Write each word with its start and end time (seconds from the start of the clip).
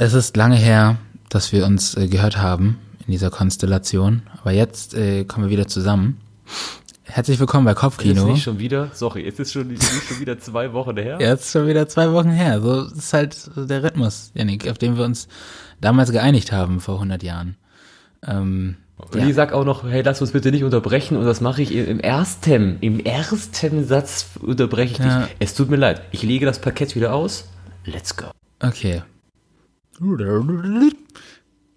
Es 0.00 0.14
ist 0.14 0.36
lange 0.36 0.54
her, 0.54 0.96
dass 1.28 1.50
wir 1.50 1.66
uns 1.66 1.96
äh, 1.96 2.06
gehört 2.06 2.36
haben 2.36 2.78
in 3.04 3.10
dieser 3.10 3.30
Konstellation, 3.30 4.22
aber 4.40 4.52
jetzt 4.52 4.94
äh, 4.94 5.24
kommen 5.24 5.46
wir 5.46 5.50
wieder 5.50 5.66
zusammen. 5.66 6.20
Herzlich 7.02 7.40
willkommen 7.40 7.64
bei 7.64 7.74
Kopfkino. 7.74 8.22
Jetzt 8.22 8.32
nicht 8.32 8.42
schon 8.44 8.60
wieder, 8.60 8.90
sorry, 8.94 9.24
jetzt 9.24 9.40
ist 9.40 9.52
schon, 9.52 9.66
nicht 9.66 9.82
schon 9.82 10.20
wieder 10.20 10.38
zwei 10.38 10.72
Wochen 10.72 10.96
her. 10.96 11.18
Jetzt 11.20 11.46
ist 11.46 11.50
schon 11.52 11.66
wieder 11.66 11.88
zwei 11.88 12.12
Wochen 12.12 12.30
her. 12.30 12.60
So 12.60 12.82
ist 12.82 13.12
halt 13.12 13.50
der 13.56 13.82
Rhythmus, 13.82 14.30
Janik, 14.34 14.68
auf 14.70 14.78
den 14.78 14.96
wir 14.96 15.04
uns 15.04 15.26
damals 15.80 16.12
geeinigt 16.12 16.52
haben 16.52 16.78
vor 16.78 16.94
100 16.94 17.24
Jahren. 17.24 17.56
Ähm, 18.24 18.76
und 18.98 19.16
ja. 19.16 19.26
ich 19.26 19.34
sag 19.34 19.52
auch 19.52 19.64
noch, 19.64 19.82
hey, 19.82 20.02
lass 20.02 20.20
uns 20.20 20.30
bitte 20.30 20.52
nicht 20.52 20.62
unterbrechen 20.62 21.16
und 21.16 21.24
das 21.24 21.40
mache 21.40 21.60
ich 21.60 21.74
im 21.74 21.98
ersten, 21.98 22.78
im 22.82 23.00
ersten 23.00 23.84
Satz 23.84 24.26
unterbreche 24.40 24.92
ich 24.92 24.98
ja. 25.00 25.22
dich. 25.22 25.36
Es 25.40 25.54
tut 25.54 25.70
mir 25.70 25.76
leid, 25.76 26.02
ich 26.12 26.22
lege 26.22 26.46
das 26.46 26.60
Parkett 26.60 26.94
wieder 26.94 27.14
aus. 27.14 27.48
Let's 27.84 28.16
go. 28.16 28.26
Okay. 28.60 29.02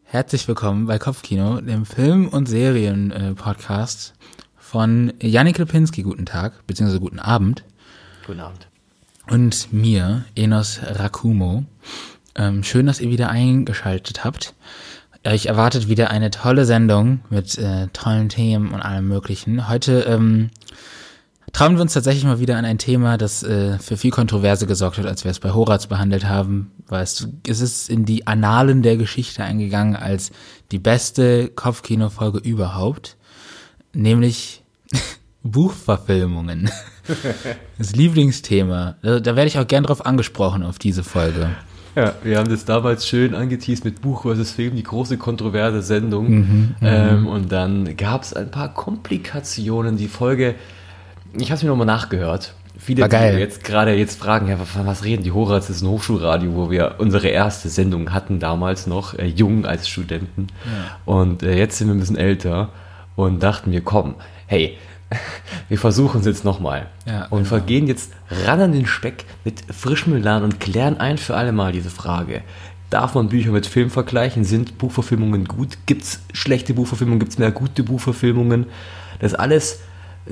Herzlich 0.03 0.47
willkommen 0.47 0.85
bei 0.85 0.99
Kopfkino, 0.99 1.59
dem 1.59 1.87
Film- 1.87 2.27
und 2.27 2.45
Serien-Podcast 2.47 4.13
von 4.57 5.11
Janik 5.19 5.57
Lipinski. 5.57 6.03
Guten 6.03 6.27
Tag, 6.27 6.67
beziehungsweise 6.67 6.99
guten 6.99 7.17
Abend. 7.17 7.63
Guten 8.27 8.41
Abend. 8.41 8.67
Und 9.27 9.73
mir, 9.73 10.25
Enos 10.35 10.81
Rakumo. 10.83 11.65
Ähm, 12.35 12.63
schön, 12.63 12.85
dass 12.85 12.99
ihr 13.01 13.09
wieder 13.09 13.29
eingeschaltet 13.29 14.23
habt. 14.23 14.53
Euch 15.25 15.47
erwartet 15.47 15.87
wieder 15.87 16.11
eine 16.11 16.29
tolle 16.29 16.65
Sendung 16.65 17.21
mit 17.31 17.57
äh, 17.57 17.87
tollen 17.87 18.29
Themen 18.29 18.69
und 18.69 18.81
allem 18.81 19.07
Möglichen. 19.07 19.67
Heute 19.67 20.01
ähm, 20.01 20.51
trauen 21.53 21.75
wir 21.75 21.81
uns 21.81 21.93
tatsächlich 21.93 22.23
mal 22.23 22.39
wieder 22.39 22.57
an 22.57 22.65
ein 22.65 22.77
Thema, 22.77 23.17
das 23.17 23.43
äh, 23.43 23.77
für 23.79 23.97
viel 23.97 24.11
Kontroverse 24.11 24.67
gesorgt 24.67 24.97
hat, 24.97 25.05
als 25.05 25.23
wir 25.23 25.31
es 25.31 25.39
bei 25.39 25.51
Horaz 25.51 25.87
behandelt 25.87 26.25
haben. 26.25 26.71
Weil 26.87 27.03
es, 27.03 27.27
es 27.47 27.61
ist 27.61 27.89
in 27.89 28.05
die 28.05 28.27
Annalen 28.27 28.81
der 28.81 28.97
Geschichte 28.97 29.43
eingegangen 29.43 29.95
als 29.95 30.31
die 30.71 30.79
beste 30.79 31.49
Kopfkino-Folge 31.49 32.39
überhaupt. 32.39 33.17
Nämlich 33.93 34.63
Buchverfilmungen. 35.43 36.69
das 37.77 37.95
Lieblingsthema. 37.95 38.95
Da, 39.01 39.19
da 39.19 39.35
werde 39.35 39.47
ich 39.47 39.59
auch 39.59 39.67
gern 39.67 39.83
drauf 39.83 40.05
angesprochen, 40.05 40.63
auf 40.63 40.79
diese 40.79 41.03
Folge. 41.03 41.49
Ja, 41.95 42.15
wir 42.23 42.37
haben 42.37 42.49
das 42.49 42.63
damals 42.63 43.05
schön 43.05 43.35
angeteased 43.35 43.83
mit 43.83 44.01
Buch 44.01 44.23
vs. 44.23 44.51
Film, 44.51 44.75
die 44.75 44.83
große 44.83 45.17
kontroverse 45.17 45.81
Sendung. 45.81 46.29
Mhm, 46.29 46.45
mhm. 46.45 46.75
ähm, 46.81 47.27
und 47.27 47.51
dann 47.51 47.97
gab 47.97 48.23
es 48.23 48.33
ein 48.33 48.49
paar 48.49 48.73
Komplikationen. 48.73 49.97
Die 49.97 50.07
Folge 50.07 50.55
ich 51.37 51.49
habe 51.49 51.55
es 51.55 51.63
mir 51.63 51.69
nochmal 51.69 51.87
nachgehört. 51.87 52.53
Viele, 52.77 53.07
die 53.07 53.15
jetzt 53.15 53.63
gerade 53.63 53.93
jetzt 53.93 54.19
fragen, 54.19 54.47
ja, 54.47 54.57
von 54.57 54.87
was 54.87 55.03
reden 55.03 55.21
die 55.23 55.31
Horaz? 55.31 55.67
Das 55.67 55.77
ist 55.77 55.81
ein 55.83 55.89
Hochschulradio, 55.89 56.55
wo 56.55 56.71
wir 56.71 56.95
unsere 56.97 57.27
erste 57.27 57.69
Sendung 57.69 58.11
hatten 58.11 58.39
damals 58.39 58.87
noch, 58.87 59.13
äh, 59.13 59.27
jung 59.27 59.65
als 59.65 59.87
Studenten. 59.87 60.47
Ja. 60.65 60.97
Und 61.05 61.43
äh, 61.43 61.55
jetzt 61.55 61.77
sind 61.77 61.89
wir 61.89 61.93
ein 61.93 61.99
bisschen 61.99 62.17
älter 62.17 62.69
und 63.15 63.43
dachten 63.43 63.71
wir, 63.71 63.81
komm, 63.81 64.15
hey, 64.47 64.77
wir 65.69 65.77
versuchen 65.77 66.21
es 66.21 66.25
jetzt 66.25 66.43
nochmal. 66.43 66.87
Ja, 67.05 67.25
und 67.25 67.39
genau. 67.39 67.49
vergehen 67.49 67.87
jetzt 67.87 68.13
ran 68.45 68.61
an 68.61 68.71
den 68.71 68.87
Speck 68.87 69.25
mit 69.43 69.61
frischem 69.71 70.15
Elan 70.15 70.43
und 70.43 70.59
klären 70.59 70.97
ein 70.99 71.19
für 71.19 71.35
alle 71.35 71.51
Mal 71.51 71.73
diese 71.73 71.91
Frage. 71.91 72.41
Darf 72.89 73.13
man 73.13 73.29
Bücher 73.29 73.51
mit 73.51 73.67
Film 73.67 73.91
vergleichen? 73.91 74.43
Sind 74.43 74.79
Buchverfilmungen 74.79 75.45
gut? 75.45 75.77
Gibt 75.85 76.03
es 76.03 76.19
schlechte 76.33 76.73
Buchverfilmungen? 76.73 77.19
Gibt 77.19 77.33
es 77.33 77.37
mehr 77.37 77.51
gute 77.51 77.83
Buchverfilmungen? 77.83 78.65
Das 79.19 79.35
alles 79.35 79.81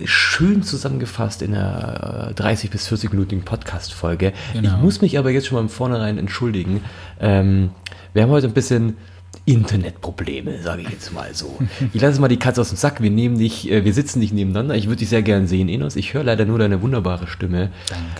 schön 0.05 0.63
zusammengefasst 0.63 1.41
in 1.41 1.55
einer 1.55 2.31
30 2.35 2.69
bis 2.69 2.87
40-minütigen 2.91 3.43
Podcast-Folge. 3.43 4.33
Genau. 4.53 4.75
Ich 4.75 4.81
muss 4.81 5.01
mich 5.01 5.17
aber 5.17 5.31
jetzt 5.31 5.47
schon 5.47 5.55
mal 5.55 5.61
im 5.61 5.69
Vornherein 5.69 6.17
entschuldigen. 6.17 6.81
Ähm, 7.19 7.71
wir 8.13 8.23
haben 8.23 8.29
heute 8.29 8.47
ein 8.47 8.53
bisschen 8.53 8.97
Internetprobleme, 9.45 10.61
sage 10.61 10.83
ich 10.83 10.89
jetzt 10.89 11.13
mal 11.13 11.33
so. 11.33 11.59
Ich 11.93 12.01
lasse 12.01 12.21
mal 12.21 12.27
die 12.27 12.37
Katze 12.37 12.61
aus 12.61 12.69
dem 12.69 12.77
Sack. 12.77 13.01
Wir 13.01 13.09
nehmen 13.09 13.37
dich, 13.37 13.69
äh, 13.71 13.83
wir 13.83 13.93
sitzen 13.93 14.19
nicht 14.19 14.33
nebeneinander. 14.33 14.75
Ich 14.75 14.85
würde 14.85 14.97
dich 14.97 15.09
sehr 15.09 15.23
gern 15.23 15.47
sehen, 15.47 15.69
Enos. 15.69 15.95
Ich 15.95 16.13
höre 16.13 16.23
leider 16.23 16.45
nur 16.45 16.59
deine 16.59 16.81
wunderbare 16.81 17.27
Stimme. 17.27 17.71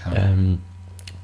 Danke. 0.03 0.19
Ähm, 0.19 0.57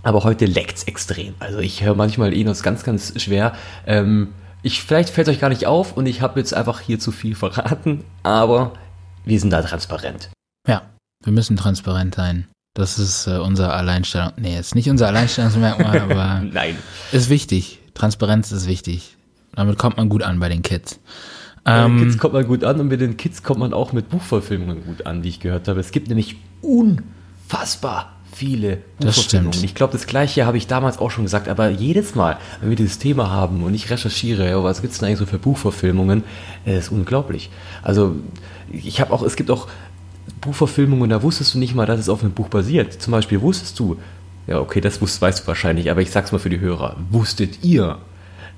aber 0.03 0.23
heute 0.23 0.45
leckt's 0.45 0.83
extrem. 0.83 1.33
Also 1.39 1.57
ich 1.57 1.83
höre 1.83 1.95
manchmal 1.95 2.33
Enos 2.33 2.61
ganz, 2.61 2.83
ganz 2.83 3.19
schwer. 3.19 3.53
Ähm, 3.87 4.29
ich, 4.61 4.81
vielleicht 4.81 5.09
fällt 5.09 5.27
euch 5.29 5.39
gar 5.39 5.49
nicht 5.49 5.65
auf 5.65 5.97
und 5.97 6.05
ich 6.05 6.21
habe 6.21 6.39
jetzt 6.39 6.53
einfach 6.53 6.79
hier 6.79 6.99
zu 6.99 7.11
viel 7.11 7.35
verraten, 7.35 8.03
aber 8.21 8.73
wir 9.25 9.39
sind 9.39 9.51
da 9.51 9.61
transparent. 9.63 10.29
Ja, 10.67 10.83
wir 11.23 11.33
müssen 11.33 11.57
transparent 11.57 12.15
sein. 12.15 12.47
Das 12.73 12.99
ist 12.99 13.27
äh, 13.27 13.37
unser 13.37 13.73
Alleinstellung. 13.73 14.33
Nee, 14.37 14.59
ist 14.59 14.75
nicht 14.75 14.89
unser 14.89 15.07
Alleinstellungsmerkmal, 15.07 15.99
aber 16.09 16.41
Nein. 16.41 16.75
ist 17.11 17.29
wichtig. 17.29 17.79
Transparenz 17.93 18.51
ist 18.51 18.67
wichtig. 18.67 19.15
Damit 19.55 19.77
kommt 19.77 19.97
man 19.97 20.09
gut 20.09 20.21
an 20.21 20.39
bei 20.39 20.49
den 20.49 20.61
Kids. 20.61 20.99
Bei 21.63 21.83
den 21.83 21.93
ähm, 21.93 21.99
Kids 21.99 22.17
kommt 22.17 22.33
man 22.33 22.45
gut 22.45 22.63
an 22.63 22.79
und 22.79 22.89
mit 22.89 22.99
den 22.99 23.15
Kids 23.15 23.41
kommt 23.41 23.59
man 23.59 23.73
auch 23.73 23.93
mit 23.93 24.09
Buchverfilmungen 24.09 24.83
gut 24.83 25.05
an, 25.05 25.23
wie 25.23 25.29
ich 25.29 25.39
gehört 25.39 25.67
habe. 25.69 25.79
Es 25.79 25.91
gibt 25.91 26.09
nämlich 26.09 26.35
unfassbar 26.61 28.11
viele 28.33 28.79
Buchverfilmungen. 28.99 29.63
Ich 29.63 29.75
glaube, 29.75 29.93
das 29.93 30.07
gleiche 30.07 30.45
habe 30.45 30.57
ich 30.57 30.67
damals 30.67 30.97
auch 30.97 31.09
schon 31.09 31.23
gesagt, 31.23 31.47
aber 31.47 31.69
jedes 31.69 32.15
Mal, 32.15 32.37
wenn 32.59 32.69
wir 32.69 32.75
dieses 32.75 32.99
Thema 32.99 33.29
haben 33.31 33.63
und 33.63 33.73
ich 33.73 33.89
recherchiere, 33.89 34.61
was 34.63 34.81
gibt 34.81 34.91
es 34.91 34.99
denn 34.99 35.07
eigentlich 35.07 35.19
so 35.19 35.25
für 35.25 35.39
Buchverfilmungen, 35.39 36.23
ist 36.65 36.91
unglaublich. 36.91 37.49
Also 37.81 38.17
ich 38.71 38.99
habe 38.99 39.13
auch, 39.13 39.23
es 39.23 39.37
gibt 39.37 39.49
auch 39.49 39.69
Buchverfilmungen, 40.41 41.09
da 41.09 41.21
wusstest 41.21 41.53
du 41.53 41.59
nicht 41.59 41.75
mal, 41.75 41.85
dass 41.85 41.99
es 41.99 42.09
auf 42.09 42.23
einem 42.23 42.33
Buch 42.33 42.49
basiert. 42.49 42.93
Zum 43.01 43.11
Beispiel 43.11 43.41
wusstest 43.41 43.79
du, 43.79 43.97
ja, 44.47 44.59
okay, 44.59 44.81
das 44.81 45.01
wusst, 45.01 45.21
weißt 45.21 45.43
du 45.43 45.47
wahrscheinlich, 45.47 45.89
aber 45.89 46.01
ich 46.01 46.11
sag's 46.11 46.31
mal 46.31 46.39
für 46.39 46.49
die 46.49 46.59
Hörer. 46.59 46.97
Wusstet 47.09 47.63
ihr, 47.63 47.99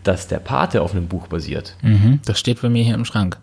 dass 0.04 0.28
der 0.28 0.40
Pate 0.40 0.82
auf 0.82 0.92
einem 0.92 1.08
Buch 1.08 1.28
basiert? 1.28 1.76
Mhm, 1.82 2.20
das 2.26 2.40
steht 2.40 2.62
bei 2.62 2.70
mir 2.70 2.84
hier 2.84 2.96
im 2.96 3.06
Schrank. 3.06 3.38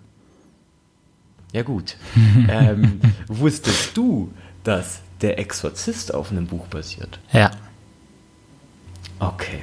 Ja, 1.53 1.63
gut. 1.63 1.97
ähm, 2.49 3.01
wusstest 3.29 3.97
du, 3.97 4.33
dass 4.65 5.01
der 5.21 5.39
Exorzist 5.39 6.13
auf 6.13 6.31
einem 6.31 6.47
Buch 6.47 6.67
basiert? 6.67 7.21
Ja. 7.33 7.51
Okay. 9.21 9.63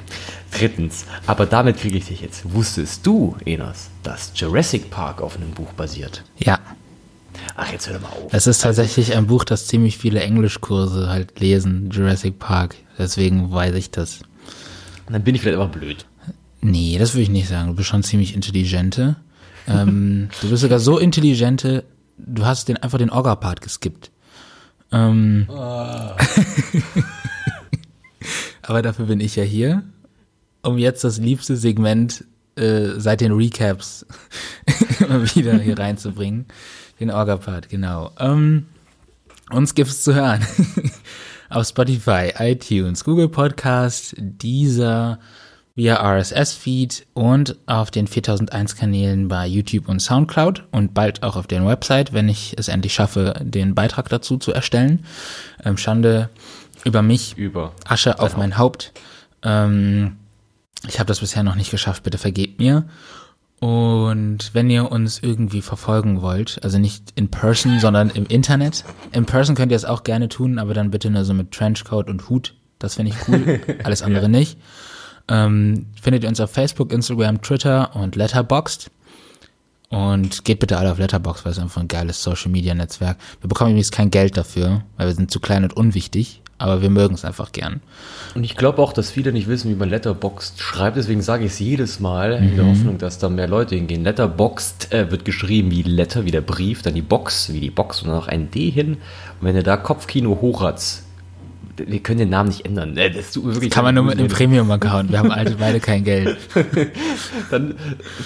Drittens, 0.51 1.05
aber 1.27 1.45
damit 1.45 1.77
kriege 1.77 1.97
ich 1.97 2.07
dich 2.07 2.21
jetzt. 2.21 2.53
Wusstest 2.53 3.05
du, 3.05 3.35
Enos, 3.45 3.89
dass 4.03 4.31
Jurassic 4.35 4.89
Park 4.89 5.21
auf 5.21 5.35
einem 5.35 5.51
Buch 5.51 5.71
basiert? 5.73 6.23
Ja. 6.37 6.59
Ach, 7.55 7.71
jetzt 7.71 7.89
hör 7.89 7.99
mal 7.99 8.07
auf. 8.09 8.33
Es 8.33 8.47
ist 8.47 8.61
tatsächlich 8.61 9.15
ein 9.15 9.27
Buch, 9.27 9.43
das 9.43 9.67
ziemlich 9.67 9.97
viele 9.97 10.21
Englischkurse 10.21 11.09
halt 11.09 11.39
lesen, 11.39 11.89
Jurassic 11.91 12.39
Park. 12.39 12.75
Deswegen 12.97 13.51
weiß 13.51 13.75
ich 13.75 13.91
das. 13.91 14.19
Dann 15.09 15.23
bin 15.23 15.35
ich 15.35 15.41
vielleicht 15.41 15.59
einfach 15.59 15.77
blöd. 15.77 16.05
Nee, 16.61 16.97
das 16.99 17.13
würde 17.13 17.23
ich 17.23 17.29
nicht 17.29 17.47
sagen. 17.47 17.69
Du 17.69 17.75
bist 17.75 17.89
schon 17.89 18.03
ziemlich 18.03 18.35
intelligente. 18.35 19.17
ähm, 19.67 20.29
du 20.41 20.49
bist 20.49 20.61
sogar 20.61 20.79
so 20.79 20.97
intelligente, 20.97 21.83
du 22.17 22.45
hast 22.45 22.67
den 22.67 22.77
einfach 22.77 22.97
den 22.97 23.09
Orga-Part 23.09 23.61
geskippt. 23.61 24.11
Ähm, 24.91 25.47
oh. 25.49 25.53
aber 28.61 28.81
dafür 28.81 29.05
bin 29.05 29.19
ich 29.19 29.35
ja 29.35 29.43
hier, 29.43 29.83
um 30.61 30.77
jetzt 30.77 31.03
das 31.03 31.17
liebste 31.17 31.55
Segment 31.57 32.25
äh, 32.55 32.89
seit 32.97 33.21
den 33.21 33.31
Recaps 33.31 34.05
immer 34.99 35.23
wieder 35.35 35.57
hier 35.57 35.77
reinzubringen. 35.79 36.45
Den 37.01 37.09
Orga-Part, 37.09 37.67
genau. 37.67 38.11
Ähm, 38.19 38.67
uns 39.49 39.73
gibt's 39.73 40.03
zu 40.03 40.13
hören. 40.13 40.45
Auf 41.49 41.65
Spotify, 41.65 42.31
iTunes, 42.37 43.03
Google 43.03 43.27
Podcast, 43.27 44.13
dieser 44.17 45.17
via 45.73 45.95
RSS-Feed 45.95 47.07
und 47.15 47.57
auf 47.65 47.89
den 47.89 48.05
4001 48.05 48.75
Kanälen 48.75 49.27
bei 49.29 49.47
YouTube 49.47 49.89
und 49.89 49.99
Soundcloud 49.99 50.65
und 50.69 50.93
bald 50.93 51.23
auch 51.23 51.37
auf 51.37 51.47
der 51.47 51.65
Website, 51.65 52.13
wenn 52.13 52.29
ich 52.29 52.53
es 52.59 52.67
endlich 52.67 52.93
schaffe, 52.93 53.33
den 53.41 53.73
Beitrag 53.73 54.07
dazu 54.09 54.37
zu 54.37 54.53
erstellen. 54.53 55.03
Ähm, 55.65 55.77
Schande 55.77 56.29
über 56.83 57.01
mich, 57.01 57.35
über 57.35 57.73
Asche 57.83 58.19
auf 58.19 58.37
mein 58.37 58.59
Haupt. 58.59 58.93
Ähm, 59.41 60.17
ich 60.87 60.99
habe 60.99 61.07
das 61.07 61.21
bisher 61.21 61.41
noch 61.41 61.55
nicht 61.55 61.71
geschafft, 61.71 62.03
bitte 62.03 62.19
vergebt 62.19 62.59
mir. 62.59 62.85
Und 63.61 64.55
wenn 64.55 64.71
ihr 64.71 64.91
uns 64.91 65.19
irgendwie 65.21 65.61
verfolgen 65.61 66.23
wollt, 66.23 66.59
also 66.63 66.79
nicht 66.79 67.13
in 67.13 67.29
person, 67.29 67.79
sondern 67.79 68.09
im 68.09 68.25
Internet. 68.25 68.83
In 69.11 69.27
person 69.27 69.53
könnt 69.53 69.71
ihr 69.71 69.75
es 69.75 69.85
auch 69.85 70.03
gerne 70.03 70.29
tun, 70.29 70.57
aber 70.57 70.73
dann 70.73 70.89
bitte 70.89 71.11
nur 71.11 71.23
so 71.25 71.35
mit 71.35 71.51
Trenchcoat 71.51 72.09
und 72.09 72.27
Hut. 72.27 72.55
Das 72.79 72.95
finde 72.95 73.11
ich 73.11 73.27
cool. 73.27 73.61
Alles 73.83 74.01
andere 74.01 74.23
ja. 74.23 74.29
nicht. 74.29 74.57
Ähm, 75.27 75.85
findet 76.01 76.23
ihr 76.23 76.29
uns 76.29 76.39
auf 76.39 76.49
Facebook, 76.49 76.91
Instagram, 76.91 77.43
Twitter 77.43 77.95
und 77.95 78.15
Letterboxd. 78.15 78.89
Und 79.89 80.43
geht 80.43 80.59
bitte 80.59 80.77
alle 80.77 80.91
auf 80.91 80.97
Letterboxd, 80.97 81.45
weil 81.45 81.51
es 81.51 81.59
einfach 81.59 81.81
ein 81.81 81.87
geiles 81.87 82.23
Social 82.23 82.49
Media 82.49 82.73
Netzwerk. 82.73 83.17
Wir 83.41 83.47
bekommen 83.49 83.71
übrigens 83.71 83.91
kein 83.91 84.09
Geld 84.09 84.37
dafür, 84.37 84.83
weil 84.97 85.07
wir 85.07 85.13
sind 85.13 85.29
zu 85.29 85.39
klein 85.39 85.63
und 85.63 85.73
unwichtig 85.75 86.40
aber 86.61 86.81
wir 86.81 86.89
mögen 86.89 87.15
es 87.15 87.25
einfach 87.25 87.51
gern. 87.51 87.81
Und 88.35 88.43
ich 88.43 88.55
glaube 88.55 88.81
auch, 88.81 88.93
dass 88.93 89.09
viele 89.09 89.31
nicht 89.33 89.47
wissen, 89.47 89.69
wie 89.69 89.75
man 89.75 89.89
Letterboxd 89.89 90.59
schreibt, 90.61 90.97
deswegen 90.97 91.21
sage 91.21 91.45
ich 91.45 91.51
es 91.51 91.59
jedes 91.59 91.99
Mal 91.99 92.39
mhm. 92.39 92.47
in 92.47 92.55
der 92.55 92.65
mhm. 92.65 92.69
Hoffnung, 92.69 92.97
dass 92.97 93.17
da 93.17 93.29
mehr 93.29 93.47
Leute 93.47 93.75
hingehen. 93.75 94.03
Letterboxd 94.03 94.93
äh, 94.93 95.11
wird 95.11 95.25
geschrieben 95.25 95.71
wie 95.71 95.83
Letter, 95.83 96.25
wie 96.25 96.31
der 96.31 96.41
Brief, 96.41 96.81
dann 96.81 96.93
die 96.93 97.01
Box, 97.01 97.51
wie 97.51 97.59
die 97.59 97.71
Box 97.71 98.01
und 98.01 98.09
dann 98.09 98.15
noch 98.15 98.27
ein 98.27 98.51
D 98.51 98.69
hin. 98.69 98.93
Und 98.93 99.47
wenn 99.47 99.55
ihr 99.55 99.63
da 99.63 99.77
Kopfkino 99.77 100.39
Hochratz 100.41 101.03
wir 101.77 101.99
können 101.99 102.19
den 102.19 102.29
Namen 102.29 102.49
nicht 102.49 102.65
ändern. 102.65 102.95
Äh, 102.97 103.11
Das 103.11 103.31
tut 103.31 103.45
mir 103.45 103.55
wirklich 103.55 103.71
Kann 103.71 103.83
man 103.83 103.95
nur 103.95 104.03
mit 104.03 104.19
einem. 104.19 104.27
Premium-Account. 104.27 105.11
Wir 105.11 105.19
haben 105.19 105.31
alte 105.31 105.55
beide 105.55 105.79
kein 105.79 106.03
Geld. 106.03 106.37
Dann 107.51 107.75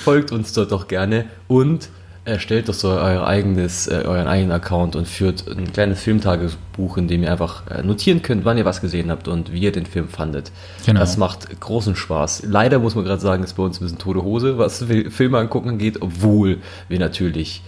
folgt 0.03 0.31
uns 0.31 0.51
dort 0.53 0.71
doch 0.71 0.87
gerne 0.87 1.25
und 1.47 1.89
erstellt 2.25 2.67
doch 2.69 2.73
so 2.73 2.89
euer 2.89 3.25
eigenes, 3.25 3.87
äh, 3.87 4.03
euren 4.05 4.27
eigenen 4.27 4.51
Account 4.51 4.95
und 4.95 5.07
führt 5.07 5.47
ein 5.47 5.71
kleines 5.71 6.01
Filmtagebuch, 6.01 6.97
in 6.97 7.07
dem 7.07 7.23
ihr 7.23 7.31
einfach 7.31 7.67
äh, 7.67 7.83
notieren 7.83 8.21
könnt, 8.21 8.45
wann 8.45 8.57
ihr 8.57 8.65
was 8.65 8.81
gesehen 8.81 9.09
habt 9.11 9.27
und 9.27 9.51
wie 9.53 9.59
ihr 9.59 9.71
den 9.71 9.85
Film 9.85 10.09
fandet. 10.09 10.51
Genau. 10.85 10.99
Das 10.99 11.17
macht 11.17 11.59
großen 11.59 11.95
Spaß. 11.95 12.43
Leider 12.47 12.79
muss 12.79 12.95
man 12.95 13.05
gerade 13.05 13.21
sagen, 13.21 13.43
ist 13.43 13.53
bei 13.53 13.63
uns 13.63 13.79
ein 13.79 13.83
bisschen 13.83 13.99
tote 13.99 14.23
Hose, 14.23 14.57
was 14.57 14.83
Fil- 14.83 15.11
Filme 15.11 15.37
angucken 15.37 15.69
angeht, 15.69 16.01
obwohl 16.01 16.59
wir 16.89 16.99
natürlich 16.99 17.61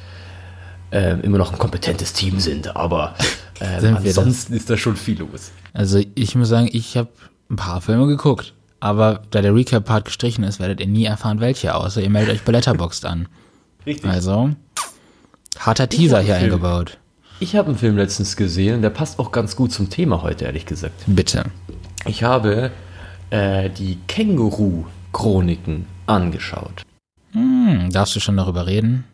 ähm, 0.92 1.22
immer 1.22 1.38
noch 1.38 1.52
ein 1.52 1.60
kompetentes 1.60 2.14
Team 2.14 2.40
sind, 2.40 2.76
aber 2.76 3.14
ähm, 3.62 3.80
Sind 3.80 3.96
ansonsten 3.98 4.54
ist 4.54 4.70
da 4.70 4.78
schon 4.78 4.96
viel 4.96 5.20
los. 5.20 5.52
Also 5.74 6.02
ich 6.16 6.36
muss 6.36 6.50
sagen, 6.50 6.70
ich 6.72 6.98
habe 6.98 7.10
ein 7.50 7.56
paar 7.58 7.82
Filme 7.82 8.08
geguckt. 8.08 8.54
Aber 8.80 9.22
da 9.32 9.42
der 9.42 9.56
Recap-Part 9.56 10.06
gestrichen 10.06 10.44
ist, 10.44 10.60
werdet 10.60 10.80
ihr 10.80 10.88
nie 10.88 11.06
erfahren, 11.06 11.40
welche, 11.40 11.74
außer 11.74 12.00
ihr 12.02 12.12
meldet 12.12 12.36
euch 12.36 12.42
bei 12.44 12.52
Letterboxd 12.52 13.06
an. 13.06 13.28
Richtig. 13.88 14.10
Also, 14.12 14.52
harter 15.58 15.88
Teaser 15.90 16.20
hier 16.20 16.36
Film. 16.36 16.44
eingebaut. 16.52 16.98
Ich 17.40 17.56
habe 17.56 17.70
einen 17.70 17.78
Film 17.78 17.98
letztens 17.98 18.36
gesehen, 18.36 18.82
der 18.82 18.90
passt 18.90 19.18
auch 19.18 19.32
ganz 19.32 19.56
gut 19.56 19.72
zum 19.72 19.90
Thema 19.90 20.22
heute, 20.22 20.46
ehrlich 20.46 20.66
gesagt. 20.66 21.04
Bitte. 21.08 21.46
Ich 22.06 22.24
habe 22.24 22.72
äh, 23.30 23.70
die 23.70 23.98
Känguru-Chroniken 24.08 25.86
angeschaut. 26.06 26.84
Hm, 27.32 27.90
darfst 27.92 28.16
du 28.16 28.20
schon 28.20 28.38
darüber 28.38 28.68
reden? 28.68 29.06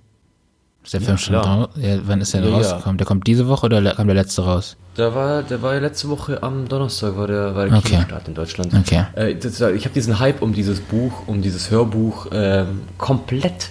Ist 0.83 0.93
der 0.93 1.01
Film 1.01 1.17
schon 1.17 1.33
klar. 1.39 1.45
raus? 1.45 1.69
Ja, 1.77 1.97
wann 2.05 2.19
ist 2.21 2.33
der 2.33 2.41
denn 2.41 2.51
Ja, 2.51 2.59
ja. 2.59 2.63
rausgekommen? 2.69 2.97
Der 2.97 3.07
kommt 3.07 3.25
diese 3.27 3.47
Woche 3.47 3.67
oder 3.67 3.95
kam 3.95 4.07
der 4.07 4.15
letzte 4.15 4.43
raus? 4.43 4.75
Der 4.97 5.15
war, 5.15 5.41
der 5.43 5.61
war 5.61 5.73
ja 5.75 5.79
letzte 5.79 6.09
Woche 6.09 6.41
am 6.43 6.67
Donnerstag, 6.67 7.15
war 7.15 7.27
der, 7.27 7.55
war 7.55 7.67
der 7.67 7.77
Okay. 7.77 7.89
Kinostart 7.89 8.27
in 8.27 8.33
Deutschland. 8.33 8.73
Okay. 8.73 9.05
Äh, 9.15 9.35
das, 9.35 9.61
ich 9.61 9.85
habe 9.85 9.93
diesen 9.93 10.19
Hype 10.19 10.41
um 10.41 10.53
dieses 10.53 10.79
Buch, 10.81 11.13
um 11.27 11.41
dieses 11.41 11.71
Hörbuch 11.71 12.27
ähm, 12.31 12.81
komplett. 12.97 13.69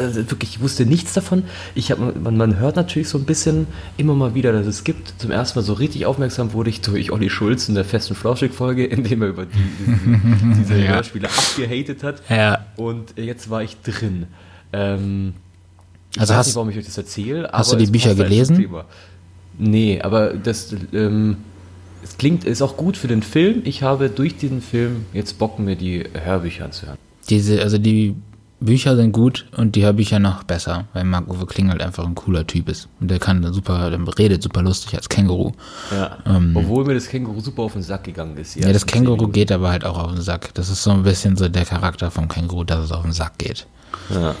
Also 0.00 0.30
wirklich, 0.30 0.50
ich 0.56 0.60
wusste 0.60 0.86
nichts 0.86 1.12
davon. 1.12 1.44
Ich 1.74 1.90
hab, 1.90 1.98
man, 1.98 2.36
man 2.36 2.58
hört 2.58 2.76
natürlich 2.76 3.08
so 3.08 3.18
ein 3.18 3.24
bisschen 3.24 3.66
immer 3.96 4.14
mal 4.14 4.34
wieder, 4.34 4.52
dass 4.52 4.66
es 4.66 4.84
gibt. 4.84 5.14
Zum 5.18 5.30
ersten 5.30 5.58
Mal 5.58 5.62
so 5.64 5.72
richtig 5.74 6.06
aufmerksam 6.06 6.52
wurde 6.52 6.70
ich 6.70 6.80
durch 6.80 7.10
Olli 7.12 7.30
Schulz 7.30 7.68
in 7.68 7.74
der 7.74 7.84
festen 7.84 8.14
Flauschig-Folge, 8.14 8.84
in 8.86 9.04
dem 9.04 9.22
er 9.22 9.28
über 9.28 9.46
die, 9.46 9.52
diese, 9.78 10.56
diese 10.62 10.74
Ja. 10.82 10.94
Hörspiele 10.94 11.28
abgehatet 11.28 12.02
hat. 12.02 12.22
Ja. 12.28 12.66
Und 12.76 13.14
jetzt 13.16 13.50
war 13.50 13.62
ich 13.62 13.76
drin. 13.82 14.26
Ähm, 14.72 15.34
ich 16.14 16.20
Also 16.20 16.32
weiß 16.32 16.38
hast- 16.38 16.46
nicht, 16.48 16.56
warum 16.56 16.70
ich 16.70 16.76
euch 16.78 16.84
das 16.86 16.98
erzähle. 16.98 17.48
hast 17.52 17.72
du 17.72 17.76
die 17.76 17.86
Bücher 17.86 18.08
halt 18.08 18.18
gelesen? 18.18 18.66
Nee, 19.58 20.00
aber 20.00 20.34
das 20.34 20.74
ähm, 20.92 21.36
es 22.02 22.16
klingt, 22.18 22.44
ist 22.44 22.62
auch 22.62 22.76
gut 22.76 22.96
für 22.96 23.06
den 23.06 23.22
Film. 23.22 23.62
Ich 23.64 23.82
habe 23.82 24.08
durch 24.08 24.36
diesen 24.36 24.60
Film 24.62 25.04
jetzt 25.12 25.38
Bock, 25.38 25.58
mir 25.58 25.76
die 25.76 26.04
Hörbücher 26.12 26.64
anzuhören. 26.64 26.98
Diese, 27.28 27.62
also 27.62 27.78
die 27.78 28.16
Bücher 28.64 28.96
sind 28.96 29.12
gut 29.12 29.46
und 29.56 29.76
die 29.76 29.84
Hörbücher 29.84 30.18
noch 30.18 30.44
besser, 30.44 30.86
weil 30.92 31.04
Marc-Uwe 31.04 31.46
Kling 31.46 31.70
halt 31.70 31.82
einfach 31.82 32.06
ein 32.06 32.14
cooler 32.14 32.46
Typ 32.46 32.68
ist. 32.68 32.88
Und 33.00 33.10
der 33.10 33.18
kann 33.18 33.52
super, 33.52 33.90
der 33.90 34.18
redet 34.18 34.42
super 34.42 34.62
lustig 34.62 34.94
als 34.94 35.08
Känguru. 35.08 35.52
Ja. 35.90 36.18
Ähm. 36.26 36.52
Obwohl 36.54 36.84
mir 36.84 36.94
das 36.94 37.08
Känguru 37.08 37.40
super 37.40 37.62
auf 37.62 37.72
den 37.74 37.82
Sack 37.82 38.04
gegangen 38.04 38.36
ist. 38.36 38.56
Ja, 38.56 38.72
das 38.72 38.86
Känguru 38.86 39.28
geht 39.28 39.52
aber 39.52 39.70
halt 39.70 39.84
auch 39.84 39.98
auf 39.98 40.12
den 40.12 40.22
Sack. 40.22 40.54
Das 40.54 40.68
ist 40.68 40.82
so 40.82 40.90
ein 40.90 41.02
bisschen 41.02 41.36
so 41.36 41.48
der 41.48 41.64
Charakter 41.64 42.10
vom 42.10 42.28
Känguru, 42.28 42.64
dass 42.64 42.84
es 42.84 42.92
auf 42.92 43.02
den 43.02 43.12
Sack 43.12 43.38
geht. 43.38 43.66
Ja. 44.10 44.34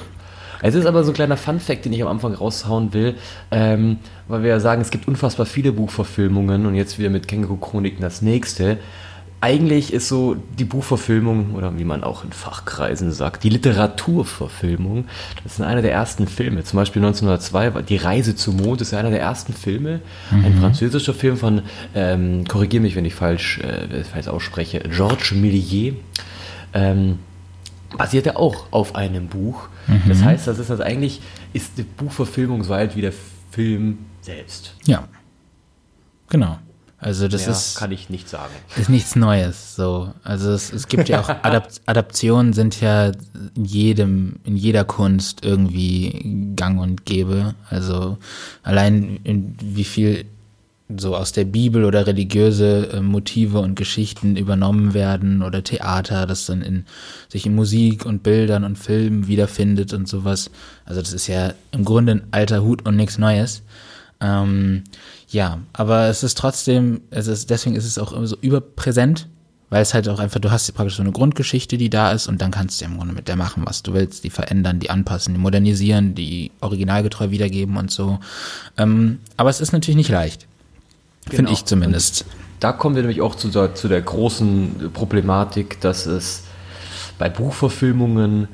Es 0.64 0.76
ist 0.76 0.86
aber 0.86 1.02
so 1.02 1.10
ein 1.10 1.14
kleiner 1.14 1.36
Fun-Fact, 1.36 1.84
den 1.84 1.92
ich 1.92 2.02
am 2.02 2.08
Anfang 2.08 2.34
raushauen 2.34 2.92
will, 2.92 3.16
ähm, 3.50 3.98
weil 4.28 4.44
wir 4.44 4.50
ja 4.50 4.60
sagen, 4.60 4.80
es 4.80 4.90
gibt 4.90 5.08
unfassbar 5.08 5.44
viele 5.44 5.72
Buchverfilmungen 5.72 6.66
und 6.66 6.76
jetzt 6.76 7.00
wieder 7.00 7.10
mit 7.10 7.26
Känguru-Chroniken 7.26 8.00
das 8.00 8.22
nächste. 8.22 8.78
Eigentlich 9.42 9.92
ist 9.92 10.06
so 10.06 10.36
die 10.56 10.64
Buchverfilmung, 10.64 11.56
oder 11.56 11.76
wie 11.76 11.82
man 11.82 12.04
auch 12.04 12.22
in 12.22 12.30
Fachkreisen 12.30 13.10
sagt, 13.10 13.42
die 13.42 13.48
Literaturverfilmung, 13.48 15.06
das 15.42 15.54
ist 15.54 15.60
einer 15.60 15.82
der 15.82 15.90
ersten 15.90 16.28
Filme. 16.28 16.62
Zum 16.62 16.76
Beispiel 16.76 17.02
1902, 17.02 17.74
war 17.74 17.82
Die 17.82 17.96
Reise 17.96 18.36
zum 18.36 18.58
Mond 18.58 18.80
ist 18.82 18.92
ja 18.92 19.00
einer 19.00 19.10
der 19.10 19.20
ersten 19.20 19.52
Filme. 19.52 20.00
Ein 20.30 20.54
französischer 20.60 21.12
Film 21.12 21.36
von, 21.36 21.62
ähm, 21.92 22.44
korrigiere 22.46 22.82
mich, 22.82 22.94
wenn 22.94 23.04
ich 23.04 23.16
falsch, 23.16 23.58
äh, 23.58 24.04
falsch 24.04 24.28
ausspreche, 24.28 24.78
Georges 24.88 25.32
Méliès. 25.32 25.94
Ähm, 26.72 27.18
basierte 27.98 28.36
auch 28.36 28.66
auf 28.70 28.94
einem 28.94 29.26
Buch. 29.26 29.68
Das 30.06 30.22
heißt, 30.22 30.46
das 30.46 30.60
ist 30.60 30.70
das 30.70 30.80
eigentlich, 30.80 31.20
ist 31.52 31.78
die 31.78 31.82
Buchverfilmung 31.82 32.62
so 32.62 32.74
alt 32.74 32.94
wie 32.94 33.00
der 33.00 33.12
Film 33.50 33.98
selbst. 34.20 34.76
Ja. 34.86 35.08
Genau. 36.30 36.58
Also 37.02 37.26
das 37.26 37.46
Mehr 37.46 37.50
ist, 37.50 37.76
kann 37.76 37.90
ich 37.90 38.10
nicht 38.10 38.28
sagen. 38.28 38.52
ist 38.76 38.88
nichts 38.88 39.16
Neues. 39.16 39.74
So. 39.74 40.14
Also 40.22 40.52
es, 40.52 40.72
es 40.72 40.86
gibt 40.86 41.08
ja 41.08 41.20
auch 41.20 41.28
Adapt 41.42 41.80
Adaptionen 41.84 42.52
sind 42.52 42.80
ja 42.80 43.10
in 43.56 43.64
jedem, 43.64 44.36
in 44.44 44.56
jeder 44.56 44.84
Kunst 44.84 45.44
irgendwie 45.44 46.52
gang 46.54 46.80
und 46.80 47.04
gäbe. 47.04 47.56
Also 47.68 48.18
allein 48.62 49.18
in 49.24 49.56
wie 49.60 49.82
viel 49.82 50.26
so 50.96 51.16
aus 51.16 51.32
der 51.32 51.44
Bibel 51.44 51.84
oder 51.84 52.06
religiöse 52.06 52.92
äh, 52.92 53.00
Motive 53.00 53.58
und 53.58 53.74
Geschichten 53.74 54.36
übernommen 54.36 54.94
werden 54.94 55.42
oder 55.42 55.64
Theater, 55.64 56.26
das 56.26 56.46
dann 56.46 56.62
in 56.62 56.84
sich 57.28 57.46
in 57.46 57.56
Musik 57.56 58.06
und 58.06 58.22
Bildern 58.22 58.62
und 58.62 58.78
Filmen 58.78 59.26
wiederfindet 59.26 59.92
und 59.92 60.06
sowas. 60.06 60.52
Also 60.84 61.00
das 61.00 61.12
ist 61.12 61.26
ja 61.26 61.54
im 61.72 61.84
Grunde 61.84 62.12
ein 62.12 62.22
alter 62.30 62.62
Hut 62.62 62.86
und 62.86 62.94
nichts 62.94 63.18
Neues. 63.18 63.62
Ähm, 64.20 64.84
ja, 65.32 65.58
aber 65.72 66.08
es 66.08 66.22
ist 66.22 66.36
trotzdem, 66.38 67.00
es 67.10 67.26
ist, 67.26 67.50
deswegen 67.50 67.74
ist 67.74 67.86
es 67.86 67.98
auch 67.98 68.12
immer 68.12 68.26
so 68.26 68.36
überpräsent, 68.40 69.28
weil 69.70 69.80
es 69.80 69.94
halt 69.94 70.06
auch 70.08 70.18
einfach, 70.18 70.38
du 70.40 70.50
hast 70.50 70.70
praktisch 70.74 70.96
so 70.96 71.02
eine 71.02 71.12
Grundgeschichte, 71.12 71.78
die 71.78 71.88
da 71.88 72.12
ist 72.12 72.26
und 72.26 72.42
dann 72.42 72.50
kannst 72.50 72.80
du 72.80 72.84
ja 72.84 72.90
im 72.90 72.98
Grunde 72.98 73.14
mit 73.14 73.28
der 73.28 73.36
machen, 73.36 73.62
was 73.66 73.82
du 73.82 73.94
willst, 73.94 74.24
die 74.24 74.30
verändern, 74.30 74.78
die 74.78 74.90
anpassen, 74.90 75.32
die 75.32 75.40
modernisieren, 75.40 76.14
die 76.14 76.50
originalgetreu 76.60 77.30
wiedergeben 77.30 77.78
und 77.78 77.90
so. 77.90 78.18
Ähm, 78.76 79.20
aber 79.38 79.48
es 79.48 79.62
ist 79.62 79.72
natürlich 79.72 79.96
nicht 79.96 80.10
leicht. 80.10 80.46
Finde 81.22 81.36
Genau. 81.44 81.52
ich 81.52 81.64
zumindest. 81.64 82.26
Da 82.60 82.72
kommen 82.72 82.94
wir 82.94 83.02
nämlich 83.02 83.22
auch 83.22 83.34
zu 83.34 83.48
der, 83.48 83.74
zu 83.74 83.88
der 83.88 84.02
großen 84.02 84.90
Problematik, 84.92 85.80
dass 85.80 86.04
es 86.04 86.42
bei 87.18 87.30
Buchverfilmungen 87.30 88.48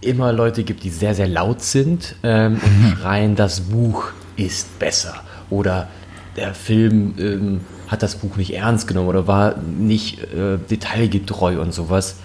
immer 0.00 0.32
Leute 0.32 0.62
gibt, 0.62 0.84
die 0.84 0.90
sehr, 0.90 1.14
sehr 1.14 1.28
laut 1.28 1.62
sind 1.62 2.14
ähm, 2.22 2.60
und 2.62 2.96
schreien, 3.00 3.34
das 3.36 3.60
Buch 3.60 4.04
ist 4.36 4.78
besser. 4.78 5.14
Oder 5.52 5.88
der 6.36 6.54
Film 6.54 7.14
ähm, 7.18 7.60
hat 7.88 8.02
das 8.02 8.16
Buch 8.16 8.36
nicht 8.36 8.54
ernst 8.54 8.88
genommen 8.88 9.08
oder 9.08 9.26
war 9.26 9.56
nicht 9.58 10.20
äh, 10.20 10.56
detailgetreu 10.70 11.60
und 11.60 11.74
sowas. 11.74 12.16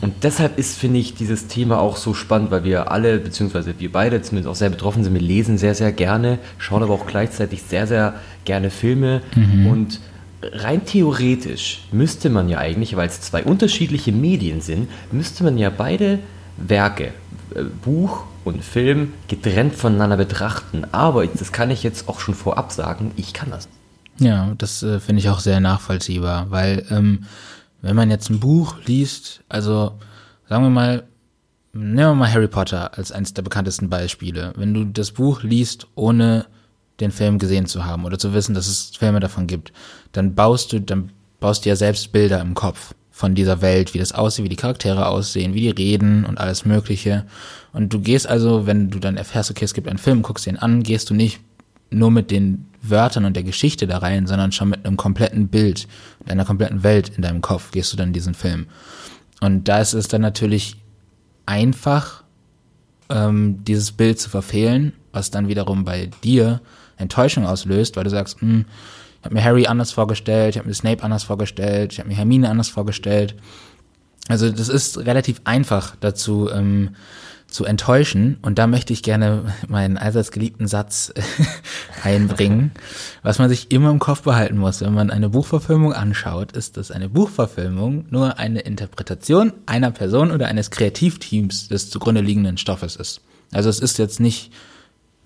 Und 0.00 0.24
deshalb 0.24 0.58
ist, 0.58 0.76
finde 0.76 0.98
ich, 0.98 1.14
dieses 1.14 1.46
Thema 1.46 1.78
auch 1.78 1.96
so 1.96 2.14
spannend, 2.14 2.50
weil 2.50 2.64
wir 2.64 2.90
alle, 2.90 3.18
beziehungsweise 3.18 3.74
wir 3.78 3.92
beide 3.92 4.20
zumindest 4.20 4.50
auch 4.50 4.56
sehr 4.56 4.70
betroffen 4.70 5.04
sind. 5.04 5.14
Wir 5.14 5.20
lesen 5.20 5.56
sehr, 5.56 5.76
sehr 5.76 5.92
gerne, 5.92 6.40
schauen 6.58 6.82
aber 6.82 6.94
auch 6.94 7.06
gleichzeitig 7.06 7.62
sehr, 7.62 7.86
sehr 7.86 8.14
gerne 8.44 8.70
Filme. 8.70 9.20
Und 9.70 10.00
rein 10.42 10.84
theoretisch 10.84 11.82
müsste 11.92 12.28
man 12.28 12.48
ja 12.48 12.58
eigentlich, 12.58 12.96
weil 12.96 13.06
es 13.08 13.20
zwei 13.20 13.44
unterschiedliche 13.44 14.10
Medien 14.10 14.60
sind, 14.60 14.88
müsste 15.12 15.44
man 15.44 15.58
ja 15.58 15.70
beide 15.70 16.18
Werke, 16.56 17.12
äh, 17.54 17.62
Buch 17.84 18.24
und 18.46 18.64
Film, 18.64 19.12
getrennt 19.26 19.74
voneinander 19.74 20.16
betrachten. 20.16 20.84
Aber 20.92 21.26
das 21.26 21.52
kann 21.52 21.70
ich 21.70 21.82
jetzt 21.82 22.08
auch 22.08 22.20
schon 22.20 22.34
vorab 22.34 22.70
sagen, 22.70 23.12
ich 23.16 23.32
kann 23.32 23.50
das. 23.50 23.68
Ja, 24.18 24.54
das 24.56 24.82
äh, 24.82 25.00
finde 25.00 25.20
ich 25.20 25.28
auch 25.28 25.40
sehr 25.40 25.60
nachvollziehbar, 25.60 26.50
weil 26.50 26.86
ähm, 26.90 27.24
wenn 27.82 27.96
man 27.96 28.10
jetzt 28.10 28.30
ein 28.30 28.40
Buch 28.40 28.76
liest, 28.86 29.42
also 29.48 29.92
sagen 30.48 30.62
wir 30.62 30.70
mal, 30.70 31.02
nehmen 31.72 31.96
wir 31.96 32.14
mal 32.14 32.32
Harry 32.32 32.48
Potter 32.48 32.96
als 32.96 33.12
eines 33.12 33.34
der 33.34 33.42
bekanntesten 33.42 33.90
Beispiele. 33.90 34.52
Wenn 34.56 34.72
du 34.72 34.84
das 34.84 35.10
Buch 35.10 35.42
liest, 35.42 35.88
ohne 35.94 36.46
den 37.00 37.10
Film 37.10 37.38
gesehen 37.38 37.66
zu 37.66 37.84
haben 37.84 38.04
oder 38.04 38.18
zu 38.18 38.32
wissen, 38.32 38.54
dass 38.54 38.68
es 38.68 38.96
Filme 38.96 39.20
davon 39.20 39.46
gibt, 39.46 39.72
dann 40.12 40.34
baust 40.34 40.72
du, 40.72 40.80
dann 40.80 41.10
baust 41.40 41.64
du 41.64 41.68
ja 41.68 41.76
selbst 41.76 42.12
Bilder 42.12 42.40
im 42.40 42.54
Kopf 42.54 42.94
von 43.16 43.34
dieser 43.34 43.62
Welt, 43.62 43.94
wie 43.94 43.98
das 43.98 44.12
aussieht, 44.12 44.44
wie 44.44 44.50
die 44.50 44.56
Charaktere 44.56 45.06
aussehen, 45.06 45.54
wie 45.54 45.62
die 45.62 45.70
reden 45.70 46.26
und 46.26 46.36
alles 46.36 46.66
Mögliche. 46.66 47.24
Und 47.72 47.90
du 47.94 47.98
gehst 47.98 48.28
also, 48.28 48.66
wenn 48.66 48.90
du 48.90 48.98
dann 48.98 49.16
erfährst, 49.16 49.50
okay, 49.50 49.64
es 49.64 49.72
gibt 49.72 49.88
einen 49.88 49.96
Film, 49.96 50.20
guckst 50.20 50.44
den 50.44 50.58
an, 50.58 50.82
gehst 50.82 51.08
du 51.08 51.14
nicht 51.14 51.40
nur 51.90 52.10
mit 52.10 52.30
den 52.30 52.66
Wörtern 52.82 53.24
und 53.24 53.34
der 53.34 53.42
Geschichte 53.42 53.86
da 53.86 53.98
rein, 53.98 54.26
sondern 54.26 54.52
schon 54.52 54.68
mit 54.68 54.84
einem 54.84 54.98
kompletten 54.98 55.48
Bild, 55.48 55.88
mit 56.18 56.30
einer 56.30 56.44
kompletten 56.44 56.82
Welt 56.82 57.10
in 57.16 57.22
deinem 57.22 57.40
Kopf 57.40 57.70
gehst 57.70 57.90
du 57.90 57.96
dann 57.96 58.08
in 58.08 58.12
diesen 58.12 58.34
Film. 58.34 58.66
Und 59.40 59.66
da 59.66 59.80
ist 59.80 59.94
es 59.94 60.08
dann 60.08 60.20
natürlich 60.20 60.76
einfach, 61.46 62.22
ähm, 63.08 63.64
dieses 63.64 63.92
Bild 63.92 64.20
zu 64.20 64.28
verfehlen, 64.28 64.92
was 65.12 65.30
dann 65.30 65.48
wiederum 65.48 65.86
bei 65.86 66.10
dir 66.22 66.60
Enttäuschung 66.98 67.46
auslöst, 67.46 67.96
weil 67.96 68.04
du 68.04 68.10
sagst, 68.10 68.42
hm, 68.42 68.66
ich 68.66 68.95
habe 69.26 69.34
mir 69.34 69.44
Harry 69.44 69.66
anders 69.66 69.92
vorgestellt, 69.92 70.54
ich 70.54 70.58
habe 70.58 70.68
mir 70.68 70.74
Snape 70.74 71.02
anders 71.02 71.24
vorgestellt, 71.24 71.92
ich 71.92 71.98
habe 71.98 72.08
mir 72.08 72.16
Hermine 72.16 72.48
anders 72.48 72.68
vorgestellt. 72.68 73.34
Also 74.28 74.50
das 74.50 74.68
ist 74.68 74.98
relativ 74.98 75.40
einfach 75.44 75.94
dazu, 76.00 76.50
ähm, 76.50 76.96
zu 77.46 77.64
enttäuschen. 77.64 78.38
Und 78.42 78.58
da 78.58 78.66
möchte 78.66 78.92
ich 78.92 79.02
gerne 79.02 79.54
meinen 79.68 79.98
allseits 79.98 80.32
geliebten 80.32 80.66
Satz 80.66 81.12
einbringen. 82.02 82.72
Was 83.22 83.38
man 83.38 83.48
sich 83.48 83.70
immer 83.70 83.90
im 83.90 83.98
Kopf 83.98 84.22
behalten 84.22 84.58
muss, 84.58 84.80
wenn 84.80 84.94
man 84.94 85.10
eine 85.10 85.28
Buchverfilmung 85.28 85.92
anschaut, 85.92 86.52
ist, 86.52 86.76
dass 86.76 86.90
eine 86.90 87.08
Buchverfilmung 87.08 88.06
nur 88.10 88.38
eine 88.38 88.60
Interpretation 88.60 89.52
einer 89.66 89.90
Person 89.90 90.32
oder 90.32 90.48
eines 90.48 90.70
Kreativteams 90.70 91.68
des 91.68 91.90
zugrunde 91.90 92.20
liegenden 92.20 92.58
Stoffes 92.58 92.96
ist. 92.96 93.20
Also 93.52 93.68
es 93.68 93.78
ist 93.78 93.98
jetzt 93.98 94.18
nicht, 94.18 94.52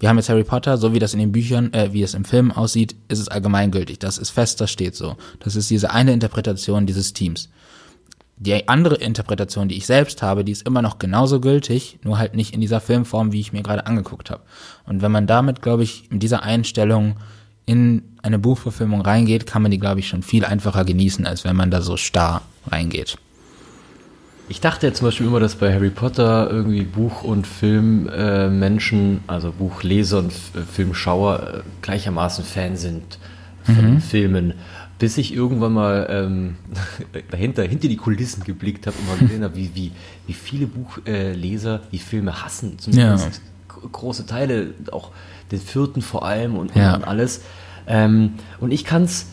wir 0.01 0.09
haben 0.09 0.17
jetzt 0.17 0.31
Harry 0.31 0.45
Potter, 0.45 0.79
so 0.79 0.95
wie 0.95 0.99
das 0.99 1.13
in 1.13 1.21
den 1.21 1.31
Büchern, 1.31 1.73
äh, 1.75 1.93
wie 1.93 2.03
es 2.03 2.15
im 2.15 2.25
Film 2.25 2.51
aussieht, 2.51 2.97
ist 3.09 3.19
es 3.19 3.29
allgemeingültig. 3.29 3.99
Das 3.99 4.17
ist 4.19 4.31
fest, 4.31 4.61
das 4.61 4.71
steht 4.71 4.97
so. 4.97 5.17
Das 5.41 5.57
ist 5.57 5.71
diese 5.71 5.91
eine 5.91 6.13
Interpretation 6.13 6.87
dieses 6.87 7.13
Teams. 7.13 7.51
Die 8.39 8.67
andere 8.69 8.95
Interpretation, 8.95 9.69
die 9.69 9.77
ich 9.77 9.85
selbst 9.85 10.23
habe, 10.23 10.43
die 10.43 10.53
ist 10.53 10.67
immer 10.67 10.81
noch 10.81 10.99
genauso 10.99 11.41
gültig, 11.41 11.99
nur 12.03 12.19
halt 12.19 12.35
nicht 12.35 12.55
in 12.55 12.63
dieser 12.63 12.81
Filmform, 12.81 13.33
wie 13.33 13.41
ich 13.41 13.53
mir 13.53 13.63
gerade 13.63 13.87
angeguckt 13.87 14.31
habe. 14.31 14.43
Und 14.87 15.03
wenn 15.03 15.13
man 15.13 15.27
damit, 15.27 15.61
glaube 15.61 15.83
ich, 15.83 16.09
mit 16.11 16.23
dieser 16.23 16.43
Einstellung 16.43 17.17
in 17.67 18.17
eine 18.23 18.39
Buchverfilmung 18.39 19.03
reingeht, 19.03 19.47
kann 19.47 19.61
man 19.61 19.71
die, 19.71 19.79
glaube 19.79 20.01
ich, 20.01 20.09
schon 20.09 20.23
viel 20.23 20.47
einfacher 20.47 20.87
genießen, 20.87 21.27
als 21.27 21.45
wenn 21.45 21.55
man 21.55 21.71
da 21.71 21.83
so 21.83 21.99
starr 21.99 22.41
reingeht. 22.67 23.19
Ich 24.51 24.61
dachte 24.61 24.89
ja 24.89 24.93
zum 24.93 25.07
Beispiel 25.07 25.27
immer, 25.27 25.41
dass 25.41 25.55
bei 25.55 25.73
Harry 25.73 25.91
Potter 25.91 26.51
irgendwie 26.51 26.83
Buch- 26.83 27.23
und 27.23 27.47
Filmmenschen, 27.47 29.17
äh, 29.17 29.21
also 29.29 29.53
Buchleser 29.53 30.19
und 30.19 30.33
äh, 30.33 30.61
Filmschauer 30.71 31.41
äh, 31.41 31.61
gleichermaßen 31.81 32.45
Fan 32.45 32.77
sind 32.77 33.19
von 33.65 33.95
mhm. 33.95 34.01
Filmen 34.01 34.55
bis 35.01 35.17
ich 35.17 35.35
irgendwann 35.35 35.73
mal 35.73 36.07
ähm, 36.11 36.57
dahinter, 37.31 37.65
hinter 37.65 37.89
die 37.89 37.97
Kulissen 37.97 38.45
geblickt 38.45 38.87
habe 38.87 38.97
und 38.99 39.09
mal 39.09 39.17
gesehen 39.17 39.43
habe, 39.43 39.57
wie, 39.57 39.71
wie, 39.75 39.93
wie 40.27 40.33
viele 40.35 40.67
Buchleser 40.67 41.77
äh, 41.77 41.81
die 41.91 41.99
Filme 41.99 42.45
hassen. 42.45 42.79
Zumindest 42.79 43.41
ja. 43.69 43.89
große 43.91 44.27
Teile, 44.27 44.75
auch 44.93 45.11
den 45.51 45.59
vierten 45.59 46.03
vor 46.03 46.25
allem 46.27 46.55
und, 46.55 46.77
ja. 46.77 46.95
und 46.95 47.05
alles. 47.05 47.41
Ähm, 47.87 48.35
und 48.61 48.73
ich 48.73 48.85
kann 48.85 49.05
es 49.05 49.27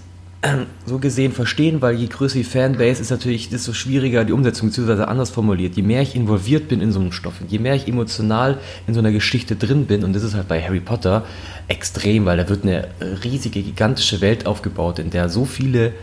so 0.86 1.00
gesehen 1.00 1.32
verstehen, 1.32 1.82
weil 1.82 1.96
je 1.96 2.08
größer 2.08 2.38
die 2.38 2.44
Fanbase 2.44 3.02
ist 3.02 3.10
natürlich, 3.10 3.50
desto 3.50 3.74
schwieriger 3.74 4.24
die 4.24 4.34
Umsetzung, 4.34 4.70
beziehungsweise 4.70 5.08
anders 5.08 5.30
formuliert. 5.30 5.76
Je 5.76 5.82
mehr 5.82 6.02
ich 6.02 6.16
involviert 6.16 6.68
bin 6.68 6.80
in 6.80 6.92
so 6.92 7.00
einem 7.00 7.12
Stoff, 7.12 7.36
je 7.48 7.60
mehr 7.60 7.76
ich 7.76 7.88
emotional 7.88 8.60
in 8.86 8.94
so 8.94 9.00
einer 9.00 9.12
Geschichte 9.12 9.56
drin 9.56 9.86
bin, 9.86 10.04
und 10.04 10.14
das 10.14 10.24
ist 10.24 10.36
halt 10.36 10.48
bei 10.48 10.62
Harry 10.62 10.80
Potter 10.80 11.26
extrem, 11.68 12.26
weil 12.26 12.38
da 12.38 12.48
wird 12.50 12.64
eine 12.64 12.88
riesige, 13.24 13.62
gigantische 13.62 14.22
Welt 14.22 14.46
aufgebaut, 14.46 15.00
in 15.00 15.10
der 15.10 15.30
so 15.30 15.46
viele 15.46 15.94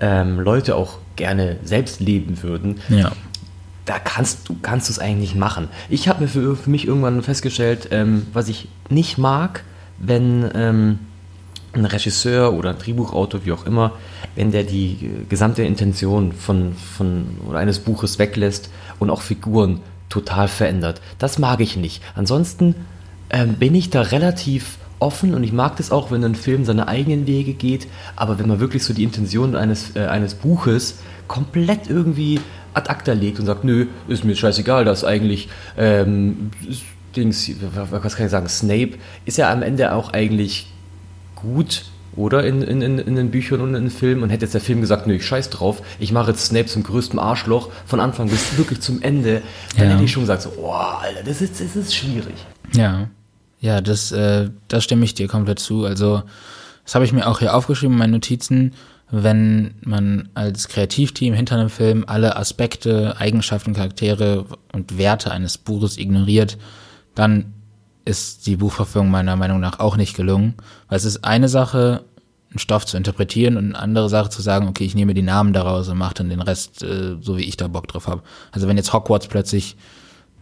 ähm, 0.00 0.38
Leute 0.38 0.76
auch 0.76 0.98
gerne 1.16 1.56
selbst 1.64 2.00
leben 2.00 2.42
würden. 2.42 2.80
Ja. 2.88 3.12
Da 3.86 3.98
kannst 3.98 4.48
du 4.50 4.56
kannst 4.60 4.90
es 4.90 4.98
eigentlich 4.98 5.30
nicht 5.30 5.36
machen. 5.36 5.68
Ich 5.88 6.08
habe 6.08 6.22
mir 6.22 6.28
für, 6.28 6.56
für, 6.56 6.68
mich 6.68 6.86
irgendwann 6.86 7.22
festgestellt, 7.22 7.88
ähm, 7.90 8.26
was 8.34 8.48
ich 8.48 8.68
nicht 8.90 9.16
mag, 9.16 9.64
wenn 9.98 10.48
ähm, 10.54 10.98
ein 11.72 11.84
Regisseur 11.84 12.52
oder 12.54 12.70
ein 12.70 12.78
Drehbuchautor, 12.78 13.44
wie 13.44 13.52
auch 13.52 13.66
immer, 13.66 13.92
wenn 14.34 14.50
der 14.50 14.64
die 14.64 15.10
gesamte 15.28 15.62
Intention 15.62 16.32
von, 16.32 16.74
von 16.74 17.26
oder 17.46 17.58
eines 17.58 17.78
Buches 17.78 18.18
weglässt 18.18 18.70
und 18.98 19.10
auch 19.10 19.22
Figuren 19.22 19.80
total 20.08 20.48
verändert. 20.48 21.00
Das 21.18 21.38
mag 21.38 21.60
ich 21.60 21.76
nicht. 21.76 22.02
Ansonsten 22.14 22.74
ähm, 23.30 23.54
bin 23.54 23.74
ich 23.74 23.90
da 23.90 24.02
relativ 24.02 24.78
offen 24.98 25.34
und 25.34 25.44
ich 25.44 25.52
mag 25.52 25.76
das 25.76 25.90
auch, 25.90 26.10
wenn 26.10 26.24
ein 26.24 26.34
Film 26.34 26.64
seine 26.64 26.88
eigenen 26.88 27.26
Wege 27.26 27.52
geht, 27.52 27.86
aber 28.16 28.38
wenn 28.38 28.48
man 28.48 28.60
wirklich 28.60 28.84
so 28.84 28.94
die 28.94 29.04
Intention 29.04 29.54
eines, 29.54 29.94
äh, 29.94 30.06
eines 30.06 30.34
Buches 30.34 30.98
komplett 31.28 31.88
irgendwie 31.88 32.40
ad 32.74 32.90
acta 32.90 33.12
legt 33.12 33.38
und 33.38 33.46
sagt, 33.46 33.64
nö, 33.64 33.86
ist 34.08 34.24
mir 34.24 34.34
scheißegal, 34.34 34.84
dass 34.84 35.04
eigentlich 35.04 35.48
ähm, 35.76 36.50
Dings, 37.14 37.50
was 37.74 38.16
kann 38.16 38.26
ich 38.26 38.32
sagen, 38.32 38.48
Snape 38.48 38.92
ist 39.24 39.38
ja 39.38 39.52
am 39.52 39.62
Ende 39.62 39.92
auch 39.92 40.12
eigentlich 40.12 40.68
gut, 41.42 41.84
oder? 42.16 42.44
In, 42.44 42.62
in, 42.62 42.82
in, 42.82 43.16
den 43.16 43.30
Büchern 43.30 43.60
und 43.60 43.74
in 43.74 43.84
den 43.84 43.90
Filmen. 43.90 44.22
Und 44.22 44.30
hätte 44.30 44.44
jetzt 44.44 44.54
der 44.54 44.60
Film 44.60 44.80
gesagt, 44.80 45.06
nö, 45.06 45.14
ich 45.14 45.26
scheiß 45.26 45.50
drauf, 45.50 45.82
ich 45.98 46.12
mache 46.12 46.30
jetzt 46.30 46.46
Snape 46.46 46.66
zum 46.66 46.82
größten 46.82 47.18
Arschloch 47.18 47.70
von 47.86 48.00
Anfang 48.00 48.28
bis 48.28 48.56
wirklich 48.58 48.80
zum 48.80 49.02
Ende, 49.02 49.42
dann 49.76 49.88
ja. 49.88 49.94
hätte 49.94 50.04
ich 50.04 50.12
schon 50.12 50.22
gesagt, 50.22 50.42
so, 50.42 50.52
oh, 50.56 50.72
Alter, 50.72 51.22
das 51.24 51.40
ist, 51.40 51.60
das 51.60 51.76
ist 51.76 51.94
schwierig. 51.94 52.34
Ja. 52.74 53.08
Ja, 53.60 53.80
das, 53.80 54.12
äh, 54.12 54.50
das 54.68 54.84
stimme 54.84 55.04
ich 55.04 55.14
dir 55.14 55.26
komplett 55.26 55.58
zu. 55.58 55.84
Also, 55.84 56.22
das 56.84 56.94
habe 56.94 57.04
ich 57.04 57.12
mir 57.12 57.26
auch 57.26 57.40
hier 57.40 57.54
aufgeschrieben 57.54 57.94
in 57.94 57.98
meinen 57.98 58.12
Notizen. 58.12 58.72
Wenn 59.10 59.74
man 59.80 60.28
als 60.34 60.68
Kreativteam 60.68 61.34
hinter 61.34 61.56
einem 61.56 61.70
Film 61.70 62.04
alle 62.06 62.36
Aspekte, 62.36 63.16
Eigenschaften, 63.18 63.74
Charaktere 63.74 64.44
und 64.72 64.98
Werte 64.98 65.32
eines 65.32 65.58
Buches 65.58 65.96
ignoriert, 65.98 66.58
dann 67.14 67.54
ist 68.08 68.46
die 68.46 68.56
Buchverfilmung 68.56 69.10
meiner 69.10 69.36
Meinung 69.36 69.60
nach 69.60 69.80
auch 69.80 69.96
nicht 69.96 70.16
gelungen, 70.16 70.54
weil 70.88 70.96
es 70.96 71.04
ist 71.04 71.24
eine 71.24 71.48
Sache, 71.48 72.04
einen 72.50 72.58
Stoff 72.58 72.86
zu 72.86 72.96
interpretieren 72.96 73.58
und 73.58 73.66
eine 73.66 73.78
andere 73.78 74.08
Sache 74.08 74.30
zu 74.30 74.40
sagen, 74.40 74.66
okay, 74.66 74.84
ich 74.84 74.94
nehme 74.94 75.12
die 75.12 75.22
Namen 75.22 75.52
daraus 75.52 75.88
und 75.88 75.98
mache 75.98 76.14
dann 76.14 76.30
den 76.30 76.40
Rest 76.40 76.82
äh, 76.82 77.16
so, 77.20 77.36
wie 77.36 77.44
ich 77.44 77.58
da 77.58 77.68
Bock 77.68 77.86
drauf 77.86 78.06
habe. 78.06 78.22
Also 78.50 78.66
wenn 78.66 78.78
jetzt 78.78 78.94
Hogwarts 78.94 79.28
plötzlich 79.28 79.76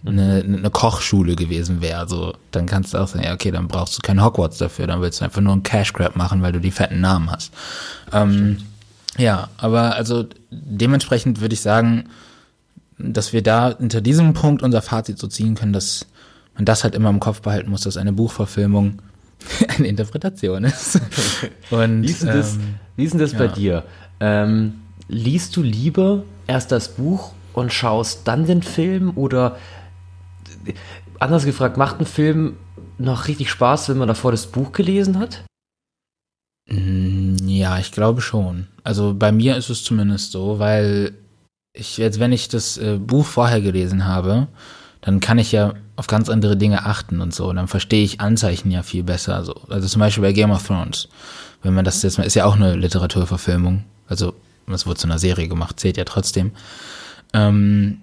eine, 0.07 0.45
eine 0.47 0.71
Kochschule 0.71 1.35
gewesen 1.35 1.81
wäre, 1.81 2.09
so, 2.09 2.35
dann 2.53 2.67
kannst 2.67 2.95
du 2.95 2.99
auch 2.99 3.09
sagen, 3.09 3.25
ja, 3.25 3.35
okay, 3.35 3.51
dann 3.51 3.67
brauchst 3.67 3.99
du 3.99 4.03
kein 4.03 4.23
Hogwarts 4.25 4.59
dafür, 4.59 4.87
dann 4.87 5.01
willst 5.01 5.21
du 5.21 5.25
einfach 5.25 5.41
nur 5.41 5.53
einen 5.53 5.65
Cash 5.65 5.93
Grab 5.93 6.15
machen, 6.15 6.43
weil 6.43 6.53
du 6.53 6.61
die 6.61 6.71
fetten 6.71 7.01
Namen 7.01 7.29
hast. 7.33 7.53
Ähm, 8.13 8.59
ja, 9.19 9.49
aber 9.57 9.97
also 9.97 10.27
dementsprechend 10.51 11.41
würde 11.41 11.55
ich 11.55 11.61
sagen, 11.61 12.05
dass 12.99 13.33
wir 13.33 13.43
da 13.43 13.77
hinter 13.77 14.01
diesem 14.01 14.33
Punkt 14.35 14.63
unser 14.63 14.83
Fazit 14.83 15.19
so 15.19 15.27
ziehen 15.27 15.57
können, 15.57 15.73
dass 15.73 16.07
man 16.57 16.65
das 16.65 16.85
halt 16.85 16.95
immer 16.95 17.11
im 17.11 17.21
Kopf 17.21 17.43
behalten 17.43 17.71
muss, 17.71 17.83
dass 17.83 17.97
eine 17.97 18.13
Buchverfilmung 18.13 19.01
eine 19.77 19.87
Interpretation 19.87 20.65
ist. 20.65 21.01
Und, 21.71 22.03
wie 22.03 22.11
ist 22.11 22.23
denn 22.23 22.37
das, 22.37 22.57
ähm, 22.57 23.19
das 23.19 23.33
ja. 23.33 23.39
bei 23.39 23.49
dir? 23.49 23.85
Ähm, 24.19 24.81
liest 25.09 25.57
du 25.57 25.63
lieber 25.63 26.25
erst 26.47 26.73
das 26.73 26.89
Buch 26.95 27.33
und 27.53 27.73
schaust 27.73 28.27
dann 28.27 28.47
den 28.47 28.63
Film 28.63 29.13
oder 29.17 29.57
anders 31.19 31.45
gefragt, 31.45 31.77
macht 31.77 32.01
ein 32.01 32.07
Film 32.07 32.57
noch 32.99 33.29
richtig 33.29 33.51
Spaß, 33.51 33.89
wenn 33.89 33.99
man 33.99 34.09
davor 34.09 34.31
das 34.31 34.47
Buch 34.47 34.73
gelesen 34.73 35.19
hat? 35.19 35.45
Mm, 36.69 37.37
ja, 37.47 37.79
ich 37.79 37.93
glaube 37.93 38.21
schon. 38.21 38.67
Also 38.85 39.15
bei 39.15 39.33
mir 39.33 39.57
ist 39.57 39.71
es 39.71 39.85
zumindest 39.85 40.33
so, 40.33 40.59
weil 40.59 41.15
ich 41.73 41.99
jetzt, 41.99 42.21
wenn 42.21 42.33
ich 42.33 42.49
das 42.49 42.79
äh, 42.79 42.99
Buch 42.99 43.27
vorher 43.27 43.61
gelesen 43.61 44.07
habe, 44.07 44.49
dann 45.07 45.21
kann 45.21 45.39
ich 45.39 45.53
ja 45.53 45.75
auf 45.95 46.09
ganz 46.09 46.29
andere 46.29 46.57
Dinge 46.57 46.85
achten 46.85 47.21
und 47.21 47.33
so. 47.33 47.53
Dann 47.53 47.69
verstehe 47.69 48.03
ich 48.03 48.21
Anzeichen 48.21 48.73
ja 48.73 48.83
viel 48.83 49.05
besser. 49.05 49.45
So. 49.45 49.55
Also 49.69 49.87
zum 49.87 50.01
Beispiel 50.01 50.23
bei 50.23 50.33
Game 50.33 50.51
of 50.51 50.67
Thrones. 50.67 51.09
Wenn 51.63 51.75
man 51.75 51.85
das 51.85 52.03
jetzt 52.03 52.19
mal, 52.19 52.25
ist 52.25 52.35
ja 52.35 52.45
auch 52.45 52.57
eine 52.57 52.75
Literaturverfilmung. 52.75 53.85
Also 54.09 54.35
es 54.67 54.85
wurde 54.85 54.99
zu 54.99 55.07
einer 55.07 55.21
Serie 55.21 55.47
gemacht, 55.47 55.79
zählt 55.79 55.97
ja 55.97 56.03
trotzdem. 56.03 56.51
Ähm, 57.33 57.99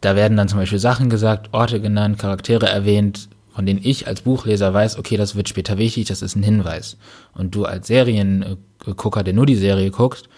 da 0.00 0.16
werden 0.16 0.36
dann 0.36 0.48
zum 0.48 0.58
Beispiel 0.58 0.80
Sachen 0.80 1.08
gesagt, 1.08 1.50
Orte 1.52 1.80
genannt, 1.80 2.18
Charaktere 2.18 2.66
erwähnt, 2.68 3.28
von 3.54 3.64
denen 3.64 3.80
ich 3.84 4.08
als 4.08 4.22
Buchleser 4.22 4.74
weiß, 4.74 4.98
okay, 4.98 5.16
das 5.16 5.36
wird 5.36 5.48
später 5.48 5.78
wichtig, 5.78 6.08
das 6.08 6.20
ist 6.20 6.34
ein 6.34 6.42
Hinweis. 6.42 6.96
Und 7.34 7.54
du 7.54 7.64
als 7.64 7.86
Seriengucker, 7.86 9.22
der 9.22 9.34
nur 9.34 9.46
die 9.46 9.54
Serie 9.54 9.92
guckst, 9.92 10.28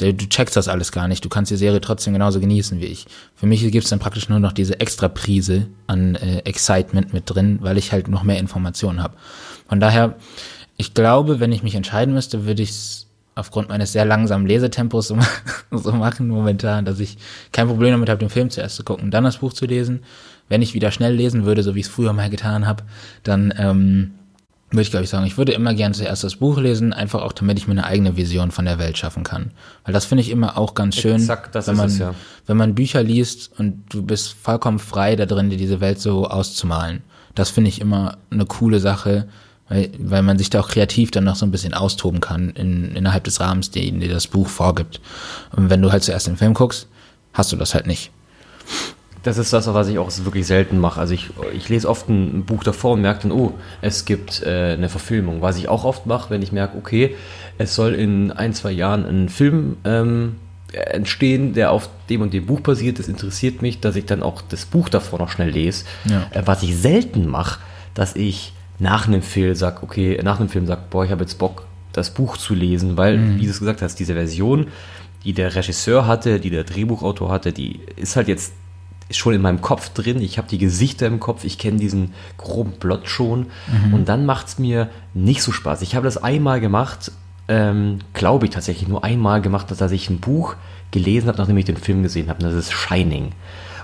Du 0.00 0.28
checkst 0.28 0.56
das 0.56 0.68
alles 0.68 0.92
gar 0.92 1.08
nicht. 1.08 1.24
Du 1.24 1.28
kannst 1.28 1.50
die 1.50 1.56
Serie 1.56 1.80
trotzdem 1.80 2.14
genauso 2.14 2.40
genießen 2.40 2.80
wie 2.80 2.86
ich. 2.86 3.06
Für 3.34 3.46
mich 3.46 3.60
gibt 3.60 3.84
es 3.84 3.90
dann 3.90 3.98
praktisch 3.98 4.28
nur 4.28 4.40
noch 4.40 4.52
diese 4.52 4.80
extra 4.80 5.08
Prise 5.08 5.66
an 5.86 6.14
äh, 6.14 6.38
Excitement 6.38 7.12
mit 7.12 7.24
drin, 7.26 7.58
weil 7.60 7.76
ich 7.76 7.92
halt 7.92 8.08
noch 8.08 8.22
mehr 8.22 8.38
Informationen 8.38 9.02
habe. 9.02 9.16
Von 9.68 9.78
daher, 9.78 10.16
ich 10.78 10.94
glaube, 10.94 11.38
wenn 11.38 11.52
ich 11.52 11.62
mich 11.62 11.74
entscheiden 11.74 12.14
müsste, 12.14 12.46
würde 12.46 12.62
ich 12.62 12.70
es 12.70 13.06
aufgrund 13.34 13.68
meines 13.68 13.92
sehr 13.92 14.04
langsamen 14.04 14.46
Lesetempos 14.46 15.08
so, 15.08 15.18
so 15.70 15.92
machen 15.92 16.28
momentan, 16.28 16.84
dass 16.84 16.98
ich 16.98 17.18
kein 17.52 17.66
Problem 17.66 17.92
damit 17.92 18.08
habe, 18.08 18.18
den 18.18 18.30
Film 18.30 18.50
zuerst 18.50 18.76
zu 18.76 18.84
gucken, 18.84 19.10
dann 19.10 19.24
das 19.24 19.38
Buch 19.38 19.52
zu 19.52 19.66
lesen. 19.66 20.00
Wenn 20.48 20.62
ich 20.62 20.74
wieder 20.74 20.90
schnell 20.90 21.14
lesen 21.14 21.44
würde, 21.44 21.62
so 21.62 21.74
wie 21.74 21.80
ich 21.80 21.86
es 21.86 21.92
früher 21.92 22.12
mal 22.12 22.30
getan 22.30 22.66
habe, 22.66 22.84
dann 23.22 23.54
ähm, 23.56 24.12
würde 24.70 24.82
ich 24.82 24.90
glaube 24.90 25.04
ich 25.04 25.10
sagen, 25.10 25.26
ich 25.26 25.36
würde 25.36 25.52
immer 25.52 25.74
gerne 25.74 25.94
zuerst 25.94 26.22
das 26.22 26.36
Buch 26.36 26.58
lesen, 26.58 26.92
einfach 26.92 27.22
auch 27.22 27.32
damit 27.32 27.58
ich 27.58 27.66
mir 27.66 27.72
eine 27.72 27.84
eigene 27.84 28.16
Vision 28.16 28.50
von 28.50 28.64
der 28.64 28.78
Welt 28.78 28.98
schaffen 28.98 29.24
kann. 29.24 29.50
Weil 29.84 29.92
das 29.92 30.04
finde 30.04 30.22
ich 30.22 30.30
immer 30.30 30.56
auch 30.56 30.74
ganz 30.74 30.96
schön, 30.96 31.16
Exakt, 31.16 31.54
das 31.54 31.66
wenn, 31.66 31.76
man, 31.76 31.86
es, 31.86 31.98
ja. 31.98 32.14
wenn 32.46 32.56
man 32.56 32.74
Bücher 32.74 33.02
liest 33.02 33.50
und 33.58 33.82
du 33.88 34.02
bist 34.02 34.32
vollkommen 34.32 34.78
frei 34.78 35.16
da 35.16 35.26
drin, 35.26 35.50
dir 35.50 35.56
diese 35.56 35.80
Welt 35.80 36.00
so 36.00 36.26
auszumalen. 36.26 37.02
Das 37.34 37.50
finde 37.50 37.68
ich 37.68 37.80
immer 37.80 38.18
eine 38.30 38.46
coole 38.46 38.80
Sache, 38.80 39.28
weil, 39.68 39.90
weil 39.98 40.22
man 40.22 40.38
sich 40.38 40.50
da 40.50 40.60
auch 40.60 40.68
kreativ 40.68 41.10
dann 41.10 41.24
noch 41.24 41.36
so 41.36 41.46
ein 41.46 41.52
bisschen 41.52 41.74
austoben 41.74 42.20
kann 42.20 42.50
in, 42.50 42.94
innerhalb 42.94 43.24
des 43.24 43.40
Rahmens, 43.40 43.70
den 43.70 44.00
dir 44.00 44.08
das 44.08 44.26
Buch 44.26 44.48
vorgibt. 44.48 45.00
Und 45.54 45.70
wenn 45.70 45.82
du 45.82 45.90
halt 45.90 46.04
zuerst 46.04 46.26
den 46.26 46.36
Film 46.36 46.54
guckst, 46.54 46.88
hast 47.32 47.52
du 47.52 47.56
das 47.56 47.74
halt 47.74 47.86
nicht. 47.86 48.10
Das 49.22 49.36
ist 49.36 49.52
das, 49.52 49.72
was 49.72 49.88
ich 49.88 49.98
auch 49.98 50.10
wirklich 50.24 50.46
selten 50.46 50.78
mache. 50.78 50.98
Also 50.98 51.12
ich, 51.12 51.30
ich 51.54 51.68
lese 51.68 51.88
oft 51.88 52.08
ein 52.08 52.44
Buch 52.44 52.64
davor 52.64 52.92
und 52.92 53.02
merke 53.02 53.28
dann, 53.28 53.32
oh, 53.32 53.52
es 53.82 54.04
gibt 54.04 54.42
äh, 54.42 54.72
eine 54.72 54.88
Verfilmung. 54.88 55.42
Was 55.42 55.58
ich 55.58 55.68
auch 55.68 55.84
oft 55.84 56.06
mache, 56.06 56.30
wenn 56.30 56.42
ich 56.42 56.52
merke, 56.52 56.78
okay, 56.78 57.16
es 57.58 57.74
soll 57.74 57.94
in 57.94 58.32
ein, 58.32 58.54
zwei 58.54 58.72
Jahren 58.72 59.04
ein 59.04 59.28
Film 59.28 59.76
ähm, 59.84 60.36
entstehen, 60.72 61.52
der 61.52 61.72
auf 61.72 61.90
dem 62.08 62.22
und 62.22 62.32
dem 62.32 62.46
Buch 62.46 62.60
basiert. 62.60 62.98
Das 62.98 63.08
interessiert 63.08 63.60
mich, 63.62 63.80
dass 63.80 63.96
ich 63.96 64.06
dann 64.06 64.22
auch 64.22 64.42
das 64.42 64.64
Buch 64.64 64.88
davor 64.88 65.18
noch 65.18 65.30
schnell 65.30 65.50
lese. 65.50 65.84
Ja. 66.08 66.26
Äh, 66.30 66.42
was 66.46 66.62
ich 66.62 66.76
selten 66.76 67.26
mache, 67.26 67.60
dass 67.94 68.16
ich 68.16 68.54
nach 68.78 69.06
einem 69.06 69.22
Film 69.22 69.54
sage, 69.54 69.82
okay, 69.82 70.18
nach 70.22 70.40
einem 70.40 70.48
Film 70.48 70.66
sage, 70.66 70.82
boah, 70.88 71.04
ich 71.04 71.10
habe 71.10 71.22
jetzt 71.22 71.38
Bock, 71.38 71.66
das 71.92 72.10
Buch 72.10 72.36
zu 72.36 72.54
lesen, 72.54 72.96
weil, 72.96 73.38
wie 73.38 73.44
du 73.44 73.50
es 73.50 73.58
gesagt 73.58 73.82
hast, 73.82 73.96
diese 73.96 74.14
Version, 74.14 74.68
die 75.24 75.32
der 75.32 75.54
Regisseur 75.54 76.06
hatte, 76.06 76.40
die 76.40 76.50
der 76.50 76.64
Drehbuchautor 76.64 77.30
hatte, 77.30 77.52
die 77.52 77.80
ist 77.96 78.16
halt 78.16 78.28
jetzt 78.28 78.52
schon 79.10 79.34
in 79.34 79.42
meinem 79.42 79.60
Kopf 79.60 79.90
drin. 79.90 80.20
Ich 80.20 80.38
habe 80.38 80.48
die 80.48 80.58
Gesichter 80.58 81.06
im 81.06 81.20
Kopf, 81.20 81.44
ich 81.44 81.58
kenne 81.58 81.78
diesen 81.78 82.12
groben 82.36 82.72
Plot 82.72 83.08
schon. 83.08 83.46
Und 83.92 84.08
dann 84.08 84.26
macht 84.26 84.48
es 84.48 84.58
mir 84.58 84.88
nicht 85.14 85.42
so 85.42 85.52
Spaß. 85.52 85.82
Ich 85.82 85.94
habe 85.94 86.04
das 86.04 86.16
einmal 86.16 86.60
gemacht, 86.60 87.12
ähm, 87.48 87.98
glaube 88.12 88.46
ich 88.46 88.52
tatsächlich 88.52 88.88
nur 88.88 89.02
einmal 89.04 89.40
gemacht, 89.42 89.70
dass 89.70 89.90
ich 89.90 90.08
ein 90.08 90.20
Buch 90.20 90.54
gelesen 90.90 91.28
habe, 91.28 91.38
nachdem 91.38 91.56
ich 91.56 91.64
den 91.64 91.76
Film 91.76 92.02
gesehen 92.02 92.28
habe. 92.28 92.42
Das 92.42 92.54
ist 92.54 92.72
Shining. 92.72 93.32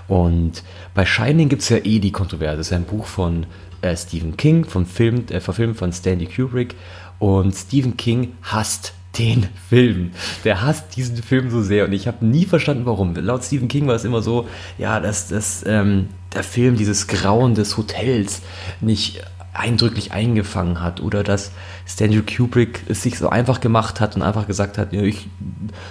Und 0.07 0.63
bei 0.93 1.05
Shining 1.05 1.49
gibt 1.49 1.61
es 1.61 1.69
ja 1.69 1.77
eh 1.77 1.99
die 1.99 2.11
Kontroverse. 2.11 2.57
Das 2.57 2.67
ist 2.67 2.73
ein 2.73 2.85
Buch 2.85 3.05
von 3.05 3.45
äh, 3.81 3.95
Stephen 3.95 4.37
King, 4.37 4.65
vom 4.65 4.85
Film, 4.85 5.25
äh, 5.29 5.41
verfilmt 5.41 5.77
von 5.77 5.91
Stanley 5.91 6.27
Kubrick. 6.27 6.75
Und 7.19 7.53
Stephen 7.53 7.97
King 7.97 8.33
hasst 8.41 8.93
den 9.17 9.47
Film. 9.69 10.11
Der 10.43 10.61
hasst 10.61 10.95
diesen 10.95 11.17
Film 11.17 11.49
so 11.49 11.61
sehr 11.61 11.85
und 11.85 11.93
ich 11.93 12.07
habe 12.07 12.25
nie 12.25 12.45
verstanden, 12.45 12.85
warum. 12.85 13.15
Laut 13.15 13.43
Stephen 13.43 13.67
King 13.67 13.87
war 13.87 13.95
es 13.95 14.05
immer 14.05 14.21
so, 14.21 14.47
ja, 14.77 14.99
dass, 14.99 15.27
dass 15.27 15.65
ähm, 15.65 16.09
der 16.33 16.43
Film 16.43 16.77
dieses 16.77 17.07
Grauen 17.07 17.55
des 17.55 17.77
Hotels 17.77 18.41
nicht 18.81 19.23
eindrücklich 19.57 20.11
eingefangen 20.11 20.81
hat 20.81 21.01
oder 21.01 21.23
dass 21.23 21.51
Stanley 21.87 22.21
Kubrick 22.21 22.83
es 22.89 23.01
sich 23.01 23.17
so 23.17 23.29
einfach 23.29 23.59
gemacht 23.59 23.99
hat 23.99 24.15
und 24.15 24.21
einfach 24.21 24.45
gesagt 24.45 24.77
hat, 24.77 24.93
ja, 24.93 25.01
ich, 25.01 25.27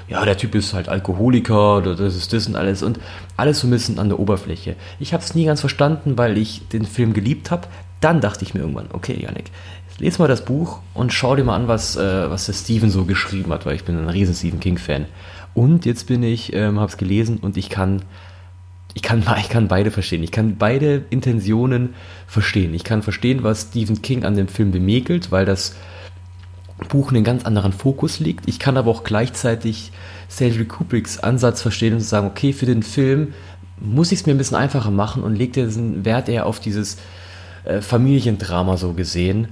ja 0.09 0.25
der 0.25 0.37
Typ 0.37 0.55
ist 0.55 0.73
halt 0.73 0.89
Alkoholiker 0.89 1.79
oder 1.79 1.97
das 1.97 2.15
ist 2.15 2.33
das 2.33 2.47
und 2.47 2.55
alles 2.55 2.83
und 2.83 3.01
alles 3.37 3.61
so 3.61 3.67
ein 3.67 3.71
bisschen 3.71 3.99
an 3.99 4.09
der 4.09 4.21
Oberfläche. 4.21 4.77
Ich 5.01 5.13
habe 5.13 5.25
es 5.25 5.35
nie 5.35 5.47
ganz 5.47 5.61
verstanden, 5.61 6.17
weil 6.17 6.39
ich 6.39 6.69
den 6.69 6.87
Film 6.87 7.13
geliebt 7.13 7.51
habe. 7.51 7.67
Dann 8.01 8.21
dachte 8.21 8.45
ich 8.45 8.55
mir 8.55 8.61
irgendwann, 8.61 8.89
okay, 8.93 9.19
Janik, 9.21 9.51
les 9.99 10.19
mal 10.19 10.29
das 10.29 10.45
Buch 10.45 10.81
und 10.95 11.13
schau 11.13 11.37
dir 11.37 11.45
mal 11.45 11.57
an, 11.57 11.69
was, 11.69 11.97
äh, 11.97 12.31
was 12.31 12.47
der 12.47 12.53
Steven 12.53 12.91
so 12.91 13.05
geschrieben 13.05 13.53
hat, 13.53 13.67
weil 13.67 13.77
ich 13.77 13.85
bin 13.85 13.97
ein 13.99 14.09
riesen 14.09 14.35
Stephen 14.35 14.61
King-Fan. 14.61 15.07
Und 15.55 15.87
jetzt 15.87 16.07
bin 16.07 16.23
ich, 16.23 16.53
ähm, 16.53 16.79
habe 16.79 16.91
es 16.91 16.99
gelesen 16.99 17.39
und 17.39 17.57
ich 17.57 17.71
kann, 17.71 18.03
ich 18.95 19.03
kann, 19.03 19.25
ich 19.41 19.49
kann 19.49 19.69
beide 19.69 19.91
verstehen. 19.91 20.23
Ich 20.23 20.33
kann 20.33 20.57
beide 20.59 21.05
Intentionen 21.11 21.95
verstehen. 22.27 22.75
Ich 22.75 22.85
kann 22.85 23.03
verstehen, 23.03 23.43
was 23.43 23.69
Stephen 23.71 24.03
King 24.03 24.25
an 24.25 24.37
dem 24.37 24.49
Film 24.49 24.71
bemäkelt, 24.71 25.33
weil 25.33 25.47
das 25.47 25.75
Buch 26.89 27.11
einen 27.11 27.25
ganz 27.25 27.45
anderen 27.47 27.73
Fokus 27.73 28.21
liegt. 28.21 28.49
Ich 28.49 28.59
kann 28.59 28.77
aber 28.77 28.91
auch 28.91 29.03
gleichzeitig 29.03 29.93
Stanley 30.31 30.67
Kubricks 30.67 31.19
Ansatz 31.19 31.63
verstehen 31.63 31.95
und 31.95 32.01
sagen, 32.01 32.27
okay, 32.27 32.53
für 32.53 32.67
den 32.67 32.83
Film 32.83 33.33
muss 33.81 34.13
ich 34.13 34.21
es 34.21 34.27
mir 34.27 34.35
ein 34.35 34.39
bisschen 34.39 34.57
einfacher 34.57 34.91
machen 34.91 35.23
und 35.23 35.37
legt 35.37 35.57
diesen 35.57 36.05
Wert 36.05 36.29
eher 36.29 36.45
auf 36.45 36.61
dieses 36.61 36.99
äh, 37.65 37.81
Familiendrama 37.81 38.77
so 38.77 38.93
gesehen. 38.93 39.49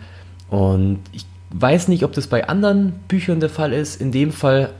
Und 0.48 1.00
ich 1.12 1.24
weiß 1.50 1.88
nicht, 1.88 2.04
ob 2.04 2.12
das 2.12 2.26
bei 2.26 2.48
anderen 2.48 2.92
Büchern 3.08 3.40
der 3.40 3.50
Fall 3.50 3.72
ist. 3.72 4.00
In 4.00 4.12
dem 4.12 4.32
Fall 4.32 4.72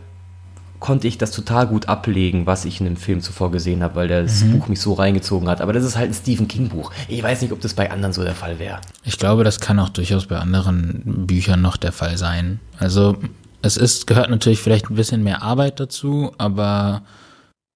konnte 0.80 1.08
ich 1.08 1.16
das 1.16 1.30
total 1.30 1.66
gut 1.66 1.88
ablegen, 1.88 2.46
was 2.46 2.64
ich 2.66 2.78
in 2.80 2.84
dem 2.86 2.96
Film 2.96 3.22
zuvor 3.22 3.50
gesehen 3.50 3.82
habe, 3.82 3.94
weil 3.94 4.08
das 4.08 4.44
Buch 4.44 4.68
mich 4.68 4.80
so 4.80 4.92
reingezogen 4.92 5.48
hat. 5.48 5.62
Aber 5.62 5.72
das 5.72 5.82
ist 5.84 5.96
halt 5.96 6.10
ein 6.10 6.14
Stephen 6.14 6.46
King 6.46 6.68
Buch. 6.68 6.92
Ich 7.08 7.22
weiß 7.22 7.40
nicht, 7.40 7.52
ob 7.52 7.60
das 7.60 7.72
bei 7.74 7.90
anderen 7.90 8.12
so 8.12 8.22
der 8.22 8.34
Fall 8.34 8.58
wäre. 8.58 8.80
Ich 9.02 9.18
glaube, 9.18 9.44
das 9.44 9.60
kann 9.60 9.78
auch 9.78 9.88
durchaus 9.88 10.26
bei 10.26 10.36
anderen 10.36 11.26
Büchern 11.26 11.62
noch 11.62 11.78
der 11.78 11.92
Fall 11.92 12.18
sein. 12.18 12.60
Also 12.78 13.16
es 13.62 13.78
ist, 13.78 14.06
gehört 14.06 14.28
natürlich 14.28 14.60
vielleicht 14.60 14.90
ein 14.90 14.94
bisschen 14.94 15.22
mehr 15.22 15.42
Arbeit 15.42 15.80
dazu, 15.80 16.32
aber 16.36 17.02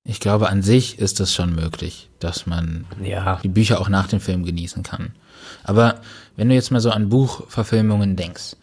ich 0.05 0.21
glaube, 0.21 0.51
an 0.51 0.61
sich 0.63 0.99
ist 0.99 1.19
es 1.21 1.35
schon 1.35 1.55
möglich, 1.55 2.11
dass 2.19 2.47
man 2.47 2.85
Ja. 3.03 3.39
die 3.43 3.49
Bücher 3.49 3.81
auch 3.81 3.89
nach 3.89 4.09
dem 4.09 4.21
Film 4.21 4.45
genießen 4.45 4.83
kann. 4.83 5.13
Aber 5.69 6.01
wenn 6.37 6.49
du 6.49 6.55
jetzt 6.55 6.71
mal 6.71 6.81
so 6.81 6.91
an 6.91 7.09
Buchverfilmungen 7.11 8.17
denkst, 8.17 8.57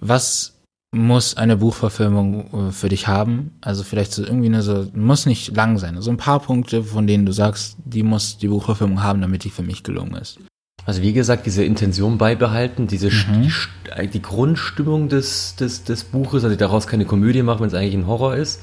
was 0.00 0.54
muss 0.94 1.36
eine 1.36 1.56
Buchverfilmung 1.56 2.68
äh, 2.68 2.72
für 2.72 2.88
dich 2.88 3.06
haben? 3.06 3.52
Also 3.60 3.82
vielleicht 3.84 4.12
so 4.12 4.22
irgendwie 4.22 4.48
eine 4.48 4.62
so, 4.62 4.86
muss 4.94 5.24
nicht 5.24 5.56
lang 5.56 5.78
sein. 5.78 6.00
So 6.02 6.10
ein 6.10 6.16
paar 6.18 6.40
Punkte, 6.40 6.82
von 6.82 7.06
denen 7.06 7.24
du 7.24 7.32
sagst, 7.32 7.76
die 7.84 8.02
muss 8.02 8.36
die 8.38 8.48
Buchverfilmung 8.48 9.02
haben, 9.02 9.20
damit 9.20 9.44
die 9.44 9.50
für 9.50 9.62
mich 9.62 9.82
gelungen 9.84 10.14
ist. 10.16 10.38
Also 10.84 11.00
wie 11.00 11.12
gesagt, 11.12 11.46
diese 11.46 11.64
Intention 11.64 12.18
beibehalten, 12.18 12.88
diese 12.88 13.08
St- 13.08 13.26
die, 14.00 14.08
die 14.08 14.20
Grundstimmung 14.20 15.08
des, 15.08 15.54
des, 15.54 15.84
des 15.84 16.02
Buches, 16.02 16.42
also 16.44 16.56
daraus 16.56 16.88
keine 16.88 17.04
Komödie 17.04 17.42
machen, 17.42 17.60
wenn 17.60 17.68
es 17.68 17.74
eigentlich 17.74 17.94
ein 17.94 18.08
Horror 18.08 18.34
ist. 18.34 18.60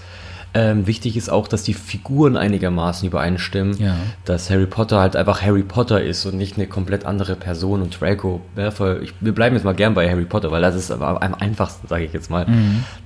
Ähm, 0.53 0.87
wichtig 0.87 1.15
ist 1.15 1.29
auch, 1.29 1.47
dass 1.47 1.61
die 1.63 1.75
Figuren 1.75 2.35
einigermaßen 2.35 3.07
übereinstimmen, 3.07 3.77
Ja. 3.77 3.95
dass 4.25 4.49
Harry 4.49 4.65
Potter 4.65 4.99
halt 4.99 5.15
einfach 5.15 5.41
Harry 5.43 5.61
Potter 5.63 6.01
ist 6.01 6.25
und 6.25 6.37
nicht 6.37 6.57
eine 6.57 6.65
komplett 6.65 7.05
andere 7.05 7.35
Person 7.35 7.81
und 7.83 7.99
Draco 8.01 8.41
Malfoy. 8.55 8.99
Ich, 9.03 9.13
wir 9.19 9.33
bleiben 9.33 9.55
jetzt 9.55 9.63
mal 9.63 9.75
gern 9.75 9.93
bei 9.93 10.09
Harry 10.09 10.25
Potter, 10.25 10.49
weil 10.51 10.61
das 10.63 10.75
ist 10.75 10.89
aber 10.91 11.21
am 11.21 11.35
einfachsten, 11.35 11.87
sage 11.87 12.05
ich 12.05 12.13
jetzt 12.13 12.31
mal. 12.31 12.47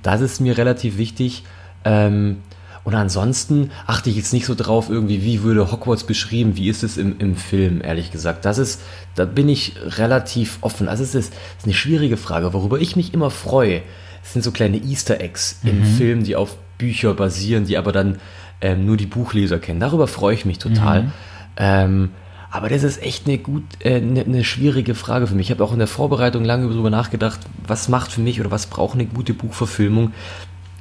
Das 0.02 0.20
ist 0.22 0.40
mir 0.40 0.56
relativ 0.56 0.96
wichtig. 0.96 1.44
Ähm, 1.84 2.38
und 2.82 2.94
ansonsten 2.94 3.70
achte 3.86 4.10
ich 4.10 4.16
jetzt 4.16 4.32
nicht 4.34 4.44
so 4.46 4.54
drauf, 4.54 4.88
irgendwie, 4.90 5.22
wie 5.22 5.42
würde 5.42 5.70
Hogwarts 5.72 6.04
beschrieben, 6.04 6.56
wie 6.56 6.68
ist 6.68 6.82
es 6.82 6.96
im, 6.98 7.18
im 7.18 7.34
Film, 7.36 7.80
ehrlich 7.82 8.10
gesagt. 8.10 8.44
Das 8.44 8.58
ist, 8.58 8.80
da 9.14 9.24
bin 9.24 9.48
ich 9.48 9.74
relativ 9.98 10.58
offen. 10.60 10.88
Also 10.88 11.02
es 11.02 11.14
ist, 11.14 11.32
ist 11.58 11.64
eine 11.64 11.72
schwierige 11.74 12.16
Frage, 12.18 12.52
worüber 12.52 12.78
ich 12.78 12.94
mich 12.96 13.14
immer 13.14 13.30
freue. 13.30 13.80
Es 14.22 14.32
sind 14.32 14.42
so 14.42 14.50
kleine 14.50 14.78
Easter 14.78 15.20
Eggs 15.20 15.60
im 15.64 15.82
Film, 15.84 16.24
die 16.24 16.36
auf 16.36 16.56
Bücher 16.84 17.14
basieren, 17.14 17.64
die 17.64 17.78
aber 17.78 17.92
dann 17.92 18.18
ähm, 18.60 18.84
nur 18.84 18.98
die 18.98 19.06
Buchleser 19.06 19.58
kennen. 19.58 19.80
Darüber 19.80 20.06
freue 20.06 20.34
ich 20.34 20.44
mich 20.44 20.58
total. 20.58 21.12
Ähm, 21.56 22.10
aber 22.50 22.68
das 22.68 22.82
ist 22.82 23.02
echt 23.02 23.26
eine 23.26 23.38
gut, 23.38 23.64
äh, 23.80 23.96
eine, 23.96 24.20
eine 24.20 24.44
schwierige 24.44 24.94
Frage 24.94 25.26
für 25.26 25.34
mich. 25.34 25.46
Ich 25.46 25.50
habe 25.50 25.64
auch 25.64 25.72
in 25.72 25.78
der 25.78 25.88
Vorbereitung 25.88 26.44
lange 26.44 26.68
darüber 26.68 26.90
nachgedacht, 26.90 27.40
was 27.66 27.88
macht 27.88 28.12
für 28.12 28.20
mich 28.20 28.38
oder 28.38 28.50
was 28.50 28.66
braucht 28.66 28.94
eine 28.94 29.06
gute 29.06 29.32
Buchverfilmung. 29.32 30.12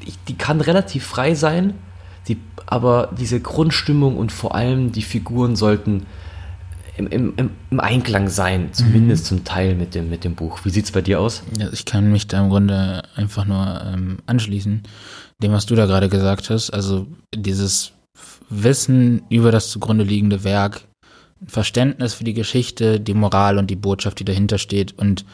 Ich, 0.06 0.16
die 0.28 0.36
kann 0.36 0.60
relativ 0.60 1.06
frei 1.06 1.36
sein, 1.36 1.74
die, 2.28 2.38
aber 2.66 3.10
diese 3.18 3.40
Grundstimmung 3.40 4.18
und 4.18 4.32
vor 4.32 4.56
allem 4.56 4.92
die 4.92 5.02
Figuren 5.02 5.56
sollten 5.56 6.06
im, 6.98 7.08
im, 7.08 7.34
im- 7.70 7.80
Einklang 7.80 8.30
sein, 8.30 8.70
zumindest 8.72 9.26
zum 9.26 9.44
Teil 9.44 9.76
mit 9.76 9.96
dem, 9.96 10.10
mit 10.10 10.24
dem 10.24 10.36
Buch. 10.36 10.60
Wie 10.64 10.70
sieht's 10.70 10.92
bei 10.92 11.02
dir 11.02 11.20
aus? 11.20 11.44
Ja, 11.58 11.68
ich 11.72 11.86
kann 11.86 12.12
mich 12.12 12.28
da 12.28 12.42
im 12.44 12.50
Grunde 12.50 13.04
einfach 13.16 13.46
nur 13.46 13.82
ähm, 13.86 14.18
anschließen, 14.28 14.84
dem, 15.42 15.52
was 15.52 15.66
du 15.66 15.76
da 15.76 15.86
gerade 15.86 16.10
gesagt 16.10 16.50
hast. 16.50 16.70
Also 16.70 17.08
dieses 17.36 17.92
Wissen 18.50 19.24
über 19.30 19.52
das 19.52 19.70
zugrunde 19.72 20.04
liegende 20.04 20.44
Werk, 20.44 20.82
ein 21.42 21.48
Verständnis 21.48 22.14
für 22.14 22.24
die 22.24 22.34
Geschichte, 22.36 23.00
die 23.00 23.14
Moral 23.16 23.58
und 23.58 23.70
die 23.70 23.76
Botschaft, 23.76 24.20
die 24.20 24.26
dahinter 24.26 24.58
steht 24.60 24.98
und 24.98 25.26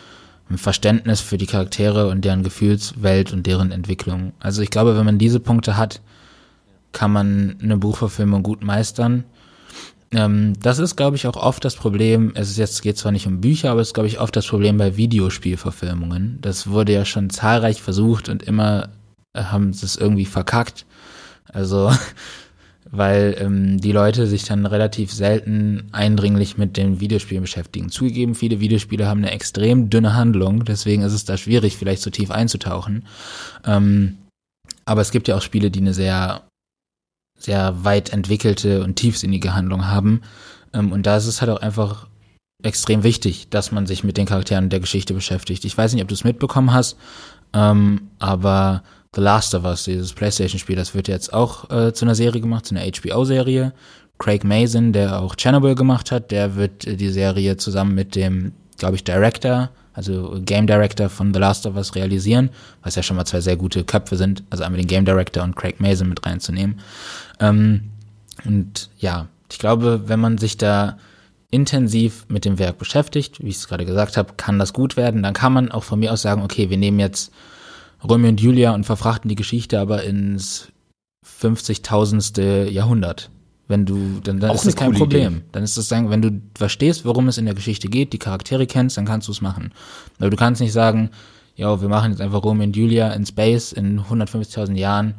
ein 0.50 0.58
Verständnis 0.58 1.22
für 1.22 1.38
die 1.38 1.46
Charaktere 1.46 2.08
und 2.08 2.26
deren 2.26 2.42
Gefühlswelt 2.42 3.34
und 3.34 3.46
deren 3.46 3.72
Entwicklung. 3.72 4.34
Also 4.40 4.62
ich 4.64 4.72
glaube, 4.72 4.98
wenn 4.98 5.06
man 5.06 5.20
diese 5.20 5.40
Punkte 5.40 5.78
hat, 5.78 6.02
kann 6.92 7.12
man 7.12 7.58
eine 7.62 7.78
Buchverfilmung 7.78 8.42
gut 8.42 8.64
meistern. 8.64 9.26
Ähm, 10.12 10.54
das 10.62 10.80
ist, 10.80 10.96
glaube 10.96 11.16
ich, 11.16 11.28
auch 11.28 11.36
oft 11.36 11.64
das 11.64 11.76
Problem. 11.76 12.32
Es 12.36 12.50
ist 12.50 12.58
jetzt 12.58 12.82
geht 12.82 12.98
zwar 12.98 13.12
nicht 13.12 13.28
um 13.28 13.42
Bücher, 13.42 13.72
aber 13.72 13.82
es 13.82 13.90
ist, 13.90 13.94
glaube 13.94 14.08
ich, 14.08 14.20
oft 14.20 14.36
das 14.36 14.48
Problem 14.48 14.78
bei 14.78 14.98
Videospielverfilmungen. 14.98 16.40
Das 16.42 16.68
wurde 16.68 16.94
ja 16.94 17.06
schon 17.06 17.30
zahlreich 17.30 17.82
versucht 17.82 18.30
und 18.30 18.44
immer 18.44 18.90
äh, 19.34 19.44
haben 19.44 19.74
sie 19.74 19.86
es 19.86 19.96
irgendwie 19.96 20.26
verkackt. 20.26 20.86
Also, 21.52 21.92
weil 22.92 23.36
ähm, 23.40 23.80
die 23.80 23.92
Leute 23.92 24.26
sich 24.26 24.46
dann 24.46 24.66
relativ 24.66 25.12
selten 25.14 25.90
eindringlich 25.92 26.58
mit 26.58 26.76
den 26.76 27.00
Videospielen 27.00 27.44
beschäftigen. 27.44 27.90
Zugegeben, 27.90 28.34
viele 28.34 28.60
Videospiele 28.60 29.08
haben 29.08 29.20
eine 29.20 29.32
extrem 29.32 29.92
dünne 29.92 30.16
Handlung, 30.16 30.66
deswegen 30.66 31.04
ist 31.04 31.14
es 31.14 31.26
da 31.26 31.38
schwierig, 31.38 31.78
vielleicht 31.78 32.02
so 32.02 32.10
tief 32.10 32.32
einzutauchen. 32.32 33.06
Ähm, 33.64 34.18
aber 34.86 35.02
es 35.02 35.12
gibt 35.12 35.28
ja 35.28 35.36
auch 35.36 35.44
Spiele, 35.44 35.70
die 35.70 35.82
eine 35.82 35.94
sehr 35.94 36.49
sehr 37.40 37.84
weit 37.84 38.12
entwickelte 38.12 38.84
und 38.84 38.96
tiefsinnige 38.96 39.56
Handlung 39.56 39.88
haben. 39.88 40.22
Ähm, 40.74 40.92
und 40.92 41.06
da 41.08 41.18
ist 41.18 41.26
es 41.26 41.42
halt 41.42 41.50
auch 41.50 41.62
einfach 41.62 42.08
extrem 42.62 43.04
wichtig, 43.04 43.50
dass 43.50 43.72
man 43.72 43.88
sich 43.88 44.04
mit 44.04 44.18
den 44.18 44.26
Charakteren 44.26 44.70
der 44.70 44.82
Geschichte 44.82 45.14
beschäftigt. 45.14 45.66
Ich 45.66 45.78
weiß 45.78 45.94
nicht, 45.94 46.04
ob 46.04 46.10
du 46.10 46.14
es 46.14 46.26
mitbekommen 46.26 46.74
hast, 46.74 46.98
ähm, 47.54 48.10
aber 48.20 48.84
The 49.16 49.22
Last 49.22 49.56
of 49.56 49.64
Us, 49.64 49.86
dieses 49.86 50.14
PlayStation-Spiel, 50.14 50.76
das 50.76 50.94
wird 50.94 51.08
jetzt 51.08 51.34
auch 51.34 51.70
äh, 51.72 51.94
zu 51.94 52.06
einer 52.06 52.16
Serie 52.16 52.42
gemacht, 52.42 52.66
zu 52.66 52.76
einer 52.76 52.86
HBO-Serie. 52.86 53.74
Craig 54.20 54.44
Mason, 54.44 54.92
der 54.92 55.22
auch 55.22 55.36
Chernobyl 55.36 55.76
gemacht 55.76 56.12
hat, 56.12 56.30
der 56.32 56.56
wird 56.56 56.86
äh, 56.86 56.96
die 56.96 57.10
Serie 57.10 57.58
zusammen 57.58 57.96
mit 57.96 58.16
dem, 58.16 58.52
glaube 58.78 58.96
ich, 58.96 59.04
Director, 59.04 59.70
also 60.00 60.40
Game 60.46 60.66
Director 60.66 61.10
von 61.10 61.34
The 61.34 61.42
Last 61.42 61.66
of 61.66 61.76
Us 61.76 61.94
realisieren, 61.94 62.52
was 62.84 62.96
ja 62.96 63.04
schon 63.04 63.18
mal 63.18 63.26
zwei 63.26 63.42
sehr 63.42 63.58
gute 63.58 63.84
Köpfe 63.84 64.16
sind, 64.16 64.44
also 64.50 64.64
einmal 64.64 64.80
den 64.80 64.88
Game 64.88 65.04
Director 65.04 65.44
und 65.44 65.58
Craig 65.58 65.82
Mason 65.82 66.08
mit 66.08 66.26
reinzunehmen. 66.26 66.80
Ähm, 67.42 67.90
und 68.46 68.90
ja, 68.98 69.28
ich 69.52 69.60
glaube, 69.60 70.04
wenn 70.08 70.22
man 70.22 70.38
sich 70.38 70.56
da 70.56 70.98
intensiv 71.52 72.26
mit 72.30 72.46
dem 72.46 72.60
Werk 72.60 72.78
beschäftigt, 72.78 73.44
wie 73.44 73.50
ich 73.50 73.58
es 73.58 73.68
gerade 73.68 73.86
gesagt 73.86 74.16
habe, 74.16 74.36
kann 74.38 74.58
das 74.58 74.72
gut 74.72 74.96
werden. 74.96 75.22
Dann 75.22 75.34
kann 75.34 75.52
man 75.52 75.70
auch 75.70 75.84
von 75.84 76.00
mir 76.00 76.14
aus 76.14 76.22
sagen, 76.22 76.44
okay, 76.44 76.70
wir 76.70 76.78
nehmen 76.78 77.00
jetzt 77.00 77.34
Romeo 78.02 78.30
und 78.30 78.40
Julia 78.40 78.74
und 78.74 78.86
verfrachten 78.86 79.28
die 79.28 79.36
Geschichte 79.36 79.82
aber 79.82 80.04
ins 80.04 80.70
50.000. 81.26 82.70
Jahrhundert. 82.70 83.32
Wenn 83.70 83.86
du, 83.86 84.20
dann, 84.24 84.40
dann 84.40 84.50
Auch 84.50 84.56
ist 84.56 84.66
das 84.66 84.76
kein 84.76 84.94
Problem. 84.94 85.34
Idee. 85.34 85.42
Dann 85.52 85.64
ist 85.64 85.78
das 85.78 85.88
sagen, 85.88 86.10
wenn 86.10 86.24
du 86.24 86.42
verstehst, 86.56 87.06
worum 87.06 87.28
es 87.28 87.38
in 87.38 87.46
der 87.46 87.54
Geschichte 87.54 87.88
geht, 87.88 88.14
die 88.14 88.18
Charaktere 88.18 88.66
kennst, 88.66 88.98
dann 88.98 89.06
kannst 89.06 89.28
du 89.28 89.32
es 89.32 89.42
machen. 89.42 89.72
Aber 90.18 90.32
du 90.32 90.36
kannst 90.36 90.60
nicht 90.60 90.74
sagen, 90.74 91.12
ja, 91.56 91.80
wir 91.80 91.88
machen 91.88 92.12
jetzt 92.12 92.20
einfach 92.20 92.44
Romeo 92.44 92.64
und 92.66 92.76
Julia 92.76 93.12
in 93.14 93.26
Space 93.28 93.72
in 93.72 94.02
150.000 94.02 94.76
Jahren. 94.76 95.14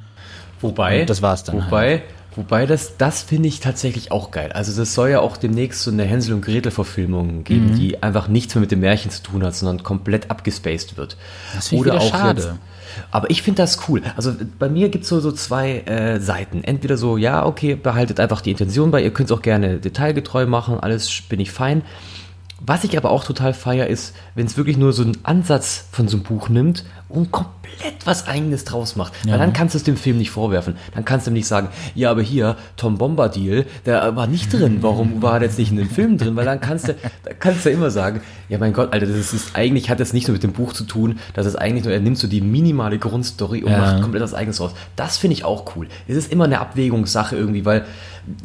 Wobei, 0.61 1.03
Und 1.03 1.11
das 1.11 1.23
war's 1.23 1.45
dann 1.45 1.71
halt. 1.71 2.03
Wobei, 2.37 2.65
das, 2.67 2.97
das 2.97 3.23
finde 3.23 3.49
ich 3.49 3.59
tatsächlich 3.61 4.13
auch 4.13 4.31
geil. 4.31 4.53
Also 4.53 4.79
das 4.79 4.95
soll 4.95 5.11
ja 5.11 5.21
auch 5.21 5.37
demnächst 5.37 5.83
so 5.83 5.91
eine 5.91 6.05
Hänsel 6.05 6.35
und 6.35 6.43
Gretel 6.43 6.71
Verfilmung 6.71 7.43
geben, 7.45 7.73
Mhm. 7.73 7.75
die 7.77 8.03
einfach 8.03 8.29
nichts 8.29 8.55
mehr 8.55 8.61
mit 8.61 8.71
dem 8.71 8.81
Märchen 8.81 9.11
zu 9.11 9.23
tun 9.23 9.43
hat, 9.45 9.55
sondern 9.57 9.83
komplett 9.83 10.31
abgespaced 10.31 10.97
wird. 10.97 11.17
Das 11.55 11.69
finde 11.69 11.89
ich 11.89 11.93
wieder 11.95 12.01
schade. 12.01 12.59
aber 13.11 13.31
ich 13.31 13.43
finde 13.43 13.63
das 13.63 13.89
cool. 13.89 14.03
Also 14.17 14.33
bei 14.59 14.69
mir 14.69 14.89
gibt 14.91 15.05
es 15.05 15.11
so, 15.11 15.19
so 15.21 15.33
zwei 15.33 15.79
äh, 15.81 16.21
Seiten. 16.21 16.63
Entweder 16.65 16.97
so, 16.97 17.17
ja, 17.17 17.45
okay, 17.45 17.75
behaltet 17.75 18.21
einfach 18.21 18.41
die 18.41 18.53
Intention 18.53 18.91
bei, 18.93 19.03
ihr 19.03 19.13
könnt 19.13 19.31
es 19.31 19.37
auch 19.37 19.43
gerne 19.43 19.79
detailgetreu 19.79 20.47
machen, 20.47 20.79
alles 20.79 21.11
bin 21.29 21.41
ich 21.41 21.51
fein. 21.51 21.83
Was 22.65 22.85
ich 22.85 22.97
aber 22.97 23.11
auch 23.11 23.25
total 23.25 23.55
feier 23.55 23.87
ist, 23.87 24.15
wenn 24.35 24.45
es 24.47 24.57
wirklich 24.57 24.77
nur 24.77 24.93
so 24.93 25.03
einen 25.03 25.17
Ansatz 25.25 25.87
von 25.93 26.09
so 26.09 26.19
einem 26.19 26.25
Buch 26.25 26.49
nimmt 26.51 26.85
und 27.09 27.33
komplett 27.33 27.60
was 28.05 28.27
Eigenes 28.27 28.65
draus 28.65 28.97
macht. 28.97 29.13
Ja. 29.25 29.33
Weil 29.33 29.39
dann 29.39 29.53
kannst 29.53 29.75
du 29.75 29.79
es 29.79 29.85
dem 29.85 29.97
Film 29.97 30.19
nicht 30.19 30.31
vorwerfen. 30.31 30.77
Dann 30.95 31.05
kannst 31.05 31.27
du 31.27 31.31
ihm 31.31 31.35
nicht 31.35 31.47
sagen, 31.47 31.69
ja, 31.95 32.11
aber 32.11 32.23
hier, 32.23 32.57
Tom 32.77 32.99
Bombadil, 32.99 33.67
der 33.87 34.17
war 34.17 34.27
nicht 34.27 34.53
drin. 34.53 34.79
Warum 34.81 35.23
war 35.23 35.39
der 35.39 35.49
jetzt 35.49 35.59
nicht 35.59 35.71
in 35.71 35.77
dem 35.77 35.91
Film 35.91 36.19
drin? 36.19 36.37
Weil 36.37 36.45
dann 36.45 36.61
kannst 36.61 36.89
du, 36.89 36.95
da 37.25 37.33
kannst 37.39 37.65
du 37.67 37.71
immer 37.71 37.91
sagen, 37.91 38.21
ja, 38.49 38.59
mein 38.59 38.73
Gott, 38.73 38.93
Alter, 38.93 39.07
das 39.07 39.33
ist 39.33 39.55
eigentlich, 39.55 39.91
hat 39.91 40.01
das 40.01 40.13
nicht 40.13 40.29
nur 40.29 40.35
mit 40.35 40.43
dem 40.43 40.53
Buch 40.53 40.73
zu 40.73 40.85
tun, 40.85 41.19
das 41.35 41.47
ist 41.47 41.57
eigentlich 41.57 41.85
nur, 41.85 41.93
er 41.93 42.01
nimmt 42.01 42.19
so 42.19 42.27
die 42.29 42.41
minimale 42.41 42.99
Grundstory 42.99 43.63
und 43.63 43.71
Ja. 43.71 43.79
macht 43.79 44.03
komplett 44.03 44.23
was 44.23 44.35
Eigenes 44.35 44.61
raus. 44.61 44.73
Das 44.97 45.17
finde 45.19 45.35
ich 45.35 45.45
auch 45.45 45.77
cool. 45.77 45.89
Es 46.09 46.17
ist 46.17 46.33
immer 46.33 46.45
eine 46.45 46.61
Abwägungssache 46.61 47.37
irgendwie, 47.37 47.65
weil 47.65 47.85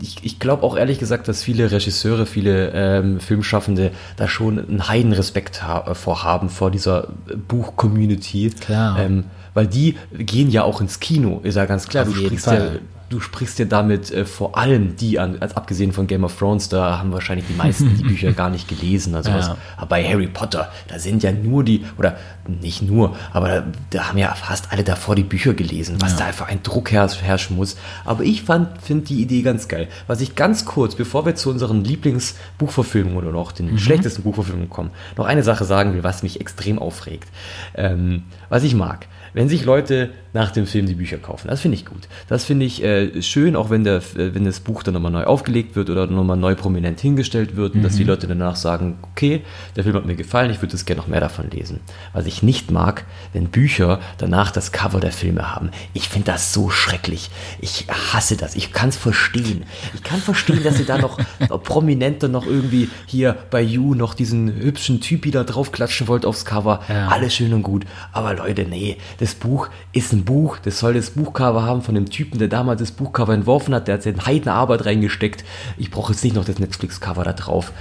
ich, 0.02 0.18
ich 0.24 0.40
glaube 0.40 0.64
auch 0.64 0.78
ehrlich 0.78 1.00
gesagt, 1.00 1.28
dass 1.28 1.44
viele 1.44 1.70
Regisseure, 1.72 2.26
viele 2.26 2.72
ähm, 2.74 3.20
Filmschaffende 3.20 3.92
da 4.16 4.28
schon 4.28 4.58
einen 4.58 4.88
Heidenrespekt 4.88 5.64
ha 5.64 5.94
vorhaben 5.94 6.50
vor 6.50 6.72
dieser 6.72 7.10
Buch-Community. 7.48 8.52
Klar. 8.60 9.00
Ähm, 9.00 9.15
weil 9.56 9.66
die 9.66 9.96
gehen 10.14 10.52
ja 10.52 10.64
auch 10.64 10.80
ins 10.82 11.00
Kino, 11.00 11.40
ist 11.42 11.56
ja 11.56 11.66
ganz 11.66 11.88
klar. 11.88 12.04
Auf 12.08 12.14
du 12.14 12.20
sprichst 12.26 12.46
ja, 12.46 12.70
du 13.10 13.20
sprichst 13.20 13.60
ja 13.60 13.66
damit 13.66 14.12
äh, 14.12 14.26
vor 14.26 14.58
allem 14.58 14.96
die 14.96 15.20
an, 15.20 15.38
als 15.40 15.56
abgesehen 15.56 15.92
von 15.94 16.08
Game 16.08 16.24
of 16.24 16.38
Thrones, 16.38 16.70
da 16.70 17.00
haben 17.00 17.12
wahrscheinlich 17.12 17.46
die 17.48 17.54
meisten 17.54 17.96
die 17.98 18.04
Bücher 18.04 18.32
gar 18.34 18.50
nicht 18.50 18.68
gelesen. 18.68 19.16
Also 19.16 19.30
Ja. 19.30 19.38
was, 19.38 19.52
aber 19.78 19.88
bei 19.88 20.04
Harry 20.04 20.28
Potter, 20.28 20.72
da 20.88 21.00
sind 21.00 21.24
ja 21.24 21.32
nur 21.32 21.64
die, 21.64 21.86
oder 21.98 22.18
nicht 22.48 22.82
nur, 22.82 23.16
aber 23.32 23.48
da, 23.48 23.64
da 23.92 24.10
haben 24.10 24.18
ja 24.18 24.34
fast 24.36 24.72
alle 24.72 24.84
davor 24.84 25.16
die 25.16 25.24
Bücher 25.24 25.54
gelesen, 25.54 25.98
was 26.00 26.16
da 26.16 26.26
einfach 26.26 26.48
ein 26.48 26.62
Druck 26.64 26.92
herrsch, 26.92 27.22
herrschen 27.22 27.56
muss. 27.56 27.78
Aber 28.06 28.24
ich 28.24 28.44
fand, 28.44 28.82
finde 28.82 29.06
die 29.06 29.22
Idee 29.22 29.42
ganz 29.44 29.68
geil. 29.68 29.88
Was 30.08 30.20
ich 30.22 30.36
ganz 30.36 30.66
kurz, 30.66 30.96
bevor 30.96 31.26
wir 31.26 31.36
zu 31.36 31.50
unseren 31.52 31.84
Lieblingsbuchverfilmungen 31.84 33.18
oder 33.18 33.32
noch 33.32 33.52
den 33.52 33.78
schlechtesten 33.80 34.24
Buchverfilmungen 34.24 34.70
kommen, 34.70 34.92
noch 35.16 35.26
eine 35.26 35.44
Sache 35.44 35.66
sagen 35.66 35.94
will, 35.94 36.04
was 36.04 36.24
mich 36.24 36.42
extrem 36.42 36.80
aufregt. 36.80 37.30
Ähm, 37.76 38.24
was 38.50 38.64
ich 38.64 38.76
mag. 38.76 39.08
Wenn 39.36 39.50
sich 39.50 39.66
Leute 39.66 40.12
nach 40.32 40.52
dem 40.52 40.66
Film 40.66 40.86
die 40.86 40.96
Bücher 40.96 41.18
kaufen, 41.18 41.50
das 41.50 41.60
finde 41.60 41.76
ich 41.76 41.86
gut. 41.86 42.08
Das 42.30 42.46
finde 42.46 42.66
ich 42.66 42.82
äh, 42.82 43.22
schön, 43.22 43.58
auch 43.58 43.70
wenn, 43.70 43.84
der, 43.84 43.98
äh, 43.98 44.34
wenn 44.34 44.46
das 44.46 44.62
Buch 44.62 44.82
dann 44.82 44.94
nochmal 44.94 45.12
neu 45.12 45.26
aufgelegt 45.26 45.76
wird 45.76 45.90
oder 45.90 46.08
nochmal 46.08 46.38
neu 46.38 46.56
prominent 46.56 47.02
hingestellt 47.02 47.58
wird 47.58 47.76
und 47.76 47.84
dass 47.84 47.98
die 47.98 48.06
Leute 48.06 48.28
danach 48.28 48.56
sagen, 48.56 48.98
okay, 49.12 49.42
der 49.76 49.84
Film 49.84 49.94
hat 49.98 50.06
mir 50.06 50.16
gefallen, 50.16 50.52
ich 50.52 50.62
würde 50.62 50.72
das 50.72 50.86
gerne 50.86 51.02
noch 51.02 51.10
mehr 51.10 51.20
davon 51.20 51.52
lesen. 51.52 51.82
Was 52.14 52.28
ich 52.28 52.44
nicht 52.44 52.72
mag, 52.72 53.06
wenn 53.34 53.50
Bücher 53.50 54.00
danach 54.20 54.52
das 54.52 54.72
Cover 54.72 55.02
der 55.02 55.12
Filme 55.12 55.54
haben. 55.54 55.70
Ich 55.94 56.08
finde 56.08 56.32
das 56.32 56.54
so 56.54 56.70
schrecklich. 56.70 57.30
Ich 57.60 57.88
hasse 57.90 58.38
das. 58.38 58.56
Ich 58.56 58.72
kann 58.72 58.88
es 58.88 58.96
verstehen. 58.96 59.66
Ich 59.96 60.04
kann 60.04 60.22
verstehen, 60.22 60.64
dass 60.64 60.80
ihr 60.80 60.86
da 60.86 60.98
noch 60.98 61.20
prominenter 61.62 62.30
noch 62.30 62.46
irgendwie 62.46 62.88
hier 63.06 63.36
bei 63.52 63.62
You 63.62 63.96
noch 63.96 64.14
diesen 64.14 64.56
hübschen 64.56 65.02
Typi 65.02 65.32
da 65.32 65.44
draufklatschen 65.44 66.08
wollt 66.08 66.26
aufs 66.26 66.46
Cover. 66.46 66.80
Ja. 66.88 67.10
Alles 67.10 67.36
schön 67.36 67.54
und 67.54 67.64
gut. 67.64 67.86
Aber 68.14 68.34
Leute, 68.34 68.64
nee, 68.64 68.96
das 69.25 69.25
Buch 69.34 69.70
ist 69.94 70.14
ein 70.14 70.26
Buch. 70.26 70.58
Das 70.60 70.78
soll 70.80 70.94
das 70.94 71.10
Buchcover 71.12 71.64
haben 71.64 71.82
von 71.82 71.96
dem 71.96 72.10
Typen, 72.10 72.38
der 72.38 72.50
damals 72.50 72.82
das 72.82 72.92
Buchcover 72.92 73.34
entworfen 73.34 73.74
hat. 73.74 73.88
Der 73.88 73.96
hat 73.96 74.04
seine 74.04 74.24
Heidenarbeit 74.26 74.86
reingesteckt. 74.86 75.44
Ich 75.78 75.90
brauche 75.90 76.12
jetzt 76.14 76.24
nicht 76.24 76.36
noch 76.36 76.46
das 76.46 76.60
Netflix-Cover 76.60 77.24
da 77.24 77.34
drauf. 77.34 77.72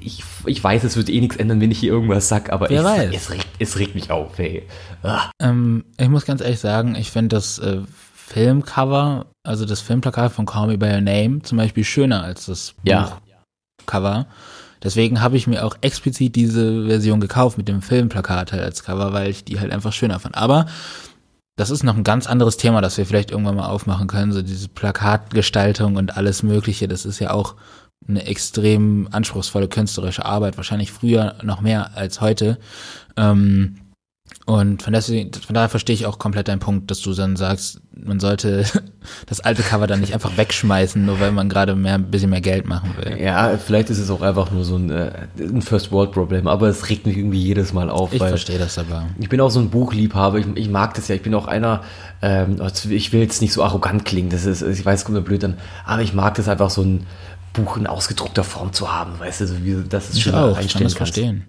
Ich, 0.00 0.22
ich 0.46 0.62
weiß, 0.62 0.84
es 0.84 0.96
wird 0.96 1.08
eh 1.08 1.20
nichts 1.20 1.36
ändern, 1.36 1.60
wenn 1.60 1.72
ich 1.72 1.80
hier 1.80 1.90
irgendwas 1.92 2.28
sag, 2.28 2.52
aber 2.52 2.68
Wer 2.70 2.80
ich, 2.80 2.86
weiß. 2.86 3.10
Es, 3.14 3.30
regt, 3.30 3.48
es 3.58 3.78
regt 3.78 3.94
mich 3.96 4.10
auf, 4.12 4.38
ey. 4.38 4.62
Ah. 5.02 5.30
Ähm, 5.40 5.84
ich 5.98 6.08
muss 6.08 6.24
ganz 6.24 6.40
ehrlich 6.40 6.60
sagen, 6.60 6.94
ich 6.94 7.10
finde 7.10 7.34
das 7.34 7.58
äh, 7.58 7.80
Filmcover, 8.14 9.26
also 9.42 9.64
das 9.64 9.80
Filmplakat 9.80 10.32
von 10.32 10.46
Call 10.46 10.68
Me 10.68 10.78
By 10.78 10.86
Your 10.92 11.00
Name 11.00 11.42
zum 11.42 11.58
Beispiel 11.58 11.82
schöner 11.82 12.22
als 12.22 12.46
das 12.46 12.74
Ja. 12.84 13.18
Buchcover. 13.78 14.26
Deswegen 14.82 15.20
habe 15.20 15.36
ich 15.36 15.46
mir 15.46 15.64
auch 15.64 15.76
explizit 15.80 16.36
diese 16.36 16.86
Version 16.86 17.20
gekauft 17.20 17.58
mit 17.58 17.68
dem 17.68 17.82
Filmplakat 17.82 18.52
halt 18.52 18.62
als 18.62 18.84
Cover, 18.84 19.12
weil 19.12 19.30
ich 19.30 19.44
die 19.44 19.60
halt 19.60 19.72
einfach 19.72 19.92
schöner 19.92 20.20
fand. 20.20 20.36
Aber 20.36 20.66
das 21.56 21.70
ist 21.70 21.82
noch 21.82 21.96
ein 21.96 22.04
ganz 22.04 22.28
anderes 22.28 22.56
Thema, 22.56 22.80
das 22.80 22.96
wir 22.98 23.06
vielleicht 23.06 23.32
irgendwann 23.32 23.56
mal 23.56 23.66
aufmachen 23.66 24.06
können. 24.06 24.32
So 24.32 24.42
diese 24.42 24.68
Plakatgestaltung 24.68 25.96
und 25.96 26.16
alles 26.16 26.42
Mögliche, 26.42 26.86
das 26.86 27.04
ist 27.04 27.18
ja 27.18 27.32
auch 27.32 27.56
eine 28.06 28.24
extrem 28.26 29.08
anspruchsvolle 29.10 29.68
künstlerische 29.68 30.24
Arbeit, 30.24 30.56
wahrscheinlich 30.56 30.92
früher 30.92 31.34
noch 31.42 31.60
mehr 31.60 31.96
als 31.96 32.20
heute. 32.20 32.58
Ähm, 33.16 33.76
und 34.48 34.82
von, 34.82 34.94
deswegen, 34.94 35.30
von 35.34 35.52
daher 35.54 35.68
verstehe 35.68 35.92
ich 35.92 36.06
auch 36.06 36.18
komplett 36.18 36.48
deinen 36.48 36.58
Punkt, 36.58 36.90
dass 36.90 37.02
du 37.02 37.12
dann 37.12 37.36
sagst, 37.36 37.82
man 37.92 38.18
sollte 38.18 38.64
das 39.26 39.40
alte 39.40 39.62
Cover 39.62 39.86
dann 39.86 40.00
nicht 40.00 40.14
einfach 40.14 40.38
wegschmeißen, 40.38 41.04
nur 41.04 41.20
weil 41.20 41.32
man 41.32 41.50
gerade 41.50 41.74
mehr, 41.74 41.96
ein 41.96 42.10
bisschen 42.10 42.30
mehr 42.30 42.40
Geld 42.40 42.66
machen 42.66 42.94
will. 42.96 43.20
Ja, 43.20 43.58
vielleicht 43.58 43.90
ist 43.90 43.98
es 43.98 44.08
auch 44.08 44.22
einfach 44.22 44.50
nur 44.50 44.64
so 44.64 44.76
ein, 44.76 44.88
äh, 44.88 45.26
ein 45.38 45.60
First-World-Problem, 45.60 46.46
aber 46.46 46.68
es 46.68 46.88
regt 46.88 47.04
mich 47.04 47.18
irgendwie 47.18 47.42
jedes 47.42 47.74
Mal 47.74 47.90
auf. 47.90 48.14
Ich 48.14 48.22
verstehe 48.22 48.58
das 48.58 48.78
aber. 48.78 49.08
Ich 49.18 49.28
bin 49.28 49.38
auch 49.42 49.50
so 49.50 49.60
ein 49.60 49.68
Buchliebhaber, 49.68 50.38
ich, 50.38 50.46
ich 50.54 50.70
mag 50.70 50.94
das 50.94 51.08
ja, 51.08 51.14
ich 51.14 51.22
bin 51.22 51.34
auch 51.34 51.46
einer, 51.46 51.82
ähm, 52.22 52.56
ich 52.88 53.12
will 53.12 53.20
jetzt 53.20 53.42
nicht 53.42 53.52
so 53.52 53.62
arrogant 53.62 54.06
klingen, 54.06 54.30
das 54.30 54.46
ist, 54.46 54.62
ich 54.62 54.82
weiß, 54.82 55.00
es 55.00 55.04
kommt 55.04 55.18
mir 55.18 55.22
blöd 55.24 55.44
an, 55.44 55.58
aber 55.84 56.00
ich 56.00 56.14
mag 56.14 56.36
das 56.36 56.48
einfach 56.48 56.70
so 56.70 56.80
ein 56.80 57.06
Buch 57.52 57.76
in 57.76 57.86
ausgedruckter 57.86 58.44
Form 58.44 58.72
zu 58.72 58.90
haben, 58.90 59.20
weißt 59.20 59.42
du, 59.42 59.46
so 59.46 59.62
wie 59.62 59.76
das 59.86 60.08
ist 60.08 60.16
Ich 60.16 60.22
schön 60.22 60.34
auch, 60.34 60.52
ich 60.52 60.54
kann 60.54 60.62
einstellen 60.62 60.84
das 60.84 60.94
kannst. 60.94 61.14
verstehen. 61.14 61.44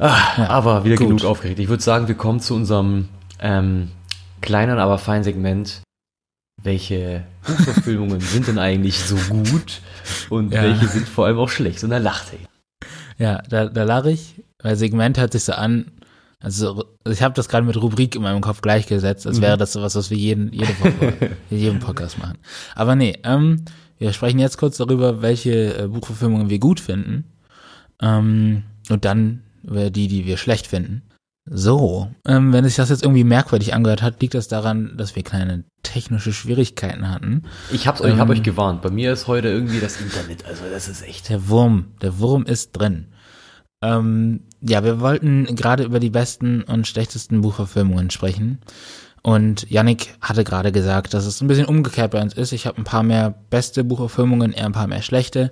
Ah, 0.00 0.46
aber 0.48 0.84
wieder 0.84 0.96
gut. 0.96 1.08
genug 1.08 1.24
aufgeregt. 1.24 1.58
Ich 1.60 1.68
würde 1.68 1.82
sagen, 1.82 2.08
wir 2.08 2.14
kommen 2.14 2.40
zu 2.40 2.54
unserem 2.54 3.08
ähm, 3.38 3.90
kleinen, 4.40 4.78
aber 4.78 4.98
feinen 4.98 5.24
Segment. 5.24 5.82
Welche 6.62 7.24
Buchverfilmungen 7.46 8.20
sind 8.20 8.48
denn 8.48 8.58
eigentlich 8.58 8.98
so 8.98 9.16
gut 9.28 9.80
und 10.30 10.52
Ja. 10.52 10.62
welche 10.62 10.88
sind 10.88 11.08
vor 11.08 11.26
allem 11.26 11.38
auch 11.38 11.48
schlecht? 11.48 11.82
Und 11.84 11.90
dann 11.90 12.02
lacht 12.02 12.32
er. 12.32 12.38
Ja, 13.24 13.42
da, 13.48 13.66
da 13.66 13.82
lache 13.84 14.10
ich, 14.12 14.42
weil 14.62 14.76
Segment 14.76 15.18
hört 15.18 15.32
sich 15.32 15.44
so 15.44 15.52
an, 15.52 15.90
also 16.42 16.84
ich 17.06 17.22
habe 17.22 17.34
das 17.34 17.48
gerade 17.50 17.66
mit 17.66 17.76
Rubrik 17.76 18.14
in 18.16 18.22
meinem 18.22 18.40
Kopf 18.40 18.62
gleichgesetzt, 18.62 19.26
als 19.26 19.42
wäre 19.42 19.58
das 19.58 19.72
sowas, 19.74 19.94
was 19.94 20.10
wir 20.10 20.16
jeden, 20.16 20.50
jede 20.52 20.78
Woche, 20.80 21.30
in 21.50 21.58
jedem 21.58 21.78
Podcast 21.80 22.18
machen. 22.18 22.38
Aber 22.74 22.94
nee, 22.94 23.18
ähm, 23.24 23.64
wir 23.98 24.12
sprechen 24.14 24.38
jetzt 24.38 24.56
kurz 24.56 24.78
darüber, 24.78 25.20
welche 25.20 25.78
äh, 25.84 25.86
Buchverfilmungen 25.88 26.48
wir 26.48 26.58
gut 26.58 26.80
finden 26.80 27.24
ähm, 28.00 28.62
und 28.88 29.04
dann 29.04 29.42
über 29.62 29.90
die, 29.90 30.08
die 30.08 30.26
wir 30.26 30.36
schlecht 30.36 30.66
finden. 30.66 31.02
So, 31.52 32.10
ähm, 32.28 32.52
wenn 32.52 32.64
sich 32.64 32.76
das 32.76 32.90
jetzt 32.90 33.02
irgendwie 33.02 33.24
merkwürdig 33.24 33.74
angehört 33.74 34.02
hat, 34.02 34.20
liegt 34.20 34.34
das 34.34 34.46
daran, 34.48 34.96
dass 34.96 35.16
wir 35.16 35.22
kleine 35.22 35.64
technische 35.82 36.32
Schwierigkeiten 36.32 37.10
hatten. 37.10 37.42
Ich 37.72 37.86
hab's 37.86 38.00
euch, 38.00 38.12
hab 38.12 38.28
Ähm. 38.28 38.30
euch 38.30 38.42
gewarnt. 38.42 38.82
Bei 38.82 38.90
mir 38.90 39.12
ist 39.12 39.26
heute 39.26 39.48
irgendwie 39.48 39.80
das 39.80 40.00
Internet, 40.00 40.44
also 40.46 40.62
das 40.70 40.88
ist 40.88 41.02
echt. 41.02 41.28
Der 41.28 41.48
Wurm, 41.48 41.92
der 42.02 42.18
Wurm 42.18 42.44
ist 42.44 42.72
drin. 42.72 43.06
Ähm, 43.82 44.44
ja, 44.60 44.84
wir 44.84 45.00
wollten 45.00 45.46
gerade 45.56 45.84
über 45.84 45.98
die 45.98 46.10
besten 46.10 46.62
und 46.62 46.86
schlechtesten 46.86 47.40
Buchverfilmungen 47.40 48.10
sprechen. 48.10 48.60
Und 49.22 49.68
Yannick 49.70 50.14
hatte 50.20 50.44
gerade 50.44 50.72
gesagt, 50.72 51.14
dass 51.14 51.26
es 51.26 51.40
ein 51.40 51.48
bisschen 51.48 51.66
umgekehrt 51.66 52.12
bei 52.12 52.22
uns 52.22 52.34
ist. 52.34 52.52
Ich 52.52 52.66
habe 52.66 52.78
ein 52.78 52.84
paar 52.84 53.02
mehr 53.02 53.34
beste 53.50 53.82
Buchverfilmungen, 53.84 54.52
er 54.52 54.66
ein 54.66 54.72
paar 54.72 54.86
mehr 54.86 55.02
schlechte. 55.02 55.50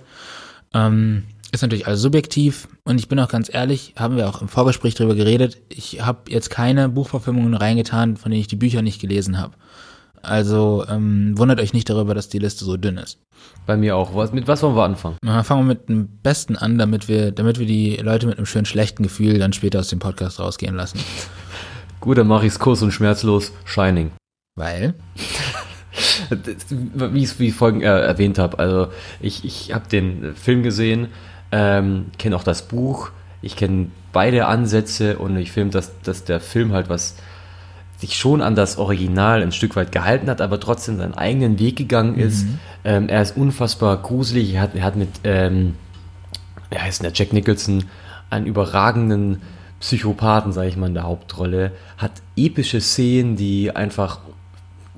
Ähm, 0.73 1.23
ist 1.51 1.61
natürlich 1.61 1.87
alles 1.87 2.01
subjektiv. 2.01 2.67
Und 2.83 2.99
ich 2.99 3.07
bin 3.07 3.19
auch 3.19 3.29
ganz 3.29 3.53
ehrlich, 3.53 3.93
haben 3.97 4.17
wir 4.17 4.29
auch 4.29 4.41
im 4.41 4.47
Vorgespräch 4.47 4.95
drüber 4.95 5.15
geredet. 5.15 5.57
Ich 5.69 6.01
habe 6.01 6.31
jetzt 6.31 6.49
keine 6.49 6.89
Buchverfilmungen 6.89 7.53
reingetan, 7.53 8.17
von 8.17 8.31
denen 8.31 8.41
ich 8.41 8.47
die 8.47 8.55
Bücher 8.55 8.81
nicht 8.81 9.01
gelesen 9.01 9.39
habe. 9.39 9.55
Also 10.21 10.85
ähm, 10.89 11.37
wundert 11.37 11.61
euch 11.61 11.73
nicht 11.73 11.89
darüber, 11.89 12.13
dass 12.13 12.27
die 12.29 12.39
Liste 12.39 12.65
so 12.65 12.75
dünn 12.75 12.97
ist. 12.97 13.19
Bei 13.65 13.77
mir 13.77 13.95
auch. 13.95 14.15
Was, 14.15 14.33
mit 14.33 14.47
was 14.47 14.61
wollen 14.61 14.75
wir 14.75 14.83
anfangen? 14.83 15.17
Na, 15.23 15.43
fangen 15.43 15.61
wir 15.61 15.75
mit 15.75 15.87
dem 15.87 16.07
Besten 16.21 16.57
an, 16.57 16.77
damit 16.77 17.07
wir, 17.07 17.31
damit 17.31 17.57
wir 17.57 17.65
die 17.65 17.95
Leute 17.97 18.27
mit 18.27 18.37
einem 18.37 18.45
schönen 18.45 18.65
schlechten 18.65 19.03
Gefühl 19.03 19.39
dann 19.39 19.53
später 19.53 19.79
aus 19.79 19.87
dem 19.87 19.99
Podcast 19.99 20.39
rausgehen 20.39 20.75
lassen. 20.75 20.99
Gut, 22.01 22.17
dann 22.17 22.27
mache 22.27 22.45
ich's 22.45 22.59
kurz 22.59 22.81
und 22.81 22.91
schmerzlos. 22.91 23.51
Shining. 23.65 24.11
Weil, 24.55 24.93
Wie 26.29 27.23
ich 27.23 27.25
es 27.25 27.39
wie 27.39 27.51
folgen 27.51 27.81
äh, 27.81 27.85
erwähnt 27.85 28.37
habe, 28.37 28.59
also 28.59 28.87
ich, 29.19 29.43
ich 29.43 29.73
habe 29.73 29.87
den 29.89 30.35
Film 30.35 30.63
gesehen, 30.63 31.07
ähm, 31.51 32.07
kenne 32.17 32.35
auch 32.35 32.43
das 32.43 32.63
Buch, 32.63 33.11
ich 33.41 33.55
kenne 33.55 33.87
beide 34.11 34.47
Ansätze 34.47 35.17
und 35.17 35.37
ich 35.37 35.51
finde, 35.51 35.71
dass, 35.71 35.91
dass 36.01 36.23
der 36.23 36.39
Film 36.39 36.73
halt 36.73 36.89
was 36.89 37.15
sich 37.99 38.17
schon 38.17 38.41
an 38.41 38.55
das 38.55 38.77
Original 38.77 39.41
ein 39.41 39.51
Stück 39.51 39.75
weit 39.75 39.91
gehalten 39.91 40.29
hat, 40.29 40.39
aber 40.39 40.59
trotzdem 40.59 40.97
seinen 40.97 41.15
eigenen 41.15 41.59
Weg 41.59 41.75
gegangen 41.75 42.17
ist. 42.17 42.45
Mhm. 42.45 42.59
Ähm, 42.85 43.09
er 43.09 43.21
ist 43.21 43.35
unfassbar 43.35 43.97
gruselig. 43.97 44.53
Er 44.53 44.61
hat, 44.61 44.75
er 44.75 44.83
hat 44.83 44.95
mit, 44.95 45.09
ähm, 45.25 45.75
wie 46.69 46.77
heißt 46.77 47.03
der, 47.03 47.11
Jack 47.13 47.33
Nicholson, 47.33 47.83
einen 48.29 48.45
überragenden 48.45 49.41
Psychopathen, 49.81 50.53
sage 50.53 50.69
ich 50.69 50.77
mal, 50.77 50.87
in 50.87 50.93
der 50.93 51.03
Hauptrolle. 51.03 51.73
Hat 51.97 52.13
epische 52.37 52.79
Szenen, 52.79 53.35
die 53.35 53.75
einfach 53.75 54.19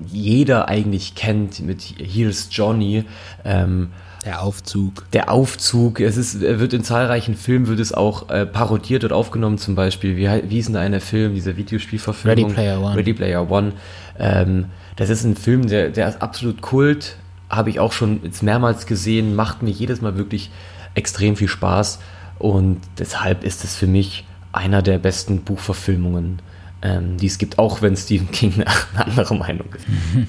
jeder 0.06 0.68
eigentlich 0.68 1.16
kennt, 1.16 1.58
mit 1.60 1.82
Here's 1.98 2.48
Johnny. 2.52 3.04
Ähm, 3.44 3.90
der 4.24 4.42
Aufzug. 4.42 5.10
Der 5.12 5.30
Aufzug. 5.30 6.00
Es 6.00 6.16
ist, 6.16 6.40
wird 6.40 6.72
in 6.72 6.84
zahlreichen 6.84 7.34
Filmen 7.34 7.66
wird 7.66 7.80
es 7.80 7.92
auch 7.92 8.28
äh, 8.30 8.46
parodiert 8.46 9.02
und 9.04 9.12
aufgenommen, 9.12 9.58
zum 9.58 9.74
Beispiel. 9.74 10.16
Wie, 10.16 10.50
wie 10.50 10.58
ist 10.58 10.66
denn 10.66 10.74
der 10.74 10.82
eine 10.82 11.00
Film, 11.00 11.34
dieser 11.34 11.56
Videospielverfilmung? 11.56 12.50
Ready 12.50 12.54
Player 12.54 12.80
One. 12.80 12.96
Ready 12.96 13.14
Player 13.14 13.50
One. 13.50 13.72
Ähm, 14.18 14.66
das 14.96 15.10
ist 15.10 15.24
ein 15.24 15.36
Film, 15.36 15.66
der, 15.66 15.90
der 15.90 16.08
ist 16.08 16.22
absolut 16.22 16.62
Kult. 16.62 17.16
Habe 17.50 17.70
ich 17.70 17.80
auch 17.80 17.92
schon 17.92 18.20
jetzt 18.22 18.42
mehrmals 18.42 18.86
gesehen. 18.86 19.34
Macht 19.34 19.62
mir 19.62 19.70
jedes 19.70 20.00
Mal 20.00 20.16
wirklich 20.16 20.50
extrem 20.94 21.34
viel 21.34 21.48
Spaß. 21.48 21.98
Und 22.38 22.80
deshalb 22.98 23.42
ist 23.42 23.64
es 23.64 23.74
für 23.74 23.88
mich 23.88 24.24
einer 24.52 24.82
der 24.82 24.98
besten 24.98 25.42
Buchverfilmungen, 25.42 26.40
ähm, 26.82 27.16
die 27.16 27.26
es 27.26 27.38
gibt, 27.38 27.58
auch 27.58 27.82
wenn 27.82 27.96
Stephen 27.96 28.30
King 28.30 28.54
eine 28.94 29.06
andere 29.06 29.34
Meinung 29.34 29.66
ist. 29.74 29.86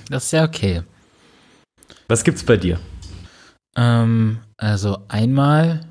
Das 0.10 0.26
ist 0.26 0.32
ja 0.32 0.46
okay. 0.46 0.82
Was 2.08 2.24
gibt's 2.24 2.44
bei 2.44 2.58
dir? 2.58 2.80
Ähm, 3.76 4.40
also 4.58 5.00
einmal 5.08 5.82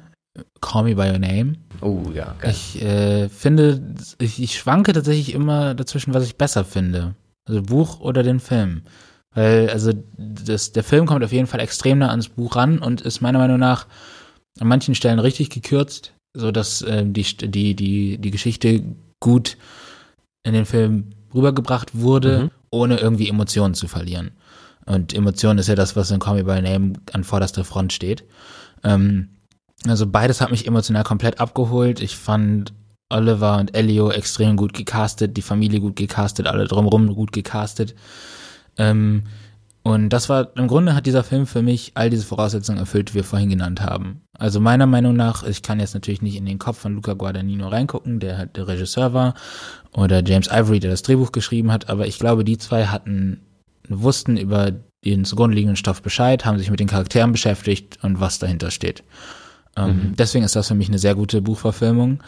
Call 0.60 0.84
Me 0.84 0.94
By 0.94 1.10
Your 1.10 1.18
Name. 1.18 1.54
Oh 1.80 2.04
ja, 2.14 2.34
geil. 2.38 2.52
Ich 2.52 2.80
äh, 2.80 3.28
finde, 3.28 3.94
ich, 4.18 4.40
ich 4.42 4.58
schwanke 4.58 4.92
tatsächlich 4.92 5.34
immer 5.34 5.74
dazwischen, 5.74 6.14
was 6.14 6.24
ich 6.24 6.36
besser 6.36 6.64
finde. 6.64 7.14
Also 7.44 7.62
Buch 7.62 8.00
oder 8.00 8.22
den 8.22 8.40
Film. 8.40 8.82
Weil, 9.34 9.70
also 9.70 9.92
das, 10.16 10.72
der 10.72 10.84
Film 10.84 11.06
kommt 11.06 11.24
auf 11.24 11.32
jeden 11.32 11.46
Fall 11.46 11.60
extrem 11.60 11.98
nah 11.98 12.10
ans 12.10 12.28
Buch 12.28 12.56
ran 12.56 12.78
und 12.78 13.00
ist 13.00 13.20
meiner 13.20 13.38
Meinung 13.38 13.58
nach 13.58 13.86
an 14.60 14.68
manchen 14.68 14.94
Stellen 14.94 15.18
richtig 15.18 15.50
gekürzt, 15.50 16.12
sodass 16.34 16.82
äh, 16.82 17.04
die, 17.04 17.22
die, 17.22 17.74
die, 17.74 18.18
die 18.18 18.30
Geschichte 18.30 18.82
gut 19.20 19.56
in 20.44 20.52
den 20.52 20.66
Film 20.66 21.10
rübergebracht 21.34 21.98
wurde, 21.98 22.44
mhm. 22.44 22.50
ohne 22.70 22.98
irgendwie 22.98 23.28
Emotionen 23.28 23.74
zu 23.74 23.88
verlieren. 23.88 24.32
Und 24.86 25.14
Emotion 25.14 25.58
ist 25.58 25.68
ja 25.68 25.74
das, 25.74 25.96
was 25.96 26.10
in 26.10 26.18
Call 26.18 26.44
By 26.44 26.60
Name 26.60 26.94
an 27.12 27.24
vorderster 27.24 27.64
Front 27.64 27.92
steht. 27.92 28.24
Ähm, 28.82 29.28
also 29.86 30.06
beides 30.06 30.40
hat 30.40 30.50
mich 30.50 30.66
emotional 30.66 31.04
komplett 31.04 31.40
abgeholt. 31.40 32.00
Ich 32.00 32.16
fand 32.16 32.72
Oliver 33.08 33.58
und 33.58 33.76
Elio 33.76 34.10
extrem 34.10 34.56
gut 34.56 34.72
gecastet, 34.72 35.36
die 35.36 35.42
Familie 35.42 35.80
gut 35.80 35.96
gecastet, 35.96 36.46
alle 36.46 36.66
drumherum 36.66 37.14
gut 37.14 37.32
gecastet. 37.32 37.94
Ähm, 38.76 39.24
und 39.84 40.10
das 40.10 40.28
war, 40.28 40.56
im 40.56 40.68
Grunde 40.68 40.94
hat 40.94 41.06
dieser 41.06 41.24
Film 41.24 41.44
für 41.44 41.60
mich 41.60 41.92
all 41.94 42.08
diese 42.08 42.24
Voraussetzungen 42.24 42.78
erfüllt, 42.78 43.10
die 43.10 43.14
wir 43.14 43.24
vorhin 43.24 43.50
genannt 43.50 43.80
haben. 43.80 44.22
Also 44.38 44.60
meiner 44.60 44.86
Meinung 44.86 45.16
nach, 45.16 45.42
ich 45.42 45.62
kann 45.62 45.80
jetzt 45.80 45.94
natürlich 45.94 46.22
nicht 46.22 46.36
in 46.36 46.46
den 46.46 46.60
Kopf 46.60 46.78
von 46.78 46.94
Luca 46.94 47.14
Guadagnino 47.14 47.66
reingucken, 47.66 48.20
der 48.20 48.38
halt 48.38 48.56
der 48.56 48.68
Regisseur 48.68 49.12
war, 49.12 49.34
oder 49.92 50.24
James 50.24 50.48
Ivory, 50.48 50.78
der 50.78 50.92
das 50.92 51.02
Drehbuch 51.02 51.32
geschrieben 51.32 51.72
hat, 51.72 51.90
aber 51.90 52.06
ich 52.06 52.18
glaube, 52.18 52.44
die 52.44 52.58
zwei 52.58 52.86
hatten 52.86 53.40
wussten 54.00 54.36
über 54.36 54.72
den 55.04 55.24
zugrunde 55.24 55.56
liegenden 55.56 55.76
Stoff 55.76 56.02
Bescheid, 56.02 56.44
haben 56.44 56.58
sich 56.58 56.70
mit 56.70 56.80
den 56.80 56.88
Charakteren 56.88 57.32
beschäftigt 57.32 57.98
und 58.02 58.20
was 58.20 58.38
dahinter 58.38 58.70
steht. 58.70 59.02
Ähm, 59.76 59.88
mhm. 59.88 60.16
Deswegen 60.16 60.44
ist 60.44 60.56
das 60.56 60.68
für 60.68 60.74
mich 60.74 60.88
eine 60.88 60.98
sehr 60.98 61.14
gute 61.14 61.42
Buchverfilmung. 61.42 62.22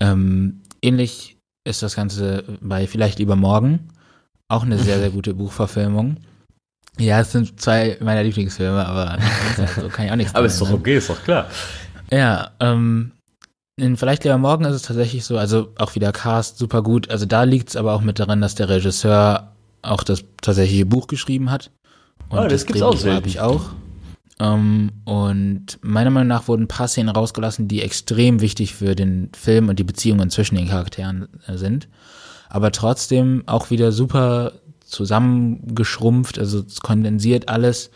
Ähm, 0.00 0.62
ähnlich 0.82 1.36
ist 1.64 1.82
das 1.82 1.96
Ganze 1.96 2.44
bei 2.60 2.86
Vielleicht 2.86 3.18
lieber 3.18 3.36
morgen. 3.36 3.88
Auch 4.48 4.62
eine 4.62 4.78
sehr, 4.78 4.98
sehr 4.98 5.10
gute 5.18 5.34
Buchverfilmung. 5.34 6.18
Ja, 6.98 7.20
es 7.20 7.32
sind 7.32 7.60
zwei 7.60 7.98
meiner 8.00 8.22
Lieblingsfilme, 8.22 8.86
aber 8.86 9.18
so 9.80 9.88
kann 9.88 10.06
ich 10.06 10.12
auch 10.12 10.16
nichts 10.16 10.34
Aber 10.34 10.46
ist 10.46 10.60
doch 10.60 10.70
okay, 10.70 10.96
ist 10.96 11.10
doch 11.10 11.22
klar. 11.24 11.50
Ja, 12.10 12.52
ähm, 12.60 13.12
in 13.76 13.96
Vielleicht 13.96 14.22
lieber 14.22 14.38
morgen 14.38 14.64
ist 14.64 14.76
es 14.76 14.82
tatsächlich 14.82 15.24
so, 15.24 15.36
also 15.36 15.72
auch 15.78 15.96
wieder 15.96 16.12
Cast 16.12 16.58
super 16.58 16.82
gut. 16.82 17.10
Also 17.10 17.26
da 17.26 17.42
liegt 17.42 17.70
es 17.70 17.76
aber 17.76 17.92
auch 17.94 18.02
mit 18.02 18.20
daran, 18.20 18.40
dass 18.40 18.54
der 18.54 18.68
Regisseur 18.68 19.53
auch 19.84 20.04
das 20.04 20.24
tatsächliche 20.40 20.86
Buch 20.86 21.06
geschrieben 21.06 21.50
hat. 21.50 21.70
Und 22.28 22.38
ah, 22.38 22.42
das, 22.44 22.52
das 22.62 22.66
gibt's 22.66 22.82
auch 22.82 22.96
so. 22.96 23.10
habe 23.10 23.28
ich 23.28 23.40
auch. 23.40 23.70
Ähm, 24.40 24.90
und 25.04 25.78
meiner 25.82 26.10
Meinung 26.10 26.28
nach 26.28 26.48
wurden 26.48 26.64
ein 26.64 26.68
paar 26.68 26.88
Szenen 26.88 27.10
rausgelassen, 27.10 27.68
die 27.68 27.82
extrem 27.82 28.40
wichtig 28.40 28.74
für 28.74 28.94
den 28.94 29.30
Film 29.34 29.68
und 29.68 29.78
die 29.78 29.84
Beziehungen 29.84 30.30
zwischen 30.30 30.56
den 30.56 30.68
Charakteren 30.68 31.28
äh, 31.46 31.56
sind. 31.56 31.88
Aber 32.48 32.72
trotzdem 32.72 33.44
auch 33.46 33.70
wieder 33.70 33.92
super 33.92 34.52
zusammengeschrumpft, 34.84 36.38
also 36.38 36.64
kondensiert 36.82 37.48
alles 37.48 37.90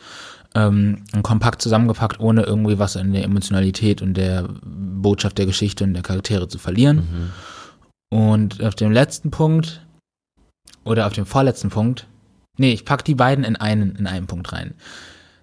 ähm, 0.55 1.05
kompakt 1.22 1.62
zusammengepackt, 1.62 2.20
ohne 2.20 2.42
irgendwie 2.42 2.79
was 2.79 2.96
an 2.96 3.12
der 3.12 3.24
Emotionalität 3.24 4.03
und 4.03 4.14
der 4.14 4.48
Botschaft 4.62 5.38
der 5.38 5.46
Geschichte 5.46 5.85
und 5.85 5.94
der 5.94 6.03
Charaktere 6.03 6.48
zu 6.48 6.59
verlieren. 6.59 6.96
Mhm. 6.96 8.18
Und 8.18 8.62
auf 8.64 8.74
dem 8.74 8.90
letzten 8.90 9.31
Punkt 9.31 9.87
oder 10.84 11.06
auf 11.06 11.12
dem 11.12 11.26
vorletzten 11.26 11.70
Punkt. 11.70 12.06
Nee, 12.56 12.72
ich 12.72 12.84
pack 12.84 13.04
die 13.04 13.14
beiden 13.14 13.44
in 13.44 13.56
einen, 13.56 13.94
in 13.96 14.06
einen 14.06 14.26
Punkt 14.26 14.52
rein. 14.52 14.74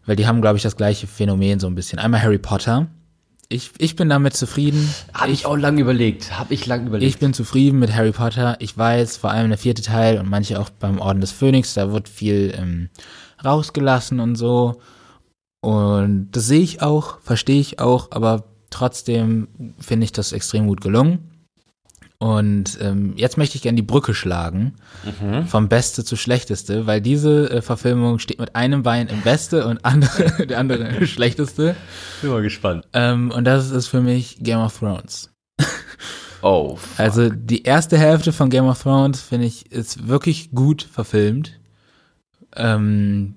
Weil 0.06 0.16
die 0.16 0.28
haben, 0.28 0.42
glaube 0.42 0.58
ich, 0.58 0.64
das 0.64 0.76
gleiche 0.76 1.08
Phänomen 1.08 1.60
so 1.60 1.68
ein 1.68 1.76
bisschen. 1.76 1.98
Einmal 1.98 2.22
Harry 2.22 2.38
Potter. 2.38 2.88
Ich, 3.48 3.72
ich 3.78 3.96
bin 3.96 4.10
damit 4.10 4.36
zufrieden. 4.36 4.90
Habe 5.14 5.32
ich, 5.32 5.42
ich 5.42 5.46
auch 5.46 5.56
lang 5.56 5.78
überlegt. 5.78 6.38
Habe 6.38 6.54
ich 6.54 6.66
lang 6.66 6.88
überlegt. 6.88 7.10
Ich 7.10 7.20
bin 7.20 7.34
zufrieden 7.34 7.80
mit 7.80 7.94
Harry 7.94 8.12
Potter. 8.12 8.58
Ich 8.60 8.78
weiß, 8.78 9.18
vor 9.18 9.32
allem 9.32 9.50
der 9.50 9.58
vierte 9.58 9.82
Teil 9.82 10.20
und 10.20 10.30
manche 10.30 10.60
auch 10.60 10.70
beim 10.70 11.00
Orden 11.00 11.22
des 11.22 11.32
Phönix, 11.32 11.74
da 11.74 11.92
wird 11.92 12.10
viel 12.10 12.54
ähm, 12.58 12.90
rausgelassen 13.44 14.20
und 14.20 14.36
so. 14.36 14.82
Und 15.62 16.30
das 16.32 16.48
sehe 16.48 16.62
ich 16.62 16.82
auch, 16.82 17.20
verstehe 17.22 17.60
ich 17.60 17.80
auch, 17.80 18.12
aber 18.12 18.44
trotzdem 18.70 19.48
finde 19.80 20.06
ich 20.06 20.12
das 20.12 20.32
extrem 20.32 20.68
gut 20.68 20.82
gelungen. 20.82 21.32
Und 22.18 22.78
ähm, 22.82 23.14
jetzt 23.18 23.38
möchte 23.38 23.58
ich 23.58 23.62
gerne 23.62 23.76
die 23.76 23.82
Brücke 23.82 24.14
schlagen, 24.14 24.74
mhm. 25.04 25.48
vom 25.48 25.68
Beste 25.68 26.06
zu 26.06 26.16
Schlechteste, 26.16 26.88
weil 26.88 27.02
diese 27.02 27.50
äh, 27.50 27.62
Verfilmung 27.62 28.20
steht 28.20 28.40
mit 28.40 28.56
einem 28.56 28.84
Bein 28.84 29.08
im 29.08 29.22
Beste 29.22 29.68
und 29.68 29.84
andere, 29.84 30.48
der 30.48 30.60
andere 30.60 30.84
im 30.84 31.08
Schlechteste. 31.08 31.76
Bin 32.22 32.32
mal 32.32 32.42
gespannt. 32.42 32.88
Ähm, 32.94 33.32
und 33.32 33.44
das 33.44 33.72
ist 33.72 33.88
für 33.88 34.02
mich 34.02 34.38
Game 34.40 34.60
of 34.60 34.80
Thrones. 34.80 35.30
Oh. 36.42 36.76
Fuck. 36.76 37.00
Also 37.00 37.30
die 37.30 37.64
erste 37.64 37.98
Hälfte 37.98 38.32
von 38.32 38.52
Game 38.52 38.68
of 38.68 38.82
Thrones 38.82 39.20
finde 39.20 39.48
ich 39.48 39.72
ist 39.72 40.08
wirklich 40.08 40.52
gut 40.52 40.84
verfilmt. 40.84 41.60
Ähm, 42.56 43.36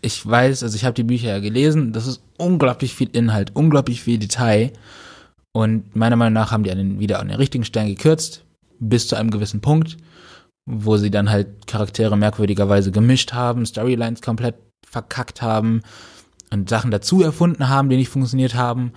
ich 0.00 0.26
weiß, 0.26 0.64
also 0.64 0.74
ich 0.74 0.84
habe 0.84 0.94
die 0.94 1.04
Bücher 1.04 1.28
ja 1.28 1.38
gelesen, 1.38 1.92
das 1.92 2.08
ist 2.08 2.22
unglaublich 2.36 2.94
viel 2.94 3.08
Inhalt, 3.12 3.54
unglaublich 3.54 4.02
viel 4.02 4.18
Detail. 4.18 4.72
Und 5.52 5.96
meiner 5.96 6.16
Meinung 6.16 6.34
nach 6.34 6.52
haben 6.52 6.62
die 6.62 6.70
an 6.70 6.78
den, 6.78 7.00
wieder 7.00 7.20
an 7.20 7.28
den 7.28 7.36
richtigen 7.36 7.64
Stellen 7.64 7.88
gekürzt, 7.88 8.44
bis 8.78 9.08
zu 9.08 9.16
einem 9.16 9.30
gewissen 9.30 9.60
Punkt, 9.60 9.96
wo 10.66 10.96
sie 10.96 11.10
dann 11.10 11.30
halt 11.30 11.66
Charaktere 11.66 12.16
merkwürdigerweise 12.16 12.92
gemischt 12.92 13.32
haben, 13.32 13.66
Storylines 13.66 14.22
komplett 14.22 14.56
verkackt 14.86 15.42
haben 15.42 15.82
und 16.50 16.68
Sachen 16.68 16.90
dazu 16.90 17.22
erfunden 17.22 17.68
haben, 17.68 17.88
die 17.88 17.96
nicht 17.96 18.10
funktioniert 18.10 18.54
haben. 18.54 18.92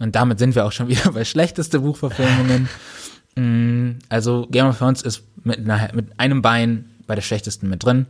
Und 0.00 0.16
damit 0.16 0.38
sind 0.38 0.54
wir 0.54 0.64
auch 0.64 0.72
schon 0.72 0.88
wieder 0.88 1.12
bei 1.12 1.24
schlechteste 1.24 1.80
Buchverfilmungen. 1.80 2.68
Mm, 3.34 3.92
also 4.10 4.46
Game 4.50 4.66
of 4.66 4.76
Thrones 4.76 5.00
ist 5.00 5.22
mit, 5.42 5.58
einer, 5.58 5.88
mit 5.94 6.20
einem 6.20 6.42
Bein 6.42 6.90
bei 7.06 7.14
der 7.14 7.22
schlechtesten 7.22 7.66
mit 7.66 7.82
drin. 7.82 8.04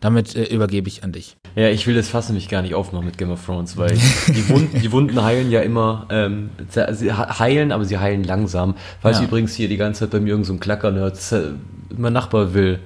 Damit 0.00 0.36
äh, 0.36 0.44
übergebe 0.44 0.88
ich 0.88 1.04
an 1.04 1.12
dich. 1.12 1.36
Ja, 1.54 1.68
ich 1.68 1.86
will 1.86 1.94
das 1.94 2.08
Fass 2.08 2.28
nämlich 2.28 2.48
gar 2.48 2.62
nicht 2.62 2.74
aufmachen 2.74 3.06
mit 3.06 3.16
Game 3.16 3.30
of 3.30 3.44
Thrones, 3.44 3.76
weil 3.76 3.96
die 4.28 4.48
Wunden, 4.48 4.80
die 4.80 4.92
Wunden 4.92 5.22
heilen 5.22 5.50
ja 5.50 5.62
immer, 5.62 6.06
ähm, 6.10 6.50
sie 6.68 7.12
heilen, 7.12 7.72
aber 7.72 7.84
sie 7.84 7.98
heilen 7.98 8.24
langsam. 8.24 8.74
Falls 9.00 9.18
ja. 9.18 9.24
übrigens 9.24 9.54
hier 9.54 9.68
die 9.68 9.78
ganze 9.78 10.00
Zeit 10.00 10.10
bei 10.10 10.20
mir 10.20 10.30
irgend 10.30 10.46
so 10.46 10.52
ein 10.52 10.60
Klackern 10.60 10.96
hört, 10.96 11.18
mein 11.96 12.12
Nachbar 12.12 12.52
will 12.52 12.78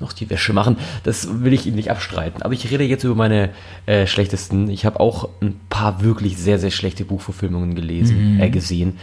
noch 0.00 0.12
die 0.12 0.28
Wäsche 0.30 0.52
machen. 0.52 0.76
Das 1.02 1.42
will 1.42 1.52
ich 1.52 1.66
ihm 1.66 1.74
nicht 1.74 1.90
abstreiten. 1.90 2.42
Aber 2.42 2.52
ich 2.52 2.70
rede 2.70 2.84
jetzt 2.84 3.04
über 3.04 3.14
meine 3.14 3.50
äh, 3.86 4.06
schlechtesten. 4.06 4.68
Ich 4.70 4.84
habe 4.84 5.00
auch 5.00 5.28
ein 5.40 5.60
paar 5.68 6.02
wirklich 6.02 6.36
sehr, 6.36 6.58
sehr 6.58 6.70
schlechte 6.70 7.04
Buchverfilmungen 7.04 7.74
gelesen, 7.74 8.34
mhm. 8.34 8.40
äh, 8.40 8.50
gesehen. 8.50 8.98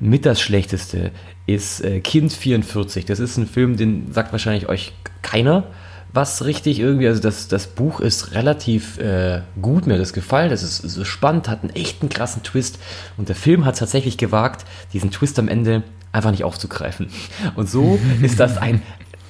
Mit 0.00 0.26
das 0.26 0.40
schlechteste 0.40 1.12
ist 1.46 1.80
äh, 1.82 2.00
Kind 2.00 2.32
44. 2.32 3.04
Das 3.04 3.20
ist 3.20 3.36
ein 3.36 3.46
Film, 3.46 3.76
den 3.76 4.12
sagt 4.12 4.32
wahrscheinlich 4.32 4.68
euch 4.68 4.92
keiner 5.22 5.64
was 6.12 6.44
richtig 6.44 6.78
irgendwie, 6.78 7.08
also 7.08 7.22
das, 7.22 7.48
das 7.48 7.66
Buch 7.66 8.00
ist 8.00 8.34
relativ 8.34 8.98
äh, 8.98 9.42
gut, 9.60 9.86
mir 9.86 9.94
hat 9.94 10.00
das 10.00 10.12
gefallen, 10.12 10.50
das 10.50 10.62
ist 10.62 10.78
so 10.78 11.04
spannend, 11.04 11.48
hat 11.48 11.62
einen 11.62 11.74
echten 11.74 12.08
krassen 12.08 12.42
Twist 12.42 12.78
und 13.16 13.28
der 13.28 13.36
Film 13.36 13.64
hat 13.64 13.78
tatsächlich 13.78 14.18
gewagt, 14.18 14.66
diesen 14.92 15.10
Twist 15.10 15.38
am 15.38 15.48
Ende 15.48 15.82
einfach 16.12 16.30
nicht 16.30 16.44
aufzugreifen. 16.44 17.08
Und 17.54 17.70
so 17.70 17.98
ist 18.22 18.38
das 18.40 18.58
ein 18.58 18.82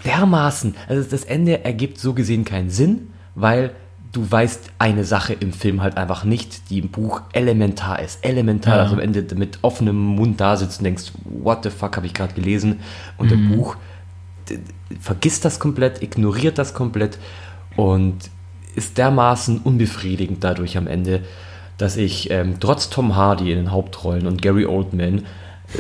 dermaßen, 0.05 0.75
also 0.89 1.09
das 1.09 1.25
Ende 1.25 1.65
ergibt 1.65 1.99
so 1.99 2.13
gesehen 2.13 2.45
keinen 2.45 2.71
Sinn, 2.71 3.11
weil 3.37 3.71
du 4.13 4.31
weißt 4.31 4.73
eine 4.79 5.05
Sache 5.05 5.33
im 5.33 5.53
Film 5.53 5.83
halt 5.83 5.97
einfach 5.97 6.25
nicht, 6.25 6.71
die 6.71 6.81
im 6.81 6.91
Buch 6.91 7.23
elementar 7.33 8.01
ist. 8.01 8.25
Elementar, 8.25 8.77
ja. 8.77 8.83
dass 8.83 8.91
du 8.91 8.97
am 8.97 9.01
Ende 9.01 9.25
mit 9.35 9.61
offenem 9.63 9.97
Mund 9.97 10.41
da 10.41 10.57
sitzt 10.57 10.81
und 10.81 10.85
denkst, 10.85 11.13
what 11.25 11.63
the 11.63 11.71
fuck 11.71 11.97
habe 11.97 12.07
ich 12.07 12.13
gerade 12.13 12.35
gelesen? 12.35 12.81
Und 13.17 13.31
mhm. 13.31 13.33
im 13.33 13.57
Buch 13.57 13.77
vergisst 15.01 15.45
das 15.45 15.59
komplett, 15.59 16.03
ignoriert 16.03 16.59
das 16.59 16.75
komplett 16.75 17.19
und 17.77 18.17
ist 18.75 18.99
dermaßen 18.99 19.59
unbefriedigend 19.59 20.43
dadurch 20.43 20.77
am 20.77 20.87
Ende, 20.87 21.23
dass 21.79 21.97
ich 21.97 22.31
ähm, 22.31 22.57
trotz 22.61 22.91
Tom 22.91 23.17
Hardy 23.17 23.51
in 23.51 23.59
den 23.59 23.71
Hauptrollen 23.71 24.27
und 24.27 24.41
Gary 24.41 24.67
Oldman 24.67 25.19
äh, 25.19 25.23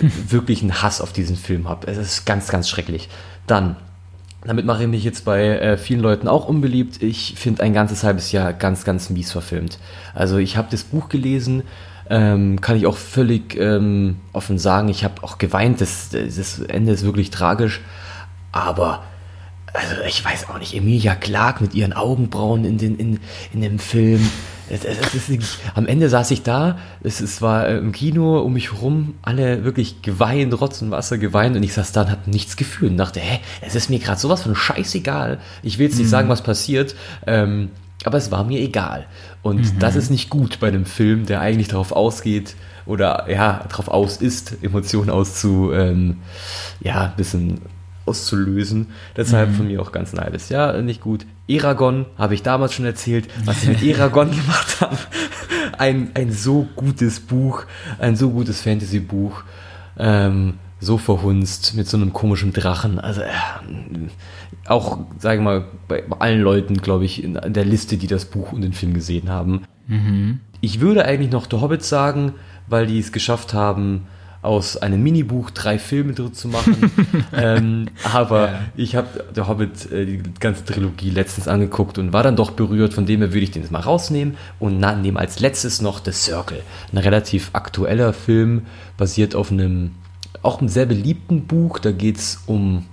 wirklich 0.29 0.62
einen 0.62 0.83
Hass 0.83 1.01
auf 1.01 1.12
diesen 1.12 1.37
Film 1.37 1.68
habe. 1.68 1.87
Es 1.87 1.98
ist 1.98 2.25
ganz, 2.25 2.48
ganz 2.48 2.68
schrecklich. 2.68 3.09
Dann, 3.46 3.77
damit 4.44 4.64
mache 4.64 4.83
ich 4.83 4.88
mich 4.88 5.05
jetzt 5.05 5.25
bei 5.25 5.46
äh, 5.59 5.77
vielen 5.77 6.01
Leuten 6.01 6.29
auch 6.29 6.48
unbeliebt. 6.48 7.03
Ich 7.03 7.35
finde 7.37 7.62
ein 7.62 7.75
ganzes 7.75 8.05
halbes 8.05 8.33
Jahr 8.33 8.53
ganz, 8.53 8.85
ganz 8.85 9.11
mies 9.11 9.33
verfilmt. 9.33 9.79
Also 10.14 10.38
ich 10.38 10.57
habe 10.57 10.68
das 10.70 10.85
Buch 10.85 11.09
gelesen, 11.09 11.62
ähm, 12.11 12.61
kann 12.61 12.77
ich 12.77 12.87
auch 12.87 12.96
völlig 12.96 13.57
ähm, 13.57 14.16
offen 14.33 14.59
sagen. 14.59 14.88
Ich 14.88 15.05
habe 15.05 15.22
auch 15.22 15.38
geweint. 15.38 15.81
Das, 15.81 16.11
das 16.11 16.59
Ende 16.59 16.92
ist 16.92 17.05
wirklich 17.05 17.31
tragisch. 17.31 17.81
Aber 18.53 19.03
also 19.75 20.03
ich 20.07 20.25
weiß 20.25 20.49
auch 20.51 20.59
nicht, 20.59 20.75
Emilia 20.75 21.15
Clark 21.15 21.61
mit 21.61 21.75
ihren 21.75 21.93
Augenbrauen 21.95 22.65
in, 22.65 22.79
den, 22.79 22.97
in, 22.97 23.21
in 23.53 23.62
dem 23.62 23.79
Film. 23.79 24.29
Das, 24.69 24.81
das 24.81 25.29
ist, 25.29 25.59
am 25.75 25.87
Ende 25.87 26.09
saß 26.09 26.31
ich 26.31 26.43
da, 26.43 26.79
es, 27.03 27.21
es 27.21 27.43
war 27.43 27.69
äh, 27.69 27.79
im 27.79 27.93
Kino 27.93 28.41
um 28.41 28.55
mich 28.55 28.73
herum, 28.73 29.15
alle 29.23 29.65
wirklich 29.65 30.03
geweint, 30.03 30.59
Rotz 30.59 30.81
und 30.83 30.91
Wasser 30.91 31.19
geweint 31.19 31.57
und 31.57 31.62
ich 31.62 31.75
saß 31.75 31.93
da 31.93 32.03
und 32.03 32.11
hatte 32.11 32.31
nichts 32.31 32.57
gefühlt 32.57 32.93
und 32.93 32.97
dachte, 32.97 33.21
hä, 33.21 33.41
es 33.61 33.75
ist 33.75 33.91
mir 33.91 33.99
gerade 33.99 34.21
sowas 34.21 34.43
von 34.43 34.55
scheißegal. 34.55 35.38
Ich 35.62 35.79
will 35.79 35.87
jetzt 35.87 35.97
nicht 35.97 36.07
mhm. 36.07 36.11
sagen, 36.11 36.29
was 36.29 36.43
passiert, 36.43 36.95
ähm, 37.27 37.71
aber 38.05 38.19
es 38.19 38.31
war 38.31 38.45
mir 38.45 38.61
egal. 38.61 39.07
Und 39.43 39.75
mhm. 39.75 39.79
das 39.79 39.97
ist 39.97 40.11
nicht 40.11 40.31
gut 40.31 40.59
bei 40.61 40.69
einem 40.69 40.87
Film, 40.87 41.27
der 41.27 41.41
eigentlich 41.41 41.69
darauf 41.69 41.93
ausgeht, 41.93 42.55
oder 42.85 43.31
ja, 43.31 43.65
darauf 43.69 43.88
aus 43.88 44.17
ist, 44.17 44.57
Emotionen 44.62 45.11
auszu, 45.11 45.73
ähm, 45.73 46.19
ja, 46.81 47.07
ein 47.07 47.17
bisschen 47.17 47.61
auszulösen. 48.07 48.88
Deshalb 49.17 49.51
mhm. 49.51 49.55
von 49.55 49.67
mir 49.69 49.83
auch 49.83 49.93
ganz 49.93 50.12
ein 50.12 50.21
halbes 50.21 50.49
Jahr 50.49 50.81
nicht 50.83 51.01
gut. 51.01 51.27
Eragon 51.49 52.07
habe 52.19 52.35
ich 52.35 52.43
damals 52.43 52.75
schon 52.75 52.85
erzählt, 52.85 53.29
was 53.45 53.62
sie 53.62 53.69
mit 53.69 53.83
Eragon 53.83 54.31
gemacht 54.37 54.81
haben. 54.81 54.99
Ein, 55.79 56.11
ein 56.15 56.33
so 56.33 56.69
gutes 56.77 57.21
Buch, 57.21 57.65
ein 57.99 58.17
so 58.17 58.31
gutes 58.31 58.61
Fantasy-Buch. 58.61 59.43
Ähm, 59.99 60.55
so 60.83 60.99
verhunzt 60.99 61.75
mit 61.77 61.87
so 61.87 61.97
einem 61.97 62.12
komischen 62.12 62.53
Drachen. 62.53 62.99
Also 62.99 63.21
äh, 63.21 63.29
auch, 64.67 64.99
sagen 65.19 65.45
wir 65.45 65.61
mal, 65.61 65.65
bei 65.87 66.03
allen 66.19 66.41
Leuten, 66.41 66.79
glaube 66.79 67.05
ich, 67.05 67.23
in 67.23 67.35
der 67.35 67.65
Liste, 67.65 67.97
die 67.97 68.09
das 68.09 68.25
Buch 68.25 68.53
und 68.53 68.62
den 68.62 68.73
Film 68.73 68.93
gesehen 68.93 69.31
haben. 69.31 69.62
Mhm. 69.87 70.41
Ich 70.61 70.81
würde 70.81 71.05
eigentlich 71.05 71.31
noch 71.31 71.47
The 71.49 71.61
Hobbit 71.61 71.85
sagen, 71.85 72.35
weil 72.67 72.87
die 72.87 72.99
es 72.99 73.12
geschafft 73.12 73.55
haben, 73.55 74.07
aus 74.43 74.77
einem 74.77 75.01
Minibuch 75.03 75.51
drei 75.51 75.79
Filme 75.79 76.13
drin 76.15 76.35
zu 76.35 76.49
machen. 76.49 76.91
ähm, 77.33 77.87
aber 78.13 78.49
ja. 78.49 78.61
ich 78.75 78.97
habe 78.97 79.25
der 79.35 79.47
Hobbit 79.47 79.91
äh, 79.93 80.05
die 80.05 80.23
ganze 80.41 80.65
Trilogie 80.65 81.11
letztens 81.11 81.47
angeguckt 81.47 81.97
und 81.97 82.13
war 82.13 82.25
dann 82.25 82.35
doch 82.35 82.51
berührt. 82.51 82.93
Von 82.93 83.07
dem 83.07 83.21
her 83.21 83.33
würde 83.33 83.45
ich 83.45 83.53
den 83.53 83.63
jetzt 83.63 83.71
mal 83.71 83.81
rausnehmen 83.81 84.37
und 84.59 84.79
nehme 84.79 85.19
als 85.19 85.39
letztes 85.39 85.81
noch 85.81 86.05
The 86.05 86.11
Circle. 86.11 86.61
Ein 86.93 86.99
relativ 86.99 87.51
aktueller 87.53 88.13
Film, 88.13 88.63
basiert 88.97 89.35
auf 89.35 89.51
einem 89.51 89.93
auch 90.43 90.59
einem 90.59 90.69
sehr 90.69 90.87
beliebten 90.87 91.47
Buch. 91.47 91.79
Da 91.79 91.93
geht 91.93 92.17
es 92.19 92.43
um 92.47 92.87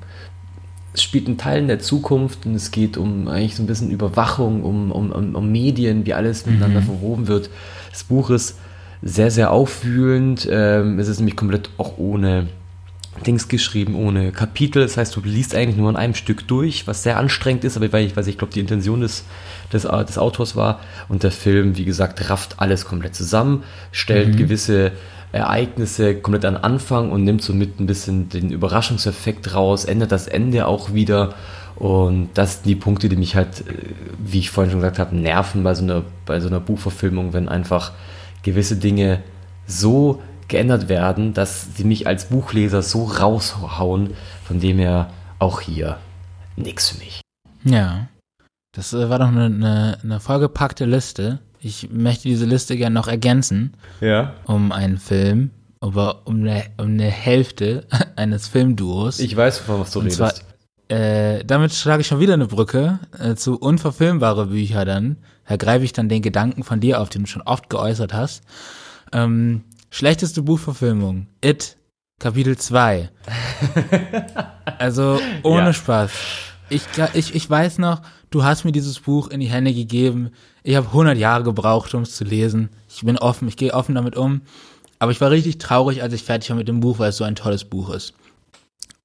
es 0.94 1.04
spielt 1.04 1.28
in 1.28 1.38
Teilen 1.38 1.68
der 1.68 1.80
Zukunft 1.80 2.46
und 2.46 2.56
es 2.56 2.72
geht 2.72 2.98
um 2.98 3.28
eigentlich 3.28 3.56
so 3.56 3.64
ein 3.64 3.68
bisschen 3.68 3.92
Überwachung, 3.92 4.64
um, 4.64 4.92
um, 4.92 5.12
um, 5.12 5.36
um 5.36 5.52
Medien, 5.52 6.06
wie 6.06 6.14
alles 6.14 6.46
miteinander 6.46 6.82
mhm. 6.82 6.86
verwoben 6.86 7.28
wird. 7.28 7.50
Das 7.92 8.04
Buch 8.04 8.30
ist 8.32 8.58
sehr, 9.02 9.32
sehr 9.32 9.52
aufwühlend. 9.52 10.48
Ähm, 10.52 11.00
es 11.00 11.08
ist 11.08 11.20
nämlich 11.20 11.36
komplett 11.36 11.70
auch 11.78 11.98
ohne 11.98 12.48
Dings 13.26 13.48
geschrieben, 13.48 13.96
ohne 13.96 14.32
Kapitel. 14.32 14.82
Das 14.82 14.98
heißt, 14.98 15.16
du 15.16 15.22
liest 15.22 15.56
eigentlich 15.56 15.78
nur 15.78 15.90
in 15.90 15.96
einem 15.96 16.16
Stück 16.16 16.48
durch, 16.48 16.88
was 16.88 17.04
sehr 17.04 17.18
anstrengend 17.18 17.64
ist, 17.64 17.78
aber 17.78 17.92
weil 17.92 18.06
ich, 18.06 18.16
weiß, 18.16 18.28
ich 18.28 18.38
glaube, 18.38 18.54
die 18.54 18.60
Intention 18.60 19.02
des, 19.02 19.26
des, 19.74 19.84
des 19.84 20.18
Autors 20.18 20.56
war. 20.56 20.80
Und 21.08 21.24
der 21.24 21.32
Film, 21.32 21.78
wie 21.78 21.86
gesagt, 21.86 22.30
rafft 22.30 22.60
alles 22.60 22.86
komplett 22.86 23.16
zusammen, 23.16 23.64
stellt 23.92 24.34
mhm. 24.34 24.38
gewisse 24.38 24.92
Ereignisse 25.32 26.16
komplett 26.16 26.46
an 26.46 26.58
Anfang 26.58 27.12
und 27.12 27.24
nimmt 27.24 27.44
somit 27.44 27.80
ein 27.80 27.86
bisschen 27.86 28.30
den 28.30 28.52
Überraschungseffekt 28.52 29.54
raus, 29.54 29.86
ändert 29.86 30.12
das 30.12 30.28
Ende 30.28 30.66
auch 30.66 30.94
wieder. 30.94 31.36
Und 31.76 32.30
das 32.34 32.56
sind 32.56 32.66
die 32.66 32.76
Punkte, 32.76 33.10
die 33.10 33.16
mich 33.16 33.36
halt, 33.36 33.62
äh, 33.62 33.74
wie 34.18 34.40
ich 34.40 34.50
vorhin 34.50 34.72
schon 34.72 34.82
gesagt 34.82 35.00
habe, 35.00 35.16
nerven 35.16 35.64
bei 35.64 35.76
so 35.76 35.84
einer, 35.84 36.04
bei 36.26 36.40
so 36.40 36.48
einer 36.48 36.60
Buchverfilmung, 36.60 37.34
wenn 37.34 37.48
einfach 37.48 37.92
gewisse 38.44 38.76
Dinge 38.76 39.22
so 39.68 40.22
geändert 40.48 40.90
werden, 40.90 41.34
dass 41.34 41.76
sie 41.76 41.84
mich 41.84 42.08
als 42.08 42.26
Buchleser 42.26 42.82
so 42.82 43.06
raushauen, 43.06 44.16
von 44.44 44.60
dem 44.60 44.80
her 44.80 45.12
auch 45.38 45.62
hier 45.62 45.98
nichts 46.56 46.90
für 46.90 46.98
mich. 46.98 47.22
Ja, 47.64 48.08
das 48.74 48.94
äh, 48.94 49.10
war 49.10 49.20
doch 49.20 49.28
eine, 49.28 49.46
eine, 49.46 49.98
eine 50.04 50.20
vollgepackte 50.20 50.86
Liste. 50.86 51.40
Ich 51.60 51.90
möchte 51.92 52.28
diese 52.28 52.46
Liste 52.46 52.78
gerne 52.78 52.94
noch 52.94 53.08
ergänzen. 53.08 53.74
Ja. 54.02 54.34
Um 54.46 54.72
einen 54.72 54.98
Film, 54.98 55.52
aber 55.82 56.26
um 56.26 56.42
eine, 56.42 56.66
um 56.78 56.88
eine 56.88 57.10
Hälfte 57.10 57.86
eines 58.16 58.48
Filmduos. 58.48 59.20
Ich 59.20 59.36
weiß, 59.36 59.60
von 59.60 59.82
was 59.82 59.92
du 59.92 60.00
Und 60.00 60.06
redest. 60.06 60.46
Äh, 60.90 61.46
damit 61.46 61.74
schlage 61.74 62.02
ich 62.02 62.08
schon 62.08 62.20
wieder 62.20 62.34
eine 62.34 62.48
Brücke 62.48 63.00
äh, 63.18 63.36
zu 63.36 63.60
unverfilmbare 63.60 64.48
Bücher 64.48 64.86
dann. 64.86 65.18
Da 65.48 65.56
greife 65.56 65.86
ich 65.86 65.94
dann 65.94 66.10
den 66.10 66.24
Gedanken 66.24 66.64
von 66.64 66.80
dir 66.80 67.00
auf, 67.00 67.10
den 67.10 67.24
du 67.24 67.28
schon 67.28 67.44
oft 67.44 67.70
geäußert 67.70 68.12
hast. 68.12 68.44
Ähm, 69.14 69.64
schlechteste 69.92 70.42
Buchverfilmung. 70.42 71.28
It, 71.44 71.78
Kapitel 72.20 72.58
2. 72.58 73.10
also 74.80 75.20
ohne 75.44 75.68
ja. 75.68 75.74
Spaß. 75.74 76.12
Ich, 76.70 76.84
ich, 77.14 77.36
ich 77.36 77.50
weiß 77.50 77.78
noch, 77.78 78.02
du 78.32 78.44
hast 78.44 78.66
mir 78.66 78.72
dieses 78.72 79.00
Buch 79.00 79.30
in 79.30 79.40
die 79.40 79.50
Hände 79.50 79.74
gegeben. 79.74 80.32
Ich 80.64 80.76
habe 80.76 80.88
100 80.88 81.18
Jahre 81.18 81.44
gebraucht, 81.44 81.94
um 81.94 82.02
es 82.02 82.16
zu 82.16 82.24
lesen. 82.24 82.70
Ich 82.88 83.04
bin 83.04 83.18
offen, 83.18 83.48
ich 83.48 83.58
gehe 83.58 83.74
offen 83.74 83.96
damit 83.96 84.16
um. 84.18 84.42
Aber 84.98 85.12
ich 85.12 85.22
war 85.22 85.30
richtig 85.30 85.60
traurig, 85.60 86.02
als 86.02 86.14
ich 86.14 86.24
fertig 86.24 86.50
war 86.50 86.58
mit 86.58 86.68
dem 86.68 86.80
Buch, 86.80 87.00
weil 87.00 87.10
es 87.10 87.18
so 87.18 87.24
ein 87.24 87.36
tolles 87.36 87.64
Buch 87.64 87.92
ist. 87.92 88.14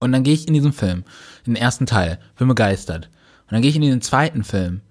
Und 0.04 0.12
dann 0.12 0.22
gehe 0.22 0.34
ich 0.34 0.46
in 0.46 0.52
diesen 0.52 0.74
Film, 0.74 1.02
in 1.46 1.54
den 1.54 1.62
ersten 1.62 1.86
Teil, 1.86 2.18
bin 2.36 2.46
begeistert. 2.46 3.08
Und 3.44 3.52
dann 3.52 3.62
gehe 3.62 3.70
ich 3.70 3.76
in 3.76 3.80
den 3.80 4.02
zweiten 4.02 4.44
Film 4.44 4.82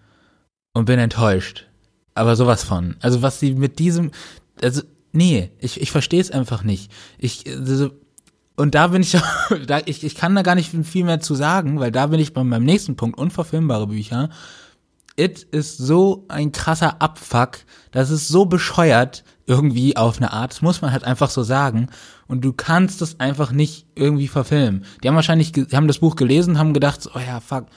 und 0.73 0.85
bin 0.85 0.97
enttäuscht. 0.97 1.67
Aber 2.15 2.35
sowas 2.35 2.63
von. 2.63 2.95
Also 2.99 3.21
was 3.21 3.39
sie 3.39 3.53
mit 3.53 3.77
diesem, 3.77 4.09
also 4.63 4.81
nee, 5.11 5.51
ich, 5.59 5.79
ich 5.79 5.91
verstehe 5.91 6.19
es 6.19 6.31
einfach 6.31 6.63
nicht. 6.63 6.91
Ich, 7.19 7.43
also, 7.47 7.91
und 8.55 8.73
da 8.73 8.87
bin 8.87 9.03
ich, 9.03 9.11
da, 9.67 9.81
ich, 9.85 10.03
ich 10.03 10.15
kann 10.15 10.33
da 10.33 10.41
gar 10.41 10.55
nicht 10.55 10.71
viel 10.83 11.05
mehr 11.05 11.19
zu 11.19 11.35
sagen, 11.35 11.79
weil 11.79 11.91
da 11.91 12.07
bin 12.07 12.19
ich 12.19 12.33
bei 12.33 12.43
meinem 12.43 12.65
nächsten 12.65 12.95
Punkt, 12.95 13.19
unverfilmbare 13.19 13.85
Bücher. 13.85 14.31
It 15.15 15.43
ist 15.43 15.77
so 15.77 16.25
ein 16.27 16.51
krasser 16.51 17.03
Abfuck, 17.03 17.59
das 17.91 18.09
ist 18.09 18.29
so 18.29 18.45
bescheuert, 18.45 19.23
irgendwie 19.45 19.95
auf 19.95 20.17
eine 20.17 20.33
Art, 20.33 20.53
das 20.53 20.63
muss 20.63 20.81
man 20.81 20.91
halt 20.91 21.03
einfach 21.03 21.29
so 21.29 21.43
sagen. 21.43 21.89
Und 22.33 22.41
du 22.41 22.51
kannst 22.51 23.03
es 23.03 23.19
einfach 23.19 23.51
nicht 23.51 23.85
irgendwie 23.93 24.27
verfilmen. 24.27 24.85
Die 25.03 25.07
haben 25.07 25.13
wahrscheinlich, 25.13 25.51
die 25.51 25.67
haben 25.71 25.87
das 25.87 25.99
Buch 25.99 26.15
gelesen, 26.15 26.57
haben 26.57 26.73
gedacht, 26.73 27.07
oh 27.13 27.19
ja, 27.19 27.39
fuck, 27.39 27.67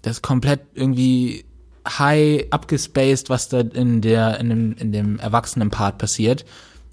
das 0.00 0.12
ist 0.12 0.22
komplett 0.22 0.60
irgendwie 0.72 1.44
high 1.86 2.46
abgespaced, 2.48 3.28
was 3.28 3.50
da 3.50 3.60
in 3.60 4.00
der, 4.00 4.40
in 4.40 4.48
dem, 4.48 4.72
in 4.78 4.92
dem 4.92 5.18
Erwachsenen-Part 5.18 5.98
passiert. 5.98 6.46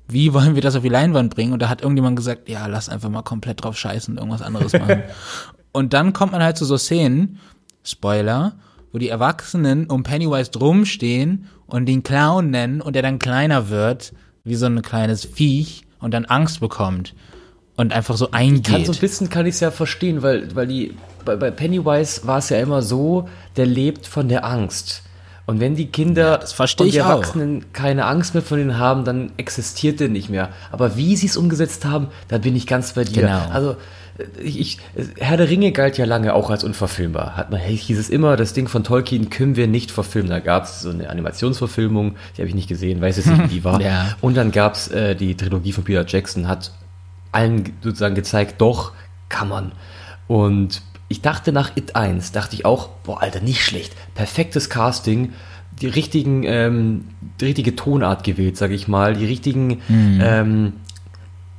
Wie 0.09 0.33
wollen 0.33 0.55
wir 0.55 0.61
das 0.61 0.75
auf 0.75 0.83
die 0.83 0.89
Leinwand 0.89 1.33
bringen? 1.33 1.53
Und 1.53 1.61
da 1.61 1.69
hat 1.69 1.83
irgendjemand 1.83 2.17
gesagt, 2.17 2.49
ja, 2.49 2.67
lass 2.67 2.89
einfach 2.89 3.07
mal 3.07 3.21
komplett 3.21 3.63
drauf 3.63 3.77
scheißen 3.77 4.15
und 4.15 4.17
irgendwas 4.17 4.41
anderes 4.41 4.73
machen. 4.73 5.03
und 5.71 5.93
dann 5.93 6.11
kommt 6.11 6.33
man 6.33 6.43
halt 6.43 6.57
zu 6.57 6.65
so 6.65 6.77
Szenen, 6.77 7.39
Spoiler, 7.81 8.57
wo 8.91 8.97
die 8.97 9.07
Erwachsenen 9.07 9.85
um 9.85 10.03
Pennywise 10.03 10.51
drumstehen 10.51 11.45
und 11.65 11.85
den 11.85 12.03
Clown 12.03 12.49
nennen 12.49 12.81
und 12.81 12.97
er 12.97 13.03
dann 13.03 13.19
kleiner 13.19 13.69
wird, 13.69 14.11
wie 14.43 14.55
so 14.55 14.65
ein 14.65 14.81
kleines 14.81 15.23
Viech 15.23 15.85
und 15.99 16.13
dann 16.13 16.25
Angst 16.25 16.59
bekommt 16.59 17.13
und 17.75 17.93
einfach 17.93 18.17
so 18.17 18.31
eingeht. 18.31 18.65
Kann 18.65 18.85
so 18.85 18.91
ein 18.91 18.97
bisschen 18.97 19.29
kann 19.29 19.45
ich 19.45 19.55
es 19.55 19.59
ja 19.61 19.71
verstehen, 19.71 20.21
weil, 20.21 20.53
weil 20.55 20.67
die, 20.67 20.95
bei, 21.25 21.35
bei 21.35 21.51
Pennywise 21.51 22.27
war 22.27 22.39
es 22.39 22.49
ja 22.49 22.59
immer 22.59 22.81
so, 22.81 23.29
der 23.55 23.65
lebt 23.65 24.05
von 24.05 24.27
der 24.27 24.45
Angst. 24.45 25.03
Und 25.45 25.59
wenn 25.59 25.75
die 25.75 25.87
Kinder 25.87 26.41
ja, 26.45 26.65
und 26.77 26.93
die 26.93 26.97
Erwachsenen 26.97 27.63
auch. 27.63 27.73
keine 27.73 28.05
Angst 28.05 28.35
mehr 28.35 28.43
von 28.43 28.59
ihnen 28.59 28.77
haben, 28.77 29.03
dann 29.03 29.31
existiert 29.37 29.99
der 29.99 30.07
nicht 30.07 30.29
mehr. 30.29 30.49
Aber 30.71 30.95
wie 30.95 31.15
sie 31.15 31.25
es 31.25 31.37
umgesetzt 31.37 31.85
haben, 31.85 32.09
da 32.27 32.37
bin 32.37 32.55
ich 32.55 32.67
ganz 32.67 32.93
bei 32.93 33.03
dir. 33.03 33.23
Genau. 33.23 33.41
Also 33.51 33.75
ich, 34.43 34.79
Herr 35.17 35.37
der 35.37 35.49
Ringe 35.49 35.71
galt 35.71 35.97
ja 35.97 36.05
lange 36.05 36.33
auch 36.33 36.49
als 36.49 36.63
unverfilmbar. 36.63 37.35
Hat 37.35 37.51
man, 37.51 37.59
hieß 37.59 37.97
es 37.97 38.09
immer, 38.09 38.35
das 38.35 38.53
Ding 38.53 38.67
von 38.67 38.83
Tolkien 38.83 39.29
können 39.29 39.55
wir 39.55 39.67
nicht 39.67 39.91
verfilmen. 39.91 40.29
Da 40.29 40.39
gab 40.39 40.63
es 40.63 40.81
so 40.81 40.89
eine 40.89 41.09
Animationsverfilmung, 41.09 42.15
die 42.35 42.41
habe 42.41 42.49
ich 42.49 42.55
nicht 42.55 42.67
gesehen, 42.67 43.01
weiß 43.01 43.17
jetzt 43.17 43.27
nicht, 43.27 43.43
wie 43.43 43.47
die 43.55 43.63
war. 43.63 43.81
ja. 43.81 44.15
Und 44.21 44.35
dann 44.35 44.51
gab 44.51 44.75
es 44.75 44.89
äh, 44.89 45.15
die 45.15 45.35
Trilogie 45.35 45.71
von 45.71 45.83
Peter 45.83 46.05
Jackson, 46.05 46.47
hat 46.47 46.71
allen 47.31 47.71
sozusagen 47.81 48.15
gezeigt, 48.15 48.55
doch, 48.59 48.93
kann 49.29 49.49
man. 49.49 49.71
Und 50.27 50.81
ich 51.07 51.21
dachte 51.21 51.51
nach 51.51 51.75
It 51.75 51.95
1, 51.95 52.31
dachte 52.31 52.55
ich 52.55 52.65
auch, 52.65 52.89
boah, 53.03 53.21
Alter, 53.21 53.41
nicht 53.41 53.63
schlecht. 53.63 53.95
Perfektes 54.15 54.69
Casting, 54.69 55.33
die 55.81 55.87
richtigen, 55.87 56.43
ähm, 56.43 57.05
die 57.39 57.45
richtige 57.45 57.75
Tonart 57.75 58.23
gewählt, 58.23 58.57
sage 58.57 58.75
ich 58.75 58.87
mal, 58.87 59.15
die 59.15 59.25
richtigen 59.25 59.81
mhm. 59.87 60.19
ähm, 60.21 60.73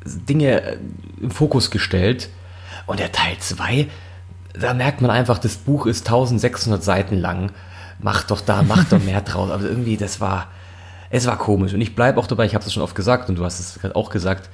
Dinge 0.05 0.63
äh, 0.63 0.77
im 1.21 1.31
Fokus 1.31 1.71
gestellt. 1.71 2.29
Und 2.91 2.99
der 2.99 3.12
Teil 3.12 3.36
2, 3.38 3.86
da 4.59 4.74
merkt 4.74 5.01
man 5.01 5.12
einfach, 5.12 5.38
das 5.38 5.57
Buch 5.57 5.86
ist 5.86 6.07
1600 6.09 6.82
Seiten 6.82 7.16
lang. 7.18 7.53
Mach 8.01 8.24
doch 8.24 8.41
da, 8.41 8.62
mach 8.62 8.82
doch 8.84 8.99
mehr 9.03 9.20
draus. 9.20 9.49
Aber 9.51 9.62
irgendwie, 9.62 9.97
das 9.97 10.20
war, 10.20 10.49
es 11.09 11.24
war 11.26 11.38
komisch. 11.38 11.72
Und 11.72 11.80
ich 11.80 11.95
bleibe 11.95 12.18
auch 12.18 12.26
dabei, 12.26 12.47
ich 12.47 12.55
habe 12.57 12.64
es 12.64 12.72
schon 12.72 12.82
oft 12.82 12.97
gesagt 12.97 13.28
und 13.28 13.36
du 13.38 13.45
hast 13.45 13.61
es 13.61 13.78
gerade 13.80 13.95
auch 13.95 14.11
gesagt. 14.11 14.51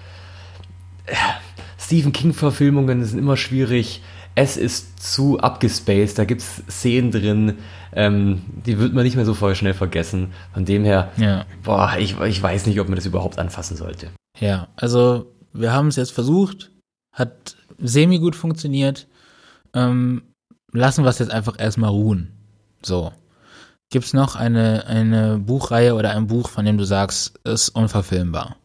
Stephen 1.78 2.12
King-Verfilmungen 2.12 3.04
sind 3.06 3.18
immer 3.18 3.38
schwierig. 3.38 4.02
Es 4.34 4.58
ist 4.58 5.02
zu 5.02 5.40
abgespaced, 5.40 6.18
da 6.18 6.26
gibt 6.26 6.42
es 6.42 6.62
Szenen 6.68 7.10
drin, 7.10 7.54
ähm, 7.94 8.42
die 8.66 8.78
wird 8.78 8.92
man 8.92 9.04
nicht 9.04 9.16
mehr 9.16 9.24
so 9.24 9.32
voll 9.32 9.54
schnell 9.54 9.72
vergessen. 9.72 10.32
Von 10.52 10.66
dem 10.66 10.84
her, 10.84 11.08
Ja. 11.16 11.46
boah, 11.62 11.94
ich, 11.98 12.20
ich 12.20 12.42
weiß 12.42 12.66
nicht, 12.66 12.78
ob 12.80 12.88
man 12.90 12.96
das 12.96 13.06
überhaupt 13.06 13.38
anfassen 13.38 13.78
sollte. 13.78 14.10
Ja, 14.38 14.68
also 14.76 15.32
wir 15.54 15.72
haben 15.72 15.88
es 15.88 15.96
jetzt 15.96 16.12
versucht, 16.12 16.70
hat 17.16 17.56
semi 17.78 18.18
gut 18.20 18.36
funktioniert. 18.36 19.08
Ähm, 19.74 20.22
lassen 20.72 21.02
wir 21.02 21.10
es 21.10 21.18
jetzt 21.18 21.32
einfach 21.32 21.58
erstmal 21.58 21.90
ruhen. 21.90 22.32
So. 22.82 23.12
Gibt's 23.90 24.12
noch 24.12 24.36
eine, 24.36 24.86
eine 24.86 25.38
Buchreihe 25.38 25.94
oder 25.94 26.10
ein 26.10 26.26
Buch, 26.28 26.48
von 26.48 26.64
dem 26.64 26.76
du 26.78 26.84
sagst, 26.84 27.38
ist 27.44 27.70
unverfilmbar? 27.70 28.56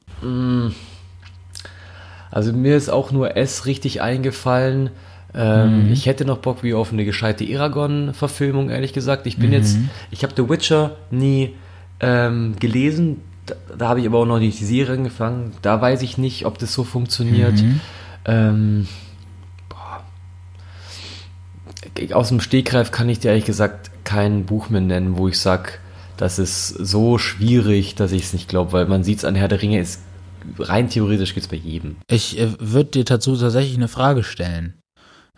Also 2.29 2.53
mir 2.53 2.77
ist 2.77 2.89
auch 2.89 3.11
nur 3.11 3.35
S 3.37 3.65
richtig 3.65 4.01
eingefallen. 4.01 4.89
Ähm, 5.33 5.91
Ich 5.91 6.05
hätte 6.05 6.25
noch 6.25 6.39
Bock 6.39 6.63
wie 6.63 6.73
auf 6.73 6.91
eine 6.91 7.05
gescheite 7.05 7.43
Eragon-Verfilmung, 7.45 8.69
ehrlich 8.69 8.93
gesagt. 8.93 9.27
Ich 9.27 9.37
bin 9.37 9.51
jetzt, 9.53 9.77
ich 10.11 10.23
habe 10.23 10.33
The 10.35 10.49
Witcher 10.49 10.97
nie 11.09 11.55
ähm, 11.99 12.55
gelesen. 12.59 13.21
Da, 13.45 13.55
da 13.77 13.87
habe 13.89 13.99
ich 14.01 14.07
aber 14.07 14.19
auch 14.19 14.25
noch 14.25 14.39
nicht 14.39 14.59
die 14.59 14.65
Serie 14.65 14.97
angefangen. 14.97 15.51
Da 15.61 15.81
weiß 15.81 16.01
ich 16.01 16.17
nicht, 16.17 16.45
ob 16.45 16.57
das 16.57 16.73
so 16.73 16.83
funktioniert. 16.83 17.59
Ähm, 18.25 18.87
boah. 19.69 20.03
Aus 22.13 22.29
dem 22.29 22.41
Stegreif 22.41 22.91
kann 22.91 23.09
ich 23.09 23.19
dir 23.19 23.29
ehrlich 23.29 23.45
gesagt 23.45 23.91
kein 24.03 24.45
Buch 24.45 24.69
mehr 24.69 24.81
nennen, 24.81 25.17
wo 25.17 25.27
ich 25.27 25.39
sage, 25.39 25.73
das 26.17 26.37
ist 26.37 26.67
so 26.67 27.17
schwierig, 27.17 27.95
dass 27.95 28.11
ich 28.11 28.23
es 28.23 28.33
nicht 28.33 28.47
glaube, 28.47 28.73
weil 28.73 28.85
man 28.85 29.03
sieht 29.03 29.19
es 29.19 29.25
an 29.25 29.35
Herr 29.35 29.47
der 29.47 29.61
Ringe, 29.61 29.79
ist 29.79 30.01
rein 30.59 30.89
theoretisch 30.89 31.33
geht 31.33 31.43
es 31.43 31.49
bei 31.49 31.57
jedem. 31.57 31.97
Ich 32.07 32.39
äh, 32.39 32.49
würde 32.59 32.91
dir 32.91 33.03
dazu 33.03 33.35
tatsächlich 33.35 33.75
eine 33.75 33.87
Frage 33.87 34.23
stellen. 34.23 34.75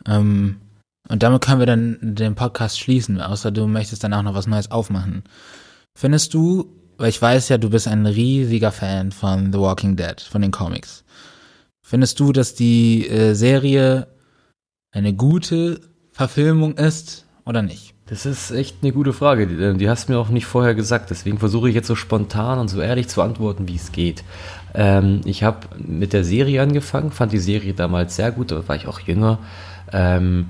Ähm, 0.05 0.61
und 1.09 1.23
damit 1.23 1.41
können 1.43 1.59
wir 1.59 1.65
dann 1.65 1.97
den 2.01 2.36
Podcast 2.36 2.79
schließen, 2.79 3.21
außer 3.21 3.51
du 3.51 3.67
möchtest 3.67 4.03
danach 4.03 4.23
noch 4.23 4.36
was 4.36 4.47
Neues 4.47 4.71
aufmachen. 4.71 5.23
Findest 5.97 6.34
du, 6.34 6.65
weil 6.97 7.09
ich 7.09 7.21
weiß 7.21 7.49
ja, 7.49 7.57
du 7.57 7.69
bist 7.69 7.88
ein 7.88 8.05
riesiger 8.05 8.71
Fan 8.71 9.11
von 9.11 9.51
The 9.51 9.59
Walking 9.59 9.95
Dead, 9.95 10.19
von 10.21 10.41
den 10.41 10.51
Comics. 10.51 11.03
Findest 11.86 12.19
du, 12.19 12.31
dass 12.31 12.55
die 12.55 13.07
äh, 13.07 13.34
Serie 13.34 14.07
eine 14.91 15.13
gute 15.13 15.81
Verfilmung 16.11 16.77
ist 16.77 17.25
oder 17.45 17.61
nicht? 17.61 17.93
Das 18.05 18.25
ist 18.25 18.51
echt 18.51 18.77
eine 18.81 18.93
gute 18.93 19.11
Frage. 19.11 19.47
Die, 19.47 19.61
äh, 19.61 19.73
die 19.75 19.89
hast 19.89 20.07
du 20.07 20.13
mir 20.13 20.19
auch 20.19 20.29
nicht 20.29 20.45
vorher 20.45 20.75
gesagt. 20.75 21.09
Deswegen 21.09 21.39
versuche 21.39 21.67
ich 21.67 21.75
jetzt 21.75 21.88
so 21.88 21.95
spontan 21.95 22.57
und 22.57 22.69
so 22.69 22.79
ehrlich 22.79 23.09
zu 23.09 23.21
antworten, 23.21 23.67
wie 23.67 23.75
es 23.75 23.91
geht. 23.91 24.23
Ähm, 24.73 25.21
ich 25.25 25.43
habe 25.43 25.67
mit 25.77 26.13
der 26.13 26.23
Serie 26.23 26.61
angefangen, 26.61 27.11
fand 27.11 27.34
die 27.34 27.39
Serie 27.39 27.73
damals 27.73 28.15
sehr 28.15 28.31
gut, 28.31 28.51
da 28.51 28.67
war 28.67 28.75
ich 28.75 28.88
auch 28.88 29.01
jünger. 29.01 29.39
Ähm, 29.91 30.47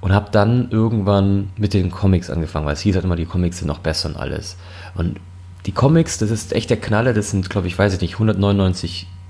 und 0.00 0.12
habe 0.12 0.30
dann 0.32 0.70
irgendwann 0.70 1.50
mit 1.56 1.74
den 1.74 1.90
Comics 1.90 2.28
angefangen, 2.28 2.66
weil 2.66 2.74
es 2.74 2.80
hieß 2.80 2.96
halt 2.96 3.04
immer, 3.04 3.14
die 3.14 3.26
Comics 3.26 3.58
sind 3.58 3.68
noch 3.68 3.78
besser 3.78 4.08
und 4.08 4.16
alles. 4.16 4.56
Und 4.94 5.20
die 5.66 5.72
Comics, 5.72 6.18
das 6.18 6.30
ist 6.30 6.52
echt 6.52 6.70
der 6.70 6.80
Knaller, 6.80 7.12
das 7.12 7.30
sind, 7.30 7.50
glaube 7.50 7.68
ich, 7.68 7.78
weiß 7.78 7.94
ich 7.94 8.00
nicht, 8.00 8.14
199 8.14 9.06
Bü 9.06 9.21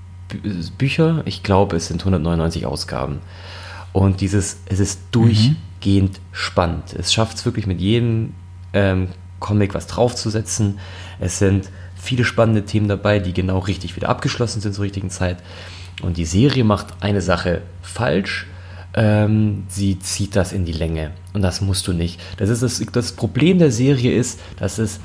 Bücher. 0.77 1.21
Ich 1.25 1.43
glaube, 1.43 1.75
es 1.77 1.87
sind 1.87 2.01
199 2.01 2.65
Ausgaben. 2.65 3.19
Und 3.91 4.21
dieses, 4.21 4.57
es 4.65 4.79
ist 4.79 4.99
durchgehend 5.11 6.19
spannend. 6.31 6.93
Es 6.97 7.13
schafft 7.13 7.37
es 7.37 7.45
wirklich 7.45 7.67
mit 7.67 7.79
jedem 7.79 8.33
ähm, 8.73 9.09
Comic 9.39 9.73
was 9.73 9.87
draufzusetzen. 9.87 10.79
Es 11.19 11.37
sind 11.37 11.69
viele 11.95 12.25
spannende 12.25 12.65
Themen 12.65 12.87
dabei, 12.87 13.19
die 13.19 13.33
genau 13.33 13.59
richtig 13.59 13.95
wieder 13.95 14.09
abgeschlossen 14.09 14.61
sind 14.61 14.73
zur 14.73 14.83
richtigen 14.83 15.09
Zeit. 15.09 15.37
Und 16.01 16.17
die 16.17 16.25
Serie 16.25 16.63
macht 16.63 16.87
eine 17.01 17.21
Sache 17.21 17.61
falsch. 17.81 18.47
Ähm, 18.95 19.63
sie 19.69 19.99
zieht 19.99 20.35
das 20.35 20.53
in 20.53 20.65
die 20.65 20.73
Länge. 20.73 21.11
Und 21.33 21.41
das 21.41 21.61
musst 21.61 21.87
du 21.87 21.93
nicht. 21.93 22.19
Das, 22.37 22.49
ist 22.49 22.63
das, 22.63 22.83
das 22.91 23.11
Problem 23.13 23.59
der 23.59 23.71
Serie 23.71 24.13
ist, 24.13 24.39
dass 24.57 24.79
es 24.79 24.99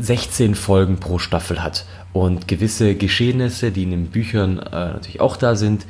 16 0.00 0.54
Folgen 0.54 0.98
pro 0.98 1.18
Staffel 1.18 1.62
hat. 1.62 1.86
Und 2.12 2.48
gewisse 2.48 2.94
Geschehnisse, 2.94 3.70
die 3.70 3.82
in 3.82 3.90
den 3.90 4.06
Büchern 4.06 4.58
äh, 4.58 4.70
natürlich 4.70 5.20
auch 5.20 5.36
da 5.36 5.54
sind, 5.54 5.86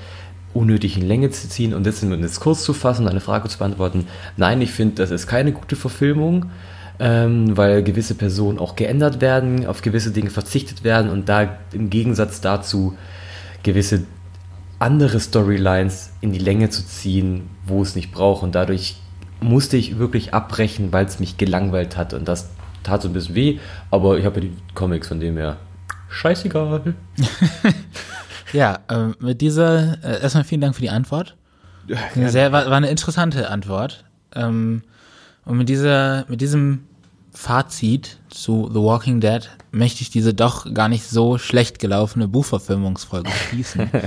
unnötig 0.54 0.96
in 0.96 1.06
Länge 1.06 1.30
zu 1.30 1.48
ziehen 1.48 1.74
und 1.74 1.86
das 1.86 2.02
in 2.02 2.12
einen 2.12 2.22
Diskurs 2.22 2.64
zu 2.64 2.72
fassen 2.72 3.02
und 3.02 3.10
eine 3.10 3.20
Frage 3.20 3.48
zu 3.48 3.58
beantworten. 3.58 4.06
Nein, 4.36 4.60
ich 4.60 4.72
finde, 4.72 4.96
das 4.96 5.10
ist 5.10 5.26
keine 5.26 5.52
gute 5.52 5.76
Verfilmung, 5.76 6.46
ähm, 6.98 7.56
weil 7.56 7.82
gewisse 7.82 8.14
Personen 8.14 8.58
auch 8.58 8.74
geändert 8.74 9.20
werden, 9.20 9.66
auf 9.66 9.82
gewisse 9.82 10.10
Dinge 10.10 10.30
verzichtet 10.30 10.84
werden 10.84 11.10
und 11.10 11.28
da 11.28 11.58
im 11.72 11.90
Gegensatz 11.90 12.40
dazu 12.40 12.96
gewisse 13.62 14.04
andere 14.78 15.20
Storylines 15.20 16.10
in 16.20 16.32
die 16.32 16.38
Länge 16.38 16.70
zu 16.70 16.86
ziehen, 16.86 17.50
wo 17.66 17.82
es 17.82 17.94
nicht 17.94 18.12
braucht. 18.12 18.42
Und 18.42 18.54
dadurch 18.54 18.96
musste 19.40 19.76
ich 19.76 19.98
wirklich 19.98 20.34
abbrechen, 20.34 20.92
weil 20.92 21.06
es 21.06 21.20
mich 21.20 21.36
gelangweilt 21.36 21.96
hat. 21.96 22.14
Und 22.14 22.28
das 22.28 22.50
tat 22.82 23.02
so 23.02 23.08
ein 23.08 23.12
bisschen 23.12 23.34
weh, 23.34 23.58
aber 23.90 24.18
ich 24.18 24.24
habe 24.24 24.40
ja 24.40 24.46
die 24.46 24.56
Comics, 24.74 25.08
von 25.08 25.20
dem 25.20 25.36
her 25.36 25.56
scheißegal. 26.08 26.94
Ja, 28.52 28.78
ähm, 28.88 29.14
mit 29.20 29.40
dieser, 29.40 30.02
äh, 30.02 30.22
erstmal 30.22 30.44
vielen 30.44 30.60
Dank 30.60 30.74
für 30.74 30.80
die 30.80 30.90
Antwort. 30.90 31.36
Sehr, 32.14 32.52
war, 32.52 32.66
war 32.66 32.76
eine 32.76 32.90
interessante 32.90 33.50
Antwort. 33.50 34.04
Ähm, 34.34 34.82
und 35.44 35.58
mit 35.58 35.68
dieser, 35.68 36.24
mit 36.28 36.40
diesem 36.40 36.84
Fazit 37.32 38.18
zu 38.30 38.68
The 38.72 38.80
Walking 38.80 39.20
Dead 39.20 39.48
möchte 39.70 40.02
ich 40.02 40.10
diese 40.10 40.34
doch 40.34 40.72
gar 40.74 40.88
nicht 40.88 41.04
so 41.04 41.38
schlecht 41.38 41.78
gelaufene 41.78 42.28
Buchverfilmungsfolge 42.28 43.30
schließen. 43.30 43.90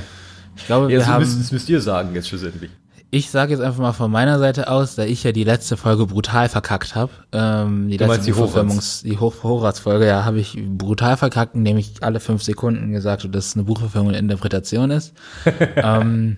Ich 0.58 0.66
glaube, 0.66 0.90
wir 0.90 0.96
Ja, 0.96 1.00
das, 1.00 1.08
haben, 1.08 1.22
müsst, 1.22 1.40
das 1.40 1.52
müsst 1.54 1.70
ihr 1.70 1.80
sagen 1.80 2.14
jetzt 2.14 2.28
schlussendlich. 2.28 2.70
Ich 3.14 3.30
sage 3.30 3.52
jetzt 3.52 3.62
einfach 3.62 3.82
mal 3.82 3.92
von 3.92 4.10
meiner 4.10 4.40
Seite 4.40 4.70
aus, 4.70 4.96
da 4.96 5.04
ich 5.04 5.24
ja 5.24 5.34
die 5.34 5.44
letzte 5.44 5.76
Folge 5.76 6.06
brutal 6.06 6.48
verkackt 6.48 6.96
habe. 6.96 7.12
Ähm, 7.34 7.90
die 7.90 7.98
Du 7.98 8.06
letzte 8.06 8.28
die 8.28 8.32
Buchverfilmungs, 8.32 9.04
die 9.04 9.20
Hoch 9.20 9.44
Hochratsfolge, 9.44 10.08
ja, 10.08 10.24
habe 10.24 10.40
ich 10.40 10.58
brutal 10.58 11.18
verkackt, 11.18 11.54
indem 11.54 11.78
ich 11.78 12.02
alle 12.02 12.22
fünf 12.22 12.42
Sekunden 12.42 12.94
gesagt 12.94 13.24
habe, 13.24 13.34
dass 13.34 13.48
es 13.48 13.56
eine 13.56 13.66
Buchverfilmung 13.66 14.10
und 14.10 14.16
Interpretation 14.16 14.92
ist. 14.92 15.14
ähm, 15.76 16.38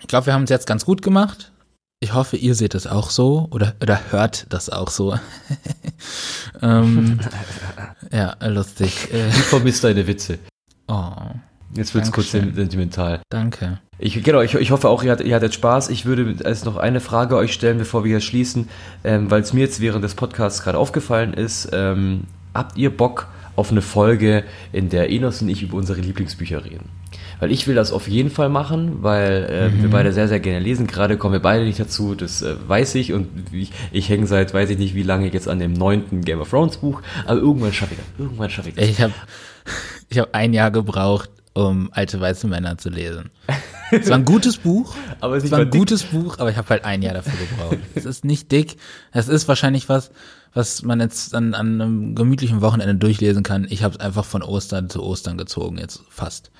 ich 0.00 0.08
glaube, 0.08 0.26
wir 0.26 0.32
haben 0.32 0.44
es 0.44 0.50
jetzt 0.50 0.66
ganz 0.66 0.86
gut 0.86 1.02
gemacht. 1.02 1.52
Ich 2.00 2.14
hoffe, 2.14 2.36
ihr 2.36 2.54
seht 2.54 2.74
es 2.74 2.86
auch 2.86 3.10
so 3.10 3.48
oder, 3.50 3.74
oder 3.82 4.00
hört 4.10 4.46
das 4.48 4.70
auch 4.70 4.88
so. 4.88 5.18
ähm, 6.62 7.18
ja, 8.12 8.34
lustig. 8.46 9.08
Ich 9.12 9.34
vermisse 9.34 9.88
deine 9.88 10.06
Witze. 10.06 10.38
oh, 10.86 11.12
Jetzt 11.74 11.94
wird 11.94 12.04
es 12.04 12.12
kurz 12.12 12.32
Dankeschön. 12.32 12.54
sentimental. 12.54 13.20
danke. 13.28 13.80
Ich, 14.00 14.22
genau, 14.22 14.40
ich, 14.42 14.54
ich 14.54 14.70
hoffe 14.70 14.88
auch, 14.88 15.02
ihr 15.02 15.10
hattet, 15.10 15.26
ihr 15.26 15.34
hattet 15.34 15.54
Spaß. 15.54 15.90
Ich 15.90 16.06
würde 16.06 16.44
als 16.44 16.64
noch 16.64 16.76
eine 16.76 17.00
Frage 17.00 17.36
euch 17.36 17.52
stellen, 17.52 17.78
bevor 17.78 18.04
wir 18.04 18.10
hier 18.10 18.20
schließen, 18.20 18.68
ähm, 19.02 19.30
weil 19.30 19.42
es 19.42 19.52
mir 19.52 19.60
jetzt 19.60 19.80
während 19.80 20.04
des 20.04 20.14
Podcasts 20.14 20.62
gerade 20.62 20.78
aufgefallen 20.78 21.34
ist. 21.34 21.70
Ähm, 21.72 22.24
habt 22.54 22.76
ihr 22.78 22.96
Bock 22.96 23.26
auf 23.56 23.72
eine 23.72 23.82
Folge, 23.82 24.44
in 24.72 24.88
der 24.88 25.10
Enos 25.10 25.42
und 25.42 25.48
ich 25.48 25.64
über 25.64 25.76
unsere 25.76 26.00
Lieblingsbücher 26.00 26.64
reden? 26.64 26.90
Weil 27.40 27.50
ich 27.50 27.66
will 27.66 27.74
das 27.74 27.92
auf 27.92 28.06
jeden 28.06 28.30
Fall 28.30 28.48
machen, 28.48 29.02
weil 29.02 29.72
äh, 29.76 29.82
wir 29.82 29.90
beide 29.90 30.12
sehr, 30.12 30.28
sehr 30.28 30.38
gerne 30.38 30.60
lesen. 30.60 30.86
Gerade 30.86 31.16
kommen 31.16 31.32
wir 31.32 31.40
beide 31.40 31.64
nicht 31.64 31.80
dazu, 31.80 32.14
das 32.14 32.42
äh, 32.42 32.54
weiß 32.66 32.94
ich. 32.96 33.12
Und 33.12 33.28
ich, 33.52 33.72
ich 33.90 34.08
hänge 34.08 34.26
seit, 34.28 34.54
weiß 34.54 34.70
ich 34.70 34.78
nicht 34.78 34.94
wie 34.94 35.02
lange, 35.02 35.28
jetzt 35.32 35.48
an 35.48 35.58
dem 35.58 35.72
neunten 35.72 36.22
Game 36.22 36.40
of 36.40 36.50
Thrones 36.50 36.76
Buch. 36.76 37.02
Aber 37.26 37.40
irgendwann 37.40 37.72
schaffe 37.72 37.94
ich 37.94 38.00
das. 38.00 38.06
Irgendwann 38.18 38.50
schaffe 38.50 38.68
ich 38.68 38.74
das. 38.76 38.88
Ich 38.88 39.00
habe 39.00 39.12
ich 40.08 40.18
hab 40.18 40.34
ein 40.34 40.52
Jahr 40.52 40.70
gebraucht, 40.70 41.30
um 41.54 41.90
alte 41.92 42.20
weiße 42.20 42.46
Männer 42.46 42.78
zu 42.78 42.90
lesen. 42.90 43.30
Es 43.90 44.08
war 44.08 44.16
ein 44.18 44.24
gutes 44.24 44.56
Buch, 44.58 44.94
Aber 45.20 45.36
es 45.36 45.44
es 45.44 45.50
war 45.50 45.60
ein 45.60 45.70
dick. 45.70 45.80
gutes 45.80 46.02
Buch, 46.04 46.38
aber 46.38 46.50
ich 46.50 46.56
habe 46.56 46.68
halt 46.68 46.84
ein 46.84 47.02
Jahr 47.02 47.14
dafür 47.14 47.32
gebraucht. 47.38 47.78
es 47.94 48.04
ist 48.04 48.24
nicht 48.24 48.50
dick. 48.52 48.76
Es 49.12 49.28
ist 49.28 49.48
wahrscheinlich 49.48 49.88
was, 49.88 50.10
was 50.54 50.82
man 50.82 51.00
jetzt 51.00 51.34
an, 51.34 51.54
an 51.54 51.80
einem 51.80 52.14
gemütlichen 52.14 52.60
Wochenende 52.60 52.94
durchlesen 52.96 53.42
kann. 53.42 53.66
Ich 53.70 53.82
habe 53.82 53.94
es 53.94 54.00
einfach 54.00 54.24
von 54.24 54.42
Ostern 54.42 54.88
zu 54.90 55.02
Ostern 55.02 55.38
gezogen, 55.38 55.78
jetzt 55.78 56.02
fast. 56.10 56.50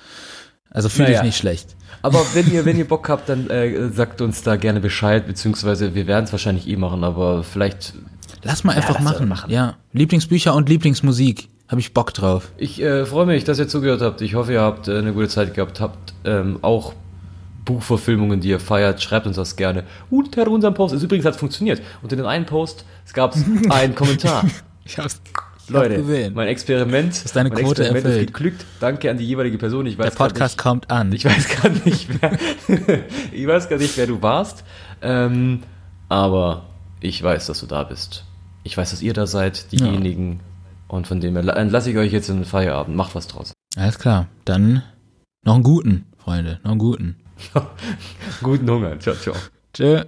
Also 0.70 0.88
fühle 0.90 1.08
Naja. 1.08 1.20
ich 1.20 1.26
nicht 1.26 1.38
schlecht. 1.38 1.76
Aber 2.02 2.18
wenn 2.34 2.52
ihr, 2.52 2.64
wenn 2.64 2.76
ihr 2.78 2.86
Bock 2.86 3.08
habt, 3.08 3.28
dann 3.28 3.48
äh, 3.50 3.88
sagt 3.90 4.20
uns 4.20 4.42
da 4.42 4.56
gerne 4.56 4.80
Bescheid, 4.80 5.26
beziehungsweise 5.26 5.94
wir 5.94 6.06
werden 6.06 6.24
es 6.26 6.32
wahrscheinlich 6.32 6.68
eh 6.68 6.76
machen, 6.76 7.04
aber 7.04 7.42
vielleicht. 7.42 7.94
Lass 8.42 8.64
mal 8.64 8.76
einfach 8.76 8.94
doch 8.96 9.00
machen. 9.00 9.28
machen. 9.28 9.50
Ja, 9.50 9.76
Lieblingsbücher 9.92 10.54
und 10.54 10.68
Lieblingsmusik. 10.68 11.48
Habe 11.68 11.80
ich 11.80 11.92
Bock 11.92 12.14
drauf. 12.14 12.50
Ich 12.56 12.80
äh, 12.80 13.04
freue 13.04 13.26
mich, 13.26 13.44
dass 13.44 13.58
ihr 13.58 13.68
zugehört 13.68 14.00
habt. 14.00 14.20
Ich 14.22 14.34
hoffe, 14.34 14.52
ihr 14.54 14.60
habt 14.62 14.88
äh, 14.88 14.96
eine 14.98 15.12
gute 15.12 15.28
Zeit 15.28 15.54
gehabt, 15.54 15.80
habt 15.80 16.14
ähm, 16.24 16.58
auch 16.62 16.94
Buchverfilmungen, 17.68 18.40
die 18.40 18.48
ihr 18.48 18.60
feiert. 18.60 19.02
Schreibt 19.02 19.26
uns 19.26 19.36
das 19.36 19.56
gerne 19.56 19.84
unter 20.10 20.48
unserem 20.48 20.72
Post. 20.72 20.94
Es 20.94 21.02
übrigens 21.02 21.26
hat 21.26 21.36
funktioniert. 21.36 21.82
Unter 22.02 22.16
den 22.16 22.24
einen 22.24 22.46
Post 22.46 22.86
es 23.04 23.12
gab 23.12 23.36
einen 23.70 23.94
Kommentar. 23.94 24.44
Ich 24.84 24.98
hab's 24.98 25.20
Leute, 25.68 26.30
mein 26.34 26.48
Experiment 26.48 27.12
ist 27.12 27.36
deine 27.36 27.50
mein 27.50 27.58
Quote 27.58 27.82
Experiment 27.82 28.06
erfüllt. 28.06 28.30
ist 28.30 28.34
geglückt. 28.34 28.64
Danke 28.80 29.10
an 29.10 29.18
die 29.18 29.26
jeweilige 29.26 29.58
Person. 29.58 29.84
Ich 29.84 29.98
weiß 29.98 30.06
Der 30.06 30.16
Podcast 30.16 30.56
grad 30.56 30.64
kommt 30.64 30.90
an. 30.90 31.10
nicht, 31.10 31.26
ich 31.26 31.30
weiß 31.30 31.62
gar 31.62 31.68
nicht, 31.84 32.08
wer, 32.22 32.38
ich 33.32 33.46
weiß 33.46 33.68
gar 33.68 33.76
nicht, 33.76 33.94
wer 33.98 34.06
du 34.06 34.22
warst. 34.22 34.64
Ähm, 35.02 35.62
Aber 36.08 36.62
ich 37.00 37.22
weiß, 37.22 37.46
dass 37.48 37.60
du 37.60 37.66
da 37.66 37.84
bist. 37.84 38.24
Ich 38.64 38.78
weiß, 38.78 38.90
dass 38.92 39.02
ihr 39.02 39.12
da 39.12 39.26
seid, 39.26 39.70
diejenigen. 39.72 40.32
Ja. 40.32 40.38
Und 40.88 41.06
von 41.06 41.20
dem 41.20 41.34
her 41.36 41.42
lasse 41.42 41.90
ich 41.90 41.98
euch 41.98 42.12
jetzt 42.12 42.30
in 42.30 42.36
den 42.36 42.44
Feierabend. 42.46 42.96
Macht 42.96 43.14
was 43.14 43.26
draus. 43.26 43.52
Alles 43.76 43.98
klar. 43.98 44.26
Dann 44.46 44.82
noch 45.44 45.54
einen 45.54 45.64
guten, 45.64 46.06
Freunde. 46.16 46.60
Noch 46.62 46.70
einen 46.70 46.80
guten. 46.80 47.16
guten 48.42 48.68
Hunger. 48.68 48.98
Ciao, 48.98 49.14
ciao. 49.14 49.34
Tschö. 49.72 50.04